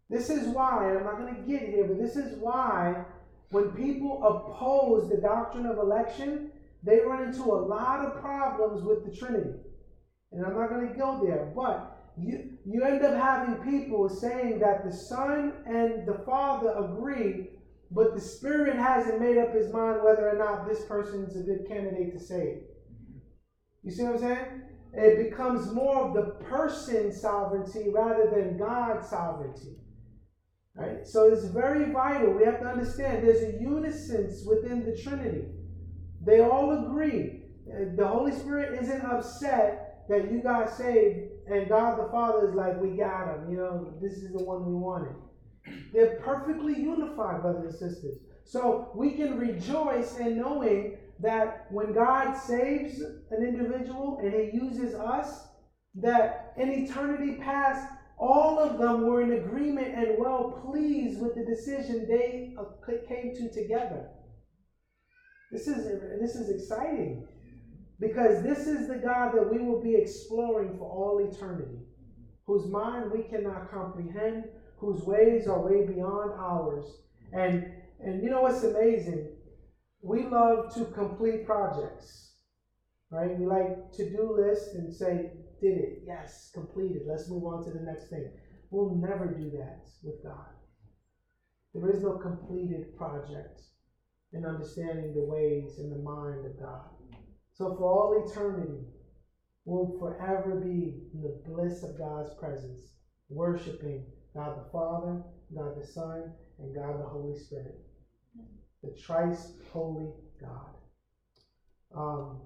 This 0.09 0.29
is 0.29 0.47
why, 0.47 0.89
and 0.89 0.99
I'm 0.99 1.05
not 1.05 1.17
going 1.17 1.35
to 1.35 1.41
get 1.41 1.69
here, 1.69 1.85
but 1.85 1.99
this 1.99 2.15
is 2.15 2.39
why 2.39 3.05
when 3.51 3.69
people 3.71 4.23
oppose 4.23 5.09
the 5.09 5.17
doctrine 5.17 5.65
of 5.65 5.77
election, 5.77 6.51
they 6.81 6.99
run 6.99 7.23
into 7.23 7.43
a 7.43 7.63
lot 7.65 7.99
of 7.99 8.19
problems 8.19 8.83
with 8.83 9.05
the 9.05 9.15
Trinity. 9.15 9.59
And 10.31 10.45
I'm 10.45 10.55
not 10.55 10.69
going 10.69 10.87
to 10.87 10.95
go 10.95 11.21
there, 11.23 11.51
but 11.55 12.11
you, 12.17 12.57
you 12.65 12.83
end 12.83 13.03
up 13.03 13.15
having 13.15 13.55
people 13.71 14.09
saying 14.09 14.59
that 14.59 14.83
the 14.83 14.91
Son 14.91 15.53
and 15.65 16.07
the 16.07 16.19
Father 16.25 16.73
agree, 16.77 17.49
but 17.91 18.15
the 18.15 18.21
Spirit 18.21 18.75
hasn't 18.75 19.21
made 19.21 19.37
up 19.37 19.53
his 19.53 19.71
mind 19.71 20.03
whether 20.03 20.27
or 20.29 20.37
not 20.37 20.67
this 20.67 20.83
person 20.85 21.25
is 21.25 21.35
a 21.35 21.43
good 21.43 21.67
candidate 21.67 22.13
to 22.13 22.19
save. 22.19 22.63
You 23.83 23.91
see 23.91 24.03
what 24.03 24.15
I'm 24.15 24.19
saying? 24.19 24.61
It 24.93 25.29
becomes 25.29 25.71
more 25.71 26.07
of 26.07 26.13
the 26.13 26.43
person's 26.45 27.19
sovereignty 27.19 27.89
rather 27.93 28.29
than 28.29 28.57
God's 28.57 29.09
sovereignty. 29.09 29.77
Right? 30.75 31.05
So 31.05 31.31
it's 31.31 31.45
very 31.45 31.91
vital. 31.91 32.33
We 32.33 32.45
have 32.45 32.59
to 32.61 32.67
understand 32.67 33.23
there's 33.23 33.43
a 33.43 33.59
unison 33.61 34.31
within 34.47 34.85
the 34.85 34.97
Trinity. 34.97 35.45
They 36.25 36.41
all 36.41 36.85
agree. 36.85 37.41
The 37.95 38.07
Holy 38.07 38.31
Spirit 38.31 38.81
isn't 38.81 39.03
upset 39.03 40.05
that 40.09 40.31
you 40.31 40.41
got 40.41 40.69
saved, 40.69 41.31
and 41.47 41.69
God 41.69 41.99
the 41.99 42.11
Father 42.11 42.49
is 42.49 42.55
like, 42.55 42.79
we 42.81 42.97
got 42.97 43.35
him. 43.35 43.49
You 43.49 43.57
know, 43.57 43.93
this 44.01 44.13
is 44.13 44.31
the 44.31 44.43
one 44.43 44.65
we 44.65 44.73
wanted. 44.73 45.15
They're 45.93 46.19
perfectly 46.23 46.73
unified, 46.73 47.41
brothers 47.41 47.81
and 47.81 47.91
sisters. 47.91 48.17
So 48.45 48.91
we 48.95 49.11
can 49.11 49.37
rejoice 49.37 50.17
in 50.17 50.37
knowing 50.37 50.97
that 51.19 51.67
when 51.71 51.93
God 51.93 52.33
saves 52.33 52.99
an 53.31 53.43
individual 53.43 54.19
and 54.21 54.33
he 54.33 54.49
uses 54.53 54.93
us, 54.93 55.47
that 55.95 56.53
in 56.57 56.69
eternity 56.69 57.37
past, 57.41 57.87
all 58.17 58.59
of 58.59 58.77
them 58.77 59.07
were 59.07 59.21
in 59.21 59.33
agreement 59.33 59.95
and 59.95 60.17
well 60.17 60.63
pleased 60.65 61.21
with 61.21 61.35
the 61.35 61.45
decision 61.45 62.07
they 62.07 62.55
uh, 62.59 62.63
came 63.07 63.35
to 63.35 63.49
together. 63.51 64.09
This 65.51 65.67
is, 65.67 65.85
this 66.19 66.35
is 66.35 66.49
exciting 66.49 67.27
because 67.99 68.43
this 68.43 68.67
is 68.67 68.87
the 68.87 68.95
God 68.95 69.33
that 69.35 69.51
we 69.51 69.59
will 69.59 69.81
be 69.81 69.95
exploring 69.95 70.77
for 70.77 70.89
all 70.89 71.19
eternity, 71.19 71.79
whose 72.45 72.65
mind 72.67 73.11
we 73.11 73.23
cannot 73.23 73.71
comprehend, 73.71 74.45
whose 74.83 75.03
ways 75.03 75.47
are 75.47 75.61
way 75.61 75.85
beyond 75.85 76.33
ours. 76.37 76.85
And 77.31 77.71
and 77.99 78.21
you 78.21 78.29
know 78.29 78.41
what's 78.41 78.63
amazing? 78.63 79.29
We 80.01 80.23
love 80.23 80.73
to 80.75 80.85
complete 80.85 81.45
projects. 81.45 82.33
Right? 83.09 83.37
We 83.37 83.45
like 83.45 83.93
to 83.93 84.09
do 84.09 84.35
lists 84.37 84.75
and 84.75 84.93
say, 84.93 85.31
did 85.61 85.77
it, 85.77 86.03
yes, 86.05 86.49
completed. 86.53 87.03
Let's 87.07 87.29
move 87.29 87.45
on 87.45 87.63
to 87.63 87.71
the 87.71 87.85
next 87.85 88.09
thing. 88.09 88.29
We'll 88.71 88.95
never 88.95 89.27
do 89.27 89.51
that 89.51 89.87
with 90.03 90.21
God. 90.23 90.49
There 91.73 91.89
is 91.89 92.01
no 92.01 92.17
completed 92.17 92.97
project 92.97 93.61
in 94.33 94.45
understanding 94.45 95.13
the 95.13 95.23
ways 95.23 95.77
and 95.77 95.91
the 95.91 96.03
mind 96.03 96.45
of 96.45 96.59
God. 96.59 96.89
So 97.53 97.75
for 97.77 97.85
all 97.85 98.27
eternity, 98.27 98.79
we'll 99.63 99.97
forever 99.99 100.59
be 100.59 101.03
in 101.13 101.21
the 101.21 101.41
bliss 101.47 101.83
of 101.83 101.97
God's 101.97 102.33
presence, 102.39 102.93
worshiping 103.29 104.05
God 104.35 104.57
the 104.57 104.71
Father, 104.71 105.21
God 105.55 105.79
the 105.79 105.85
Son, 105.85 106.31
and 106.59 106.75
God 106.75 106.99
the 106.99 107.05
Holy 107.05 107.37
Spirit. 107.37 107.75
The 108.83 108.91
thrice 108.91 109.53
holy 109.71 110.09
God. 110.41 110.73
Um, 111.95 112.41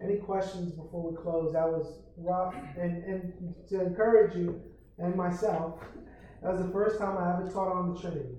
any 0.00 0.18
questions 0.18 0.72
before 0.72 1.10
we 1.10 1.16
close? 1.16 1.52
That 1.52 1.68
was 1.68 1.98
rough. 2.16 2.54
And, 2.78 3.04
and 3.04 3.54
to 3.68 3.82
encourage 3.82 4.36
you 4.36 4.60
and 4.98 5.16
myself, 5.16 5.80
that 6.42 6.52
was 6.52 6.62
the 6.62 6.72
first 6.72 6.98
time 6.98 7.18
I 7.18 7.34
ever 7.34 7.50
taught 7.50 7.72
on 7.72 7.94
the 7.94 8.00
Trinity. 8.00 8.36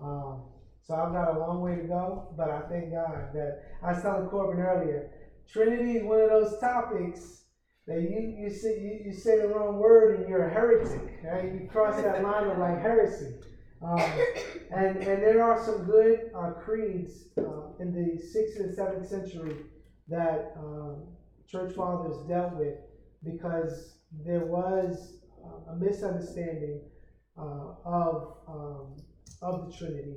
Um, 0.00 0.42
so 0.82 0.94
I've 0.94 1.12
got 1.12 1.34
a 1.34 1.38
long 1.38 1.62
way 1.62 1.76
to 1.76 1.82
go, 1.82 2.28
but 2.36 2.50
I 2.50 2.62
thank 2.68 2.90
God 2.90 3.32
that 3.32 3.62
I 3.82 3.92
was 3.92 4.02
telling 4.02 4.26
Corbin 4.28 4.60
earlier, 4.60 5.10
Trinity 5.48 5.98
is 5.98 6.04
one 6.04 6.20
of 6.20 6.28
those 6.28 6.58
topics 6.58 7.43
that 7.86 8.00
you 8.00 8.34
you 8.38 8.50
say 8.50 8.80
you, 8.80 9.00
you 9.06 9.12
say 9.12 9.38
the 9.38 9.48
wrong 9.48 9.78
word 9.78 10.18
and 10.18 10.28
you're 10.28 10.44
a 10.44 10.52
heretic. 10.52 11.20
Right? 11.22 11.44
You 11.44 11.68
cross 11.70 12.00
that 12.02 12.22
line 12.22 12.48
of 12.48 12.58
like 12.58 12.80
heresy. 12.80 13.34
Um, 13.82 14.00
and 14.70 14.96
and 14.96 15.22
there 15.22 15.42
are 15.42 15.62
some 15.62 15.84
good 15.84 16.30
uh, 16.34 16.52
creeds 16.52 17.24
uh, 17.38 17.72
in 17.80 17.92
the 17.92 18.22
sixth 18.22 18.58
and 18.58 18.74
seventh 18.74 19.06
century 19.06 19.56
that 20.08 20.54
um, 20.56 21.02
church 21.46 21.74
fathers 21.74 22.16
dealt 22.26 22.54
with 22.54 22.74
because 23.22 23.96
there 24.24 24.46
was 24.46 25.18
uh, 25.44 25.72
a 25.72 25.76
misunderstanding 25.76 26.80
uh, 27.36 27.74
of 27.84 28.36
um, 28.48 28.96
of 29.42 29.66
the 29.66 29.76
Trinity, 29.76 30.16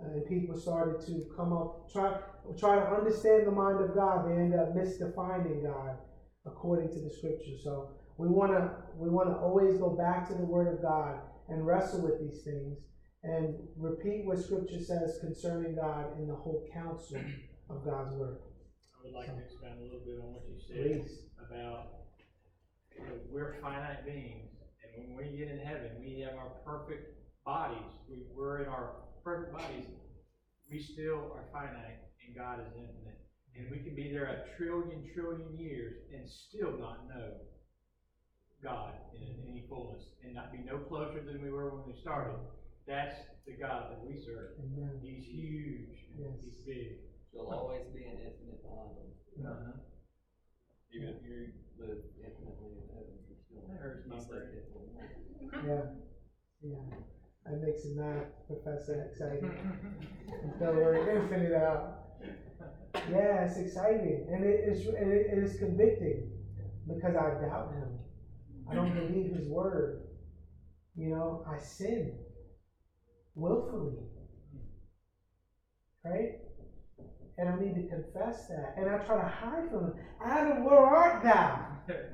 and 0.00 0.26
people 0.26 0.58
started 0.58 1.06
to 1.06 1.22
come 1.36 1.52
up 1.52 1.92
try 1.92 2.18
try 2.58 2.74
to 2.74 2.86
understand 2.86 3.46
the 3.46 3.52
mind 3.52 3.80
of 3.80 3.94
God. 3.94 4.28
They 4.28 4.32
end 4.32 4.54
up 4.54 4.74
misdefining 4.74 5.62
God 5.62 5.96
according 6.46 6.88
to 6.90 7.00
the 7.00 7.10
Scripture. 7.10 7.56
So 7.62 7.90
we 8.18 8.28
want 8.28 8.52
to 8.52 8.70
we 8.96 9.08
want 9.10 9.28
to 9.28 9.36
always 9.36 9.78
go 9.78 9.90
back 9.90 10.28
to 10.28 10.34
the 10.34 10.44
Word 10.44 10.72
of 10.72 10.82
God 10.82 11.18
and 11.48 11.66
wrestle 11.66 12.02
with 12.02 12.20
these 12.20 12.42
things 12.42 12.78
and 13.22 13.54
repeat 13.76 14.24
what 14.24 14.38
Scripture 14.38 14.80
says 14.80 15.18
concerning 15.20 15.74
God 15.74 16.18
in 16.18 16.28
the 16.28 16.34
whole 16.34 16.68
counsel 16.72 17.20
of 17.70 17.84
God's 17.84 18.12
Word. 18.12 18.38
I 18.92 19.04
would 19.04 19.14
like 19.14 19.26
to 19.26 19.42
expand 19.42 19.80
a 19.80 19.84
little 19.84 20.00
bit 20.04 20.20
on 20.20 20.34
what 20.34 20.44
you 20.48 20.58
said 20.60 21.02
Please. 21.02 21.18
about, 21.38 22.08
you 22.96 23.04
know, 23.04 23.16
we're 23.30 23.56
finite 23.60 24.04
beings, 24.04 24.50
and 24.82 25.16
when 25.16 25.30
we 25.30 25.36
get 25.36 25.48
in 25.48 25.58
heaven, 25.58 25.90
we 26.00 26.20
have 26.20 26.34
our 26.34 26.52
perfect 26.64 27.16
bodies, 27.44 27.92
we, 28.08 28.24
we're 28.34 28.62
in 28.62 28.68
our 28.68 28.92
perfect 29.22 29.52
bodies, 29.52 29.84
we 30.70 30.80
still 30.80 31.32
are 31.34 31.44
finite, 31.52 32.00
and 32.26 32.36
God 32.36 32.60
is 32.60 32.72
infinite. 32.72 33.13
And 33.56 33.70
we 33.70 33.78
can 33.78 33.94
be 33.94 34.10
there 34.12 34.26
a 34.26 34.56
trillion, 34.56 35.06
trillion 35.14 35.56
years 35.56 35.94
and 36.12 36.28
still 36.28 36.76
not 36.78 37.06
know 37.08 37.38
God 38.62 38.94
in 39.14 39.44
any 39.48 39.64
fullness, 39.68 40.02
and 40.24 40.34
not 40.34 40.50
be 40.50 40.58
no 40.58 40.78
closer 40.78 41.20
than 41.22 41.42
we 41.42 41.50
were 41.50 41.70
when 41.76 41.94
we 41.94 42.00
started. 42.00 42.34
That's 42.88 43.14
the 43.46 43.52
God 43.52 43.92
that 43.92 44.00
we 44.02 44.16
serve. 44.24 44.56
Amen. 44.58 44.98
He's 45.02 45.24
huge, 45.26 46.08
Yes. 46.18 46.40
he's 46.42 46.56
big. 46.66 46.98
There'll 47.32 47.52
always 47.52 47.84
be 47.94 48.04
an 48.04 48.18
infinite 48.24 48.62
bond. 48.64 48.96
Uh-huh. 49.44 49.72
Even 50.94 51.08
if 51.08 51.16
you 51.22 51.48
live 51.78 51.98
infinitely 52.16 52.72
in 52.80 52.88
heaven, 52.94 53.14
you're 53.28 53.38
still. 53.44 53.68
That 53.68 53.80
hurts 53.80 54.06
my 54.08 54.16
you 54.16 54.24
brain. 54.24 55.66
Yeah. 55.66 55.84
Yeah. 56.62 56.96
That 57.44 57.60
makes 57.60 57.84
a 57.84 57.88
math 58.00 58.32
professor 58.46 59.10
excited. 59.10 59.44
Until 60.42 60.74
we're 60.74 61.20
infinite 61.20 61.52
out. 61.52 62.03
Yeah, 63.10 63.44
it's 63.44 63.58
exciting. 63.58 64.26
And 64.32 64.44
it 64.44 64.60
is 64.68 64.86
and 64.86 65.12
it, 65.12 65.26
is 65.32 65.58
convicting 65.58 66.30
because 66.86 67.16
I 67.16 67.40
doubt 67.44 67.72
him. 67.74 67.98
I 68.70 68.74
don't 68.74 68.92
mm-hmm. 68.92 69.12
believe 69.12 69.34
his 69.36 69.48
word. 69.48 70.02
You 70.96 71.08
know, 71.08 71.44
I 71.50 71.58
sin 71.58 72.14
willfully. 73.34 73.94
Right? 76.04 76.38
And 77.36 77.48
I 77.48 77.56
need 77.58 77.74
to 77.74 77.88
confess 77.88 78.46
that. 78.48 78.74
And 78.76 78.88
I 78.88 78.98
try 78.98 79.16
to 79.16 79.28
hide 79.28 79.70
from 79.70 79.84
him. 79.86 79.94
Adam, 80.24 80.64
where 80.64 80.78
art 80.78 81.24
thou? 81.24 81.66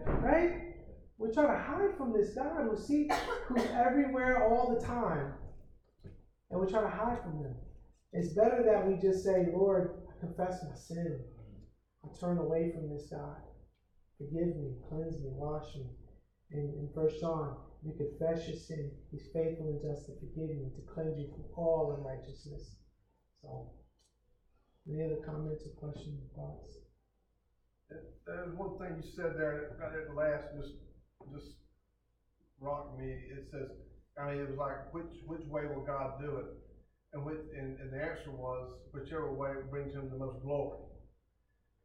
Right? 0.06 0.70
We're 1.18 1.32
trying 1.32 1.48
to 1.48 1.62
hide 1.62 1.96
from 1.98 2.14
this 2.14 2.30
God 2.34 2.66
who 2.70 2.76
sees, 2.78 3.10
who's 3.46 3.62
everywhere 3.66 4.48
all 4.48 4.74
the 4.74 4.84
time. 4.84 5.34
And 6.50 6.58
we're 6.58 6.70
trying 6.70 6.90
to 6.90 6.96
hide 6.96 7.20
from 7.22 7.36
him. 7.38 7.54
It's 8.12 8.34
better 8.34 8.62
that 8.64 8.86
we 8.86 8.96
just 8.96 9.24
say, 9.24 9.48
Lord, 9.52 10.02
I 10.08 10.18
confess 10.18 10.64
my 10.68 10.74
sin. 10.74 11.20
I 12.04 12.08
turn 12.18 12.38
away 12.38 12.72
from 12.72 12.90
this 12.90 13.08
God. 13.10 13.38
Forgive 14.18 14.56
me, 14.56 14.74
cleanse 14.88 15.14
me, 15.16 15.30
wash 15.30 15.76
me. 15.76 15.86
In, 16.50 16.60
in 16.60 16.88
1 16.92 17.08
John, 17.20 17.56
you 17.84 17.92
confess 17.96 18.48
your 18.48 18.56
sin. 18.56 18.90
He's 19.10 19.28
faithful 19.32 19.68
and 19.68 19.80
just 19.80 20.06
to 20.06 20.12
forgive 20.18 20.50
you 20.50 20.66
and 20.66 20.74
to 20.74 20.92
cleanse 20.92 21.18
you 21.18 21.28
from 21.30 21.44
all 21.54 21.96
unrighteousness. 21.96 22.76
So, 23.40 23.70
any 24.88 25.04
other 25.04 25.22
comments 25.24 25.64
or 25.64 25.70
questions 25.78 26.18
or 26.20 26.34
thoughts? 26.34 26.74
There's 28.26 28.54
one 28.56 28.78
thing 28.78 29.02
you 29.02 29.08
said 29.08 29.34
there, 29.38 29.76
right 29.80 29.94
at 29.94 30.08
the 30.08 30.14
last, 30.14 30.46
just, 30.56 30.74
just 31.32 31.54
rocked 32.60 32.98
me. 32.98 33.06
It 33.06 33.46
says, 33.50 33.70
I 34.20 34.32
mean, 34.32 34.40
it 34.42 34.50
was 34.50 34.58
like, 34.58 34.92
which, 34.92 35.22
which 35.26 35.46
way 35.46 35.62
will 35.66 35.84
God 35.86 36.20
do 36.20 36.36
it? 36.36 36.69
And 37.12 37.24
which, 37.24 37.42
and, 37.56 37.78
and 37.80 37.92
the 37.92 37.98
answer 37.98 38.30
was, 38.30 38.70
whichever 38.92 39.32
way 39.34 39.50
brings 39.68 39.94
him 39.94 40.10
the 40.10 40.18
most 40.18 40.42
glory. 40.42 40.78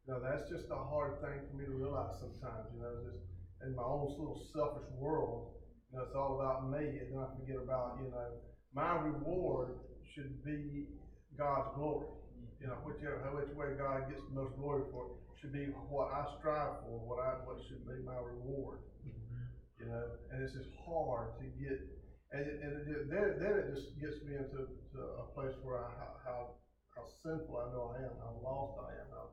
Now, 0.08 0.20
that's 0.22 0.46
just 0.50 0.70
a 0.70 0.78
hard 0.78 1.18
thing 1.22 1.42
for 1.50 1.58
me 1.58 1.66
to 1.66 1.72
realize 1.72 2.14
sometimes, 2.22 2.70
you 2.74 2.82
know, 2.82 2.94
just 3.10 3.26
in 3.66 3.74
my 3.74 3.82
own 3.82 4.14
little 4.14 4.38
selfish 4.54 4.86
world, 4.94 5.58
you 5.90 5.98
know, 5.98 6.06
it's 6.06 6.16
all 6.16 6.38
about 6.38 6.70
me, 6.70 7.02
and 7.02 7.10
then 7.10 7.18
I 7.18 7.28
forget 7.42 7.58
about, 7.58 7.98
you 7.98 8.12
know, 8.14 8.38
my 8.76 9.02
reward 9.02 9.82
should 10.14 10.46
be 10.46 10.94
God's 11.38 11.74
glory. 11.74 12.08
You 12.62 12.68
know, 12.68 12.78
whichever, 12.86 13.18
which 13.34 13.50
way 13.58 13.74
God 13.78 14.10
gets 14.10 14.22
the 14.30 14.34
most 14.34 14.56
glory 14.58 14.84
for 14.92 15.06
it 15.06 15.14
should 15.42 15.54
be 15.54 15.70
what 15.90 16.10
I 16.10 16.26
strive 16.40 16.82
for, 16.82 16.98
what 17.04 17.20
I, 17.20 17.38
what 17.46 17.62
should 17.68 17.86
be 17.86 18.02
my 18.06 18.18
reward. 18.18 18.80
Mm-hmm. 19.06 19.46
You 19.78 19.86
know, 19.92 20.04
and 20.32 20.42
it's 20.42 20.54
just 20.54 20.70
hard 20.86 21.38
to 21.38 21.46
get, 21.62 21.78
and, 22.36 22.46
and 22.64 22.74
it, 22.92 23.10
then, 23.10 23.40
then 23.40 23.54
it 23.64 23.74
just 23.74 23.96
gets 24.00 24.20
me 24.28 24.36
into, 24.36 24.68
to 24.92 25.00
a 25.24 25.26
place 25.34 25.56
where 25.64 25.80
I, 25.80 25.88
how, 25.96 26.12
how, 26.26 26.40
how 26.96 27.04
sinful 27.24 27.56
I 27.56 27.72
know 27.72 27.96
I 27.96 28.04
am, 28.04 28.12
how 28.20 28.36
lost 28.44 28.76
I 28.84 28.92
am, 29.00 29.08
how, 29.16 29.28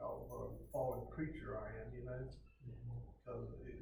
how 0.00 0.12
uh, 0.32 0.48
fallen 0.72 1.04
creature 1.12 1.60
I 1.60 1.68
am, 1.84 1.92
you 1.92 2.06
know? 2.06 2.24
Because, 3.20 3.48
it, 3.66 3.76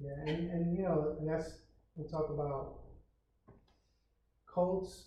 Yeah, 0.00 0.12
and, 0.26 0.50
and 0.50 0.76
you 0.76 0.82
know, 0.82 1.16
and 1.20 1.28
that's, 1.28 1.62
we 1.94 2.04
talk 2.04 2.30
about 2.30 2.80
cults, 4.52 5.06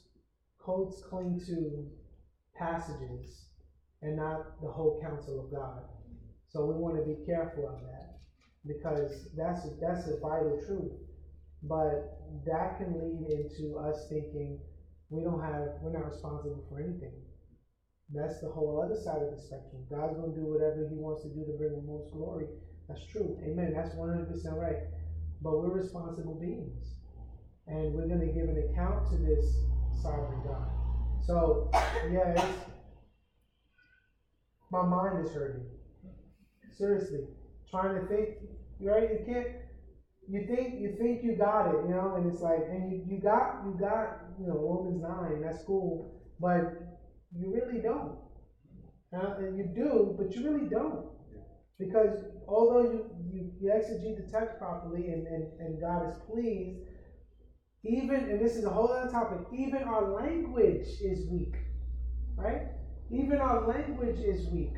cults 0.63 1.03
cling 1.09 1.41
to 1.47 1.91
passages 2.55 3.45
and 4.01 4.15
not 4.15 4.61
the 4.61 4.69
whole 4.69 4.99
counsel 5.01 5.43
of 5.43 5.51
God. 5.51 5.83
So 6.47 6.65
we 6.65 6.75
want 6.75 6.95
to 6.95 7.03
be 7.03 7.25
careful 7.25 7.67
of 7.67 7.81
that 7.81 8.17
because 8.65 9.27
that's, 9.37 9.67
that's 9.79 10.07
a 10.07 10.17
vital 10.19 10.59
truth. 10.65 11.08
But 11.63 12.19
that 12.45 12.77
can 12.77 12.93
lead 12.93 13.31
into 13.31 13.77
us 13.77 14.07
thinking 14.09 14.59
we 15.09 15.23
don't 15.23 15.41
have, 15.41 15.81
we're 15.81 15.91
not 15.91 16.09
responsible 16.09 16.63
for 16.69 16.79
anything. 16.79 17.13
That's 18.13 18.39
the 18.41 18.49
whole 18.49 18.81
other 18.81 18.99
side 18.99 19.21
of 19.21 19.35
the 19.35 19.41
spectrum. 19.41 19.85
God's 19.89 20.17
going 20.17 20.33
to 20.33 20.39
do 20.39 20.45
whatever 20.45 20.87
He 20.89 20.95
wants 20.95 21.23
to 21.23 21.29
do 21.29 21.45
to 21.45 21.57
bring 21.57 21.75
the 21.75 21.81
most 21.81 22.11
glory. 22.11 22.45
That's 22.87 23.05
true. 23.11 23.37
Amen. 23.43 23.73
That's 23.75 23.93
100% 23.95 24.29
right. 24.57 24.77
But 25.41 25.59
we're 25.59 25.69
responsible 25.69 26.35
beings. 26.35 26.95
And 27.67 27.93
we're 27.93 28.07
going 28.07 28.21
to 28.21 28.33
give 28.33 28.49
an 28.49 28.57
account 28.71 29.09
to 29.11 29.17
this 29.17 29.45
sovereign 30.01 30.41
God. 30.43 30.69
So, 31.23 31.69
it's, 32.05 32.41
my 34.71 34.83
mind 34.83 35.25
is 35.25 35.31
hurting. 35.31 35.65
Seriously. 36.75 37.27
Trying 37.69 38.01
to 38.01 38.07
think, 38.07 38.29
you 38.79 38.89
right? 38.89 39.09
You 39.11 39.25
can't, 39.25 39.47
you 40.29 40.45
think, 40.47 40.79
you 40.79 40.95
think 40.99 41.23
you 41.23 41.35
got 41.35 41.67
it, 41.67 41.77
you 41.87 41.95
know, 41.95 42.15
and 42.15 42.31
it's 42.31 42.41
like, 42.41 42.61
and 42.69 42.91
you, 42.91 43.03
you 43.07 43.21
got, 43.21 43.63
you 43.65 43.77
got, 43.79 44.19
you 44.39 44.47
know, 44.47 44.57
Romans 44.57 45.01
9, 45.01 45.41
that's 45.41 45.63
cool, 45.63 46.21
but 46.39 46.73
you 47.35 47.51
really 47.53 47.81
don't. 47.81 48.17
Uh, 49.15 49.35
and 49.39 49.57
you 49.57 49.65
do, 49.65 50.15
but 50.17 50.35
you 50.35 50.43
really 50.49 50.69
don't. 50.69 51.07
Because 51.79 52.25
although 52.47 52.83
you, 52.83 53.05
you, 53.31 53.51
you 53.59 53.69
exegete 53.69 54.17
the 54.17 54.31
text 54.31 54.57
properly 54.59 55.09
and, 55.09 55.27
and, 55.27 55.45
and 55.59 55.81
God 55.81 56.07
is 56.07 56.17
pleased, 56.29 56.79
Even, 57.83 58.29
and 58.29 58.39
this 58.41 58.55
is 58.57 58.65
a 58.65 58.69
whole 58.69 58.91
other 58.91 59.09
topic, 59.09 59.39
even 59.53 59.83
our 59.83 60.11
language 60.11 60.87
is 61.01 61.25
weak, 61.27 61.55
right? 62.35 62.63
Even 63.09 63.39
our 63.39 63.67
language 63.67 64.19
is 64.19 64.47
weak. 64.47 64.73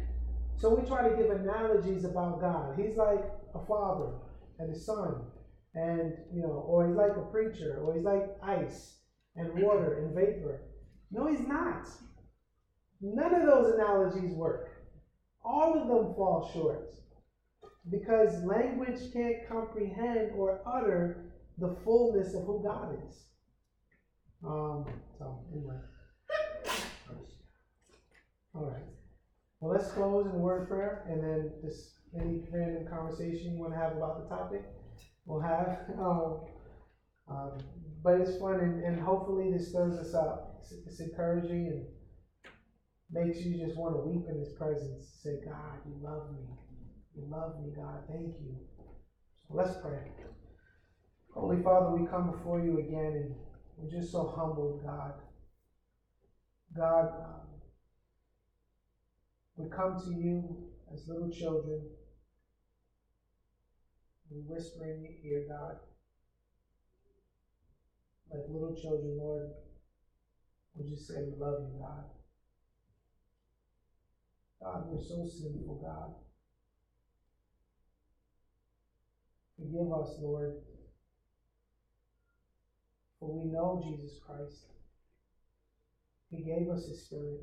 So 0.56 0.70
we 0.76 0.84
try 0.88 1.10
to 1.10 1.16
give 1.16 1.32
analogies 1.32 2.06
about 2.06 2.40
God. 2.40 2.76
He's 2.80 2.96
like 2.96 3.26
a 3.56 3.60
father 3.66 4.14
and 4.60 4.72
a 4.72 4.76
son, 4.76 5.26
and 5.74 6.14
you 6.34 6.42
know, 6.42 6.66
or 6.68 6.88
he's 6.88 6.98
like 6.98 7.16
a 7.18 7.32
preacher, 7.32 7.80
or 7.82 7.94
he's 7.94 8.04
like 8.04 8.24
ice 8.44 8.98
and 9.36 9.54
water 9.62 10.00
and 10.00 10.16
vapor. 10.16 10.62
No, 11.12 11.28
he's 11.28 11.48
not. 11.48 11.88
None 13.02 13.34
of 13.34 13.46
those 13.46 13.74
analogies 13.74 14.32
work. 14.32 14.70
All 15.44 15.74
of 15.74 15.88
them 15.88 16.14
fall 16.16 16.50
short 16.54 16.94
because 17.90 18.44
language 18.44 19.12
can't 19.12 19.48
comprehend 19.50 20.32
or 20.36 20.62
utter 20.66 21.32
the 21.58 21.76
fullness 21.84 22.34
of 22.36 22.44
who 22.46 22.62
God 22.64 22.98
is. 23.08 23.24
Um, 24.46 24.86
so, 25.18 25.40
anyway. 25.52 25.76
All 28.54 28.66
right. 28.66 28.84
Well, 29.60 29.72
let's 29.72 29.92
close 29.92 30.26
in 30.26 30.40
word 30.40 30.68
prayer 30.68 31.06
and 31.10 31.24
then 31.24 31.52
just 31.64 31.94
any 32.20 32.42
random 32.52 32.88
conversation 32.88 33.54
you 33.54 33.60
want 33.60 33.74
to 33.74 33.80
have 33.80 33.96
about 33.96 34.24
the 34.24 34.36
topic, 34.36 34.64
we'll 35.26 35.42
have. 35.42 35.80
Um, 36.00 36.42
um, 37.30 37.52
but 38.04 38.20
it's 38.20 38.38
fun 38.38 38.60
and, 38.60 38.84
and 38.84 39.00
hopefully 39.00 39.52
this 39.52 39.70
stirs 39.70 39.98
us 39.98 40.14
up. 40.14 40.58
It's, 40.60 40.74
it's 40.86 41.00
encouraging 41.00 41.68
and 41.68 41.86
makes 43.12 43.40
you 43.40 43.58
just 43.64 43.78
want 43.78 43.96
to 43.96 44.02
weep 44.02 44.26
in 44.28 44.40
His 44.40 44.54
presence. 44.58 45.20
Say, 45.24 45.40
God, 45.46 45.80
you 45.86 45.96
love 46.02 46.32
me. 46.32 46.40
You 47.16 47.24
love 47.30 47.60
me, 47.62 47.72
God. 47.76 48.04
Thank 48.08 48.34
you. 48.42 48.58
So 49.48 49.56
let's 49.56 49.76
pray. 49.82 50.00
Holy 51.34 51.62
Father, 51.62 51.92
we 51.92 52.08
come 52.08 52.32
before 52.32 52.60
you 52.60 52.80
again 52.80 53.14
and 53.16 53.36
we're 53.78 53.90
just 53.90 54.12
so 54.12 54.34
humbled, 54.36 54.84
God. 54.84 55.14
God, 56.76 57.06
um, 57.26 57.48
we 59.58 59.70
come 59.70 60.00
to 60.00 60.10
you 60.10 60.58
as 60.94 61.08
little 61.08 61.30
children. 61.30 61.82
We 64.32 64.40
whisper 64.48 64.86
in 64.86 65.04
your 65.04 65.12
ear, 65.26 65.46
God. 65.50 65.76
Like 68.32 68.48
little 68.48 68.74
children, 68.82 69.18
Lord, 69.18 69.50
would 70.74 70.88
you 70.88 70.96
say 70.96 71.16
we 71.16 71.38
love 71.38 71.60
you, 71.60 71.80
God. 71.80 72.06
God, 74.64 74.84
we're 74.88 75.04
so 75.04 75.26
sinful, 75.26 75.82
God. 75.84 76.14
Forgive 79.58 79.92
us, 79.92 80.16
Lord, 80.22 80.54
for 83.20 83.36
we 83.36 83.52
know 83.52 83.84
Jesus 83.84 84.18
Christ. 84.26 84.66
He 86.30 86.42
gave 86.42 86.70
us 86.70 86.88
His 86.88 87.06
Spirit. 87.06 87.42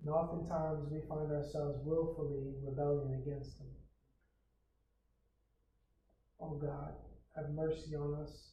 And 0.00 0.10
oftentimes 0.10 0.86
we 0.88 1.00
find 1.08 1.32
ourselves 1.32 1.80
willfully 1.84 2.46
in 2.46 2.64
rebellion 2.64 3.20
against 3.20 3.58
Him. 3.58 3.83
Oh 6.40 6.58
God, 6.60 6.94
have 7.36 7.50
mercy 7.50 7.94
on 7.94 8.22
us. 8.22 8.50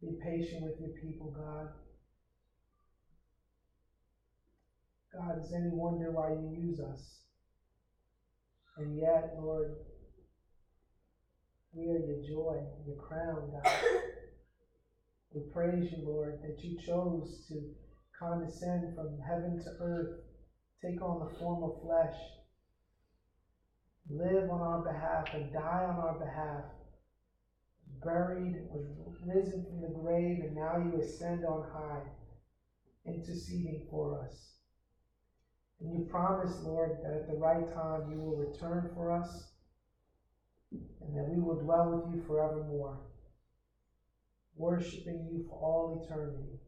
Be 0.00 0.18
patient 0.22 0.62
with 0.62 0.80
your 0.80 0.90
people, 1.00 1.30
God. 1.30 1.68
God, 5.14 5.38
is 5.42 5.52
any 5.54 5.70
wonder 5.70 6.10
why 6.10 6.30
you 6.30 6.66
use 6.68 6.80
us? 6.80 7.18
And 8.76 8.98
yet, 8.98 9.34
Lord, 9.38 9.76
we 11.72 11.88
are 11.90 11.98
your 11.98 12.22
joy, 12.26 12.60
your 12.86 12.96
crown, 12.96 13.50
God. 13.52 13.72
We 15.34 15.40
praise 15.52 15.90
you, 15.90 16.04
Lord, 16.06 16.38
that 16.44 16.62
you 16.62 16.78
chose 16.86 17.44
to 17.48 17.60
condescend 18.16 18.94
from 18.94 19.18
heaven 19.18 19.60
to 19.64 19.70
earth, 19.80 20.20
take 20.80 21.02
on 21.02 21.26
the 21.26 21.38
form 21.40 21.64
of 21.64 21.82
flesh, 21.82 22.14
live 24.10 24.50
on 24.50 24.60
our 24.60 24.82
behalf, 24.82 25.28
and 25.34 25.52
die 25.52 25.84
on 25.88 25.96
our 25.96 26.18
behalf. 26.18 26.64
Buried, 28.02 28.66
was 28.70 29.16
risen 29.24 29.64
from 29.64 29.80
the 29.80 29.88
grave, 29.88 30.42
and 30.42 30.54
now 30.54 30.76
you 30.76 31.00
ascend 31.00 31.44
on 31.44 31.66
high, 31.72 32.02
interceding 33.06 33.86
for 33.90 34.20
us. 34.20 34.54
And 35.80 35.92
you 35.92 36.06
promise, 36.10 36.60
Lord, 36.62 36.98
that 37.02 37.14
at 37.14 37.28
the 37.28 37.36
right 37.36 37.72
time 37.74 38.10
you 38.10 38.18
will 38.18 38.36
return 38.36 38.90
for 38.94 39.10
us 39.12 39.50
and 41.00 41.16
that 41.16 41.28
we 41.28 41.40
will 41.40 41.60
dwell 41.60 41.90
with 41.90 42.14
you 42.14 42.22
forevermore, 42.26 42.98
worshiping 44.56 45.28
you 45.30 45.44
for 45.48 45.58
all 45.58 46.04
eternity, 46.04 46.58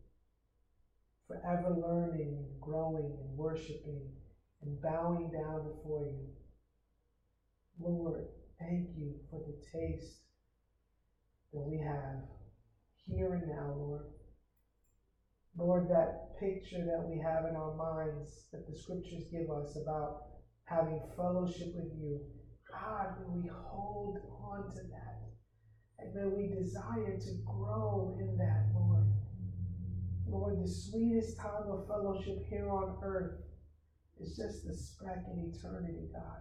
forever 1.26 1.70
learning 1.70 2.36
and 2.36 2.60
growing 2.60 3.16
and 3.20 3.36
worshiping 3.36 4.02
and 4.62 4.80
bowing 4.82 5.30
down 5.30 5.68
before 5.68 6.04
you. 6.04 6.35
Lord, 7.78 8.24
thank 8.58 8.88
you 8.96 9.14
for 9.30 9.40
the 9.40 9.78
taste 9.78 10.20
that 11.52 11.60
we 11.60 11.78
have 11.78 12.22
here 13.06 13.34
and 13.34 13.48
now, 13.48 13.74
Lord. 13.76 14.06
Lord, 15.56 15.88
that 15.90 16.38
picture 16.40 16.84
that 16.84 17.06
we 17.08 17.18
have 17.18 17.44
in 17.44 17.56
our 17.56 17.74
minds 17.74 18.46
that 18.52 18.66
the 18.68 18.76
scriptures 18.76 19.24
give 19.30 19.50
us 19.50 19.76
about 19.76 20.22
having 20.64 21.00
fellowship 21.16 21.68
with 21.74 21.92
you, 21.98 22.20
God, 22.70 23.14
may 23.20 23.40
we 23.42 23.50
hold 23.66 24.18
on 24.42 24.70
to 24.70 24.82
that. 24.90 25.22
And 25.98 26.14
may 26.14 26.26
we 26.26 26.54
desire 26.54 27.18
to 27.18 27.30
grow 27.44 28.16
in 28.18 28.36
that, 28.36 28.66
Lord. 28.74 29.06
Lord, 30.28 30.62
the 30.62 30.68
sweetest 30.68 31.38
time 31.38 31.70
of 31.70 31.86
fellowship 31.86 32.44
here 32.50 32.70
on 32.70 32.98
earth 33.02 33.40
is 34.20 34.36
just 34.36 34.66
the 34.66 34.74
speck 34.74 35.24
in 35.32 35.52
eternity, 35.54 36.08
God. 36.12 36.40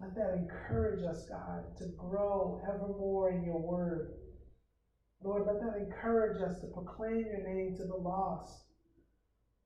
Let 0.00 0.14
that 0.16 0.34
encourage 0.34 1.02
us, 1.02 1.26
God, 1.28 1.76
to 1.78 1.86
grow 1.96 2.60
ever 2.68 2.88
more 2.88 3.30
in 3.30 3.44
your 3.44 3.60
word 3.60 4.16
Lord, 5.22 5.46
let 5.46 5.60
that 5.60 5.76
encourage 5.76 6.40
us 6.40 6.60
to 6.60 6.66
proclaim 6.68 7.26
your 7.26 7.42
name 7.42 7.74
to 7.76 7.84
the 7.84 7.94
lost. 7.94 8.64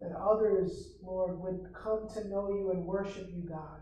That 0.00 0.12
others, 0.12 0.94
Lord, 1.02 1.38
would 1.40 1.74
come 1.74 2.08
to 2.14 2.28
know 2.28 2.48
you 2.48 2.70
and 2.70 2.86
worship 2.86 3.26
you, 3.30 3.44
God. 3.44 3.80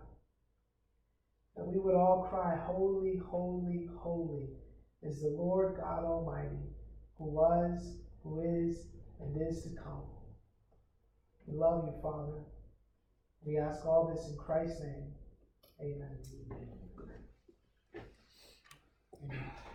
That 1.57 1.67
we 1.67 1.79
would 1.79 1.95
all 1.95 2.29
cry, 2.29 2.57
Holy, 2.57 3.21
holy, 3.31 3.89
holy 3.97 4.49
is 5.03 5.21
the 5.21 5.29
Lord 5.29 5.77
God 5.77 6.03
Almighty, 6.05 6.67
who 7.19 7.27
was, 7.27 7.99
who 8.25 8.41
is, 8.41 8.89
and 9.21 9.37
is 9.37 9.63
to 9.63 9.71
come. 9.71 10.05
We 11.47 11.55
love 11.57 11.85
you, 11.85 11.95
Father. 12.03 12.43
We 13.47 13.59
ask 13.59 13.87
all 13.87 14.05
this 14.05 14.29
in 14.29 14.37
Christ's 14.37 14.81
name. 14.81 15.18
Amen. 15.81 16.19
Amen. 19.23 19.68